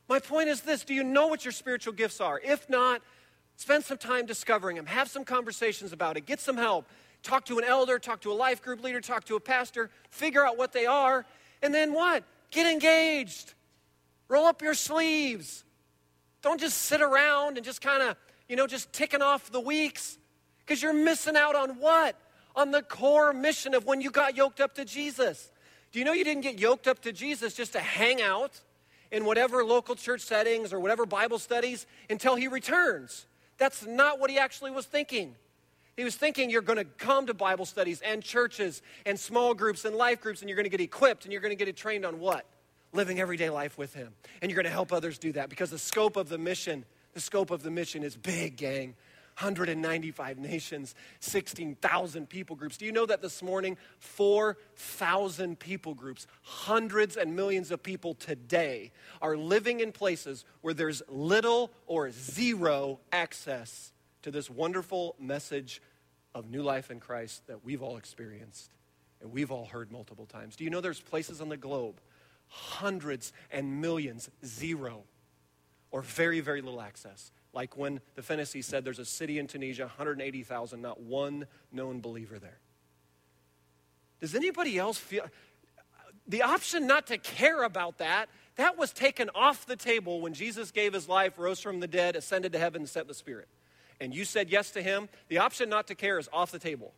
My 0.09 0.19
point 0.19 0.49
is 0.49 0.59
this, 0.59 0.83
do 0.83 0.93
you 0.93 1.05
know 1.05 1.27
what 1.27 1.45
your 1.45 1.53
spiritual 1.53 1.93
gifts 1.93 2.19
are? 2.19 2.41
If 2.43 2.69
not, 2.69 3.01
spend 3.55 3.85
some 3.85 3.97
time 3.97 4.25
discovering 4.25 4.75
them. 4.75 4.85
Have 4.85 5.07
some 5.07 5.23
conversations 5.23 5.93
about 5.93 6.17
it. 6.17 6.25
Get 6.25 6.41
some 6.41 6.57
help. 6.57 6.89
Talk 7.23 7.45
to 7.45 7.57
an 7.57 7.63
elder, 7.63 7.99
talk 7.99 8.19
to 8.23 8.33
a 8.33 8.35
life 8.35 8.61
group 8.61 8.83
leader, 8.83 8.99
talk 8.99 9.23
to 9.27 9.37
a 9.37 9.39
pastor, 9.39 9.89
figure 10.09 10.45
out 10.45 10.57
what 10.57 10.73
they 10.73 10.85
are, 10.85 11.25
and 11.61 11.73
then 11.73 11.93
what? 11.93 12.25
Get 12.51 12.71
engaged. 12.71 13.53
Roll 14.27 14.45
up 14.45 14.61
your 14.61 14.73
sleeves. 14.73 15.63
Don't 16.41 16.59
just 16.59 16.77
sit 16.77 17.01
around 17.01 17.57
and 17.57 17.65
just 17.65 17.81
kind 17.81 18.01
of, 18.01 18.15
you 18.47 18.55
know, 18.55 18.67
just 18.67 18.93
ticking 18.93 19.21
off 19.21 19.51
the 19.51 19.59
weeks 19.59 20.17
because 20.59 20.81
you're 20.81 20.93
missing 20.93 21.35
out 21.35 21.55
on 21.55 21.71
what? 21.79 22.15
On 22.55 22.71
the 22.71 22.81
core 22.81 23.33
mission 23.33 23.73
of 23.73 23.85
when 23.85 24.01
you 24.01 24.11
got 24.11 24.37
yoked 24.37 24.59
up 24.59 24.75
to 24.75 24.85
Jesus. 24.85 25.51
Do 25.91 25.99
you 25.99 26.05
know 26.05 26.13
you 26.13 26.23
didn't 26.23 26.43
get 26.43 26.59
yoked 26.59 26.87
up 26.87 27.01
to 27.01 27.11
Jesus 27.11 27.53
just 27.53 27.73
to 27.73 27.79
hang 27.79 28.21
out 28.21 28.59
in 29.11 29.25
whatever 29.25 29.63
local 29.63 29.95
church 29.95 30.21
settings 30.21 30.71
or 30.71 30.79
whatever 30.79 31.05
Bible 31.05 31.39
studies 31.39 31.87
until 32.09 32.35
he 32.35 32.47
returns? 32.47 33.25
That's 33.57 33.85
not 33.85 34.19
what 34.19 34.29
he 34.29 34.37
actually 34.37 34.71
was 34.71 34.85
thinking. 34.85 35.35
He 35.99 36.05
was 36.05 36.15
thinking 36.15 36.49
you're 36.49 36.61
going 36.61 36.77
to 36.77 36.85
come 36.85 37.25
to 37.25 37.33
Bible 37.33 37.65
studies 37.65 37.99
and 37.99 38.23
churches 38.23 38.81
and 39.05 39.19
small 39.19 39.53
groups 39.53 39.83
and 39.83 39.93
life 39.93 40.21
groups, 40.21 40.39
and 40.39 40.47
you're 40.47 40.55
going 40.55 40.63
to 40.63 40.69
get 40.69 40.79
equipped 40.79 41.25
and 41.25 41.33
you're 41.33 41.41
going 41.41 41.57
to 41.57 41.65
get 41.65 41.75
trained 41.75 42.05
on 42.05 42.21
what? 42.21 42.45
Living 42.93 43.19
everyday 43.19 43.49
life 43.49 43.77
with 43.77 43.93
Him. 43.93 44.13
And 44.41 44.49
you're 44.49 44.55
going 44.55 44.63
to 44.63 44.71
help 44.71 44.93
others 44.93 45.17
do 45.17 45.33
that 45.33 45.49
because 45.49 45.71
the 45.71 45.77
scope 45.77 46.15
of 46.15 46.29
the 46.29 46.37
mission, 46.37 46.85
the 47.11 47.19
scope 47.19 47.51
of 47.51 47.63
the 47.63 47.69
mission 47.69 48.03
is 48.03 48.15
big, 48.15 48.55
gang. 48.55 48.95
195 49.39 50.37
nations, 50.37 50.95
16,000 51.19 52.29
people 52.29 52.55
groups. 52.55 52.77
Do 52.77 52.85
you 52.85 52.93
know 52.93 53.05
that 53.05 53.21
this 53.21 53.43
morning, 53.43 53.75
4,000 53.99 55.59
people 55.59 55.95
groups, 55.95 56.27
hundreds 56.43 57.17
and 57.17 57.35
millions 57.35 57.71
of 57.71 57.83
people 57.83 58.13
today, 58.13 58.93
are 59.21 59.35
living 59.35 59.81
in 59.81 59.91
places 59.91 60.45
where 60.61 60.73
there's 60.73 61.01
little 61.09 61.71
or 61.87 62.09
zero 62.11 62.99
access 63.11 63.91
to 64.23 64.31
this 64.31 64.49
wonderful 64.49 65.15
message 65.19 65.81
of 66.35 66.49
new 66.49 66.61
life 66.61 66.91
in 66.91 66.99
Christ 66.99 67.47
that 67.47 67.63
we've 67.63 67.81
all 67.81 67.97
experienced 67.97 68.71
and 69.21 69.31
we've 69.31 69.51
all 69.51 69.65
heard 69.65 69.91
multiple 69.91 70.25
times. 70.25 70.55
Do 70.55 70.63
you 70.63 70.69
know 70.69 70.81
there's 70.81 71.01
places 71.01 71.41
on 71.41 71.49
the 71.49 71.57
globe, 71.57 71.99
hundreds 72.47 73.33
and 73.51 73.81
millions, 73.81 74.29
zero, 74.45 75.03
or 75.91 76.01
very, 76.01 76.39
very 76.39 76.61
little 76.61 76.81
access? 76.81 77.31
Like 77.51 77.75
when 77.75 77.99
the 78.15 78.21
Fennessy 78.21 78.61
said 78.61 78.85
there's 78.85 78.99
a 78.99 79.05
city 79.05 79.39
in 79.39 79.47
Tunisia, 79.47 79.83
180,000, 79.83 80.81
not 80.81 81.01
one 81.01 81.47
known 81.71 81.99
believer 81.99 82.39
there. 82.39 82.59
Does 84.21 84.35
anybody 84.35 84.77
else 84.77 84.97
feel 84.97 85.25
the 86.27 86.43
option 86.43 86.85
not 86.85 87.07
to 87.07 87.17
care 87.17 87.63
about 87.63 87.97
that? 87.97 88.27
That 88.57 88.77
was 88.77 88.91
taken 88.91 89.29
off 89.33 89.65
the 89.65 89.77
table 89.77 90.21
when 90.21 90.33
Jesus 90.33 90.71
gave 90.71 90.93
his 90.93 91.07
life, 91.07 91.39
rose 91.39 91.59
from 91.59 91.79
the 91.79 91.87
dead, 91.87 92.15
ascended 92.15 92.51
to 92.53 92.59
heaven, 92.59 92.81
and 92.81 92.89
sent 92.89 93.07
the 93.07 93.13
Spirit 93.13 93.47
and 93.99 94.13
you 94.13 94.25
said 94.25 94.49
yes 94.49 94.71
to 94.71 94.81
him, 94.81 95.09
the 95.27 95.39
option 95.39 95.69
not 95.69 95.87
to 95.87 95.95
care 95.95 96.19
is 96.19 96.29
off 96.31 96.51
the 96.51 96.59
table. 96.59 96.93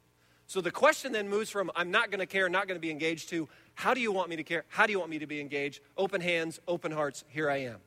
So 0.48 0.60
the 0.60 0.72
question 0.72 1.12
then 1.14 1.30
moves 1.30 1.50
from 1.50 1.72
I'm 1.76 1.92
not 1.92 2.12
going 2.12 2.20
to 2.20 2.26
care, 2.26 2.50
not 2.50 2.68
going 2.68 2.76
to 2.76 2.82
be 2.82 2.92
engaged 2.92 3.30
to 3.30 3.48
how 3.74 3.94
do 3.94 4.02
you 4.02 4.12
want 4.12 4.30
me 4.30 4.36
to 4.36 4.44
care? 4.44 4.66
How 4.68 4.86
do 4.86 4.92
you 4.92 5.00
want 5.00 5.10
me 5.10 5.20
to 5.20 5.28
be 5.28 5.40
engaged? 5.40 5.82
Open 5.98 6.22
hands, 6.22 6.60
open 6.68 6.92
hearts, 6.92 7.24
here 7.30 7.50
I 7.50 7.58
am. 7.58 7.78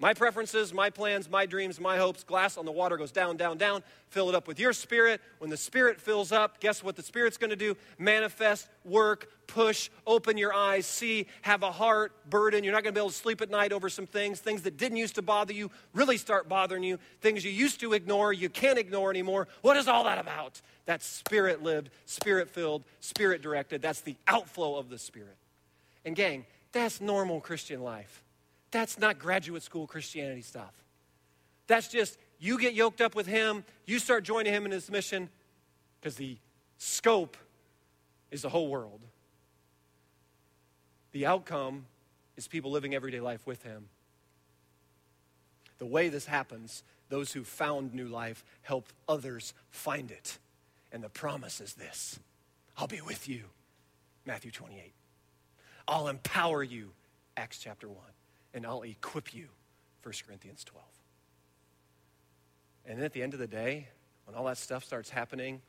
My 0.00 0.14
preferences, 0.14 0.72
my 0.72 0.88
plans, 0.88 1.28
my 1.28 1.44
dreams, 1.44 1.78
my 1.78 1.98
hopes, 1.98 2.24
glass 2.24 2.56
on 2.56 2.64
the 2.64 2.72
water 2.72 2.96
goes 2.96 3.12
down, 3.12 3.36
down, 3.36 3.58
down. 3.58 3.82
Fill 4.08 4.30
it 4.30 4.34
up 4.34 4.48
with 4.48 4.58
your 4.58 4.72
spirit. 4.72 5.20
When 5.40 5.50
the 5.50 5.58
spirit 5.58 6.00
fills 6.00 6.32
up, 6.32 6.58
guess 6.58 6.82
what 6.82 6.96
the 6.96 7.02
spirit's 7.02 7.36
going 7.36 7.50
to 7.50 7.56
do? 7.56 7.76
Manifest, 7.98 8.66
work, 8.82 9.28
push, 9.46 9.90
open 10.06 10.38
your 10.38 10.54
eyes, 10.54 10.86
see, 10.86 11.26
have 11.42 11.62
a 11.62 11.70
heart, 11.70 12.12
burden. 12.30 12.64
You're 12.64 12.72
not 12.72 12.82
going 12.82 12.94
to 12.94 12.98
be 12.98 13.02
able 13.02 13.10
to 13.10 13.14
sleep 13.14 13.42
at 13.42 13.50
night 13.50 13.74
over 13.74 13.90
some 13.90 14.06
things. 14.06 14.40
Things 14.40 14.62
that 14.62 14.78
didn't 14.78 14.96
used 14.96 15.16
to 15.16 15.22
bother 15.22 15.52
you 15.52 15.70
really 15.92 16.16
start 16.16 16.48
bothering 16.48 16.82
you. 16.82 16.98
Things 17.20 17.44
you 17.44 17.50
used 17.50 17.78
to 17.80 17.92
ignore, 17.92 18.32
you 18.32 18.48
can't 18.48 18.78
ignore 18.78 19.10
anymore. 19.10 19.48
What 19.60 19.76
is 19.76 19.86
all 19.86 20.04
that 20.04 20.16
about? 20.16 20.62
That's 20.86 21.04
spirit 21.04 21.62
lived, 21.62 21.90
spirit 22.06 22.48
filled, 22.48 22.84
spirit 23.00 23.42
directed. 23.42 23.82
That's 23.82 24.00
the 24.00 24.16
outflow 24.26 24.78
of 24.78 24.88
the 24.88 24.98
spirit. 24.98 25.36
And, 26.06 26.16
gang, 26.16 26.46
that's 26.72 27.02
normal 27.02 27.42
Christian 27.42 27.82
life. 27.82 28.22
That's 28.70 28.98
not 28.98 29.18
graduate 29.18 29.62
school 29.62 29.86
Christianity 29.86 30.42
stuff. 30.42 30.72
That's 31.66 31.88
just 31.88 32.18
you 32.38 32.58
get 32.58 32.74
yoked 32.74 33.00
up 33.00 33.14
with 33.14 33.26
him, 33.26 33.64
you 33.86 33.98
start 33.98 34.24
joining 34.24 34.52
him 34.52 34.64
in 34.64 34.70
his 34.70 34.90
mission, 34.90 35.28
Because 36.00 36.16
the 36.16 36.36
scope 36.78 37.36
is 38.30 38.42
the 38.42 38.48
whole 38.48 38.68
world. 38.68 39.00
The 41.12 41.26
outcome 41.26 41.86
is 42.36 42.46
people 42.46 42.70
living 42.70 42.94
everyday 42.94 43.20
life 43.20 43.46
with 43.46 43.62
Him. 43.62 43.88
The 45.78 45.86
way 45.86 46.08
this 46.08 46.26
happens, 46.26 46.82
those 47.08 47.32
who 47.32 47.42
found 47.42 47.94
new 47.94 48.06
life 48.06 48.44
help 48.62 48.86
others 49.08 49.54
find 49.70 50.10
it. 50.10 50.38
And 50.92 51.02
the 51.02 51.08
promise 51.08 51.60
is 51.60 51.74
this 51.74 52.18
I'll 52.76 52.86
be 52.86 53.00
with 53.00 53.28
you, 53.28 53.42
Matthew 54.24 54.50
28. 54.50 54.92
I'll 55.88 56.08
empower 56.08 56.62
you, 56.62 56.92
Acts 57.36 57.58
chapter 57.58 57.88
1. 57.88 57.96
And 58.52 58.66
I'll 58.66 58.82
equip 58.82 59.34
you, 59.34 59.48
1 60.02 60.14
Corinthians 60.26 60.64
12. 60.64 60.84
And 62.86 62.98
then 62.98 63.04
at 63.04 63.12
the 63.12 63.22
end 63.22 63.34
of 63.34 63.40
the 63.40 63.46
day, 63.46 63.88
when 64.24 64.36
all 64.36 64.44
that 64.46 64.58
stuff 64.58 64.84
starts 64.84 65.10
happening, 65.10 65.60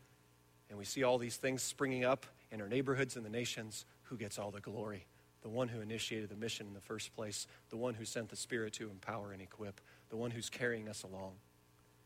and 0.70 0.78
we 0.78 0.86
see 0.86 1.04
all 1.04 1.18
these 1.18 1.36
things 1.36 1.62
springing 1.62 2.06
up 2.06 2.26
in 2.52 2.62
our 2.62 2.68
neighborhoods 2.68 3.16
and 3.16 3.26
the 3.26 3.30
nations, 3.30 3.86
who 4.04 4.18
gets 4.18 4.40
all 4.40 4.52
the 4.52 4.62
glory? 4.62 5.06
The 5.42 5.50
one 5.50 5.68
who 5.68 5.82
initiated 5.82 6.30
the 6.30 6.36
mission 6.36 6.68
in 6.68 6.74
the 6.74 6.82
first 6.82 7.16
place, 7.16 7.48
the 7.70 7.78
one 7.78 7.94
who 7.94 8.06
sent 8.06 8.30
the 8.30 8.36
Spirit 8.36 8.74
to 8.74 8.90
empower 8.90 9.32
and 9.32 9.42
equip, 9.42 9.82
the 10.10 10.16
one 10.16 10.32
who's 10.32 10.50
carrying 10.50 10.88
us 10.88 11.04
along. 11.04 11.34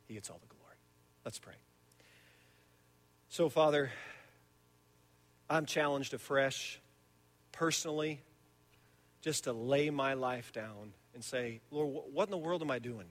He 0.08 0.14
gets 0.14 0.30
all 0.30 0.40
the 0.42 0.48
glory. 0.48 0.76
Let's 1.24 1.40
pray. 1.40 1.56
So, 3.30 3.50
Father, 3.50 3.92
I'm 5.50 5.66
challenged 5.66 6.14
afresh, 6.14 6.80
personally, 7.52 8.22
just 9.26 9.46
to 9.46 9.54
lay 9.54 9.90
my 9.90 10.14
life 10.14 10.54
down 10.54 10.94
and 11.16 11.24
say, 11.24 11.60
Lord, 11.72 12.04
what 12.14 12.26
in 12.26 12.32
the 12.32 12.38
world 12.38 12.62
am 12.62 12.70
I 12.70 12.78
doing? 12.78 13.08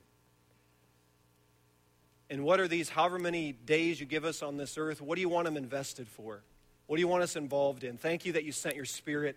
And 2.31 2.45
what 2.45 2.61
are 2.61 2.69
these, 2.69 2.89
however 2.89 3.19
many 3.19 3.51
days 3.51 3.99
you 3.99 4.07
give 4.07 4.25
us 4.25 4.41
on 4.41 4.57
this 4.57 4.79
earth, 4.79 5.03
what 5.03 5.17
do 5.17 5.21
you 5.21 5.29
want 5.29 5.47
them 5.47 5.57
invested 5.57 6.07
for? 6.07 6.41
What 6.87 6.97
do 6.99 7.01
you 7.01 7.09
want 7.09 7.25
us 7.25 7.35
involved 7.35 7.83
in? 7.83 7.97
Thank 7.97 8.27
you 8.27 8.35
that 8.35 8.45
you 8.45 8.53
sent 8.53 8.77
your 8.77 8.85
spirit. 8.85 9.37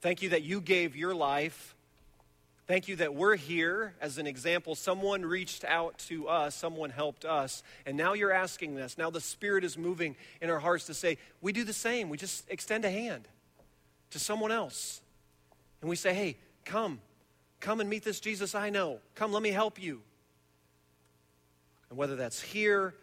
Thank 0.00 0.22
you 0.22 0.30
that 0.30 0.42
you 0.42 0.62
gave 0.62 0.96
your 0.96 1.14
life. 1.14 1.74
Thank 2.66 2.88
you 2.88 2.96
that 2.96 3.14
we're 3.14 3.36
here 3.36 3.92
as 4.00 4.16
an 4.16 4.26
example. 4.26 4.74
Someone 4.76 5.22
reached 5.22 5.66
out 5.66 5.98
to 6.08 6.28
us, 6.28 6.54
someone 6.54 6.88
helped 6.88 7.26
us, 7.26 7.62
and 7.84 7.94
now 7.98 8.14
you're 8.14 8.32
asking 8.32 8.74
this. 8.74 8.96
Now 8.96 9.10
the 9.10 9.20
Spirit 9.20 9.64
is 9.64 9.76
moving 9.76 10.16
in 10.40 10.48
our 10.48 10.60
hearts 10.60 10.86
to 10.86 10.94
say, 10.94 11.18
we 11.42 11.52
do 11.52 11.62
the 11.62 11.74
same. 11.74 12.08
We 12.08 12.16
just 12.16 12.48
extend 12.48 12.86
a 12.86 12.90
hand 12.90 13.28
to 14.12 14.18
someone 14.18 14.50
else. 14.50 15.02
And 15.80 15.88
we 15.88 15.96
say, 15.96 16.14
hey, 16.14 16.36
come, 16.64 17.00
come 17.60 17.80
and 17.80 17.88
meet 17.88 18.04
this 18.04 18.20
Jesus 18.20 18.54
I 18.54 18.70
know. 18.70 18.98
Come, 19.14 19.32
let 19.32 19.42
me 19.42 19.50
help 19.50 19.80
you. 19.80 20.02
And 21.88 21.98
whether 21.98 22.16
that's 22.16 22.40
here, 22.40 22.94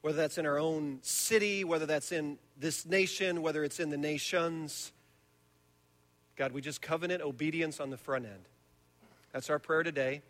whether 0.00 0.16
that's 0.16 0.38
in 0.38 0.46
our 0.46 0.58
own 0.58 0.98
city, 1.02 1.64
whether 1.64 1.86
that's 1.86 2.12
in 2.12 2.38
this 2.58 2.86
nation, 2.86 3.42
whether 3.42 3.64
it's 3.64 3.80
in 3.80 3.90
the 3.90 3.98
nations, 3.98 4.92
God, 6.36 6.52
we 6.52 6.62
just 6.62 6.80
covenant 6.80 7.22
obedience 7.22 7.80
on 7.80 7.90
the 7.90 7.98
front 7.98 8.24
end. 8.24 8.48
That's 9.32 9.50
our 9.50 9.58
prayer 9.58 9.82
today. 9.82 10.22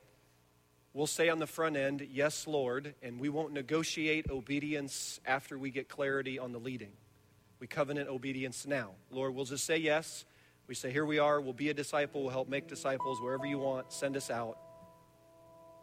We'll 0.92 1.06
say 1.06 1.28
on 1.28 1.38
the 1.38 1.46
front 1.46 1.76
end, 1.76 2.06
Yes, 2.10 2.48
Lord, 2.48 2.94
and 3.00 3.20
we 3.20 3.28
won't 3.28 3.52
negotiate 3.52 4.28
obedience 4.28 5.20
after 5.24 5.56
we 5.56 5.70
get 5.70 5.88
clarity 5.88 6.38
on 6.38 6.50
the 6.50 6.58
leading. 6.58 6.90
We 7.60 7.68
covenant 7.68 8.08
obedience 8.08 8.66
now. 8.66 8.90
Lord, 9.12 9.34
we'll 9.34 9.44
just 9.44 9.64
say 9.64 9.76
yes. 9.76 10.24
We 10.70 10.76
say, 10.76 10.92
Here 10.92 11.04
we 11.04 11.18
are. 11.18 11.40
We'll 11.40 11.52
be 11.52 11.70
a 11.70 11.74
disciple. 11.74 12.22
We'll 12.22 12.30
help 12.30 12.48
make 12.48 12.68
disciples 12.68 13.20
wherever 13.20 13.44
you 13.44 13.58
want. 13.58 13.92
Send 13.92 14.16
us 14.16 14.30
out. 14.30 14.56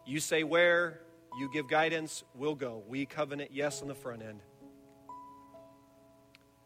You 0.06 0.18
say 0.18 0.44
where, 0.44 1.02
you 1.38 1.50
give 1.52 1.68
guidance, 1.68 2.24
we'll 2.34 2.54
go. 2.54 2.82
We 2.88 3.04
covenant 3.04 3.50
yes 3.52 3.82
on 3.82 3.88
the 3.88 3.94
front 3.94 4.22
end. 4.22 4.40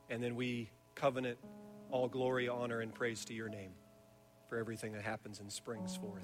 And 0.08 0.22
then 0.22 0.36
we 0.36 0.70
covenant 0.94 1.38
all 1.90 2.06
glory, 2.06 2.48
honor, 2.48 2.80
and 2.80 2.94
praise 2.94 3.24
to 3.24 3.34
your 3.34 3.48
name 3.48 3.72
for 4.48 4.56
everything 4.56 4.92
that 4.92 5.02
happens 5.02 5.40
and 5.40 5.50
springs 5.50 5.96
forth. 5.96 6.22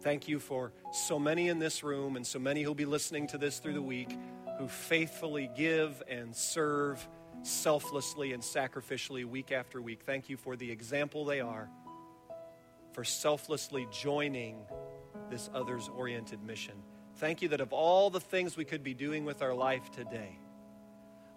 Thank 0.00 0.28
you 0.28 0.38
for 0.38 0.72
so 0.90 1.18
many 1.18 1.50
in 1.50 1.58
this 1.58 1.82
room 1.82 2.16
and 2.16 2.26
so 2.26 2.38
many 2.38 2.62
who'll 2.62 2.74
be 2.74 2.86
listening 2.86 3.26
to 3.26 3.36
this 3.36 3.58
through 3.58 3.74
the 3.74 3.82
week 3.82 4.16
who 4.58 4.68
faithfully 4.68 5.50
give 5.54 6.02
and 6.08 6.34
serve 6.34 7.06
selflessly 7.42 8.32
and 8.32 8.42
sacrificially 8.42 9.24
week 9.24 9.52
after 9.52 9.80
week. 9.80 10.02
Thank 10.04 10.28
you 10.28 10.36
for 10.36 10.56
the 10.56 10.70
example 10.70 11.24
they 11.24 11.40
are 11.40 11.68
for 12.92 13.04
selflessly 13.04 13.86
joining 13.92 14.56
this 15.30 15.50
others 15.52 15.88
oriented 15.94 16.42
mission. 16.42 16.74
Thank 17.16 17.42
you 17.42 17.48
that 17.48 17.60
of 17.60 17.72
all 17.72 18.10
the 18.10 18.20
things 18.20 18.56
we 18.56 18.64
could 18.64 18.82
be 18.82 18.94
doing 18.94 19.24
with 19.24 19.42
our 19.42 19.54
life 19.54 19.90
today, 19.90 20.38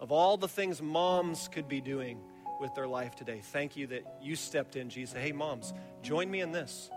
of 0.00 0.12
all 0.12 0.36
the 0.36 0.48
things 0.48 0.80
moms 0.80 1.48
could 1.52 1.68
be 1.68 1.80
doing 1.80 2.18
with 2.60 2.74
their 2.74 2.86
life 2.86 3.14
today, 3.14 3.40
thank 3.42 3.76
you 3.76 3.86
that 3.88 4.18
you 4.22 4.36
stepped 4.36 4.76
in, 4.76 4.90
Jesus. 4.90 5.14
Hey, 5.16 5.32
moms, 5.32 5.72
join 6.02 6.30
me 6.30 6.40
in 6.40 6.52
this. 6.52 6.90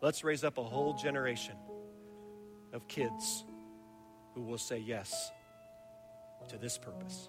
Let's 0.00 0.24
raise 0.24 0.44
up 0.44 0.58
a 0.58 0.62
whole 0.62 0.94
generation 0.94 1.54
of 2.72 2.88
kids 2.88 3.44
who 4.34 4.42
will 4.42 4.58
say 4.58 4.78
yes 4.78 5.30
to 6.48 6.56
this 6.56 6.78
purpose. 6.78 7.28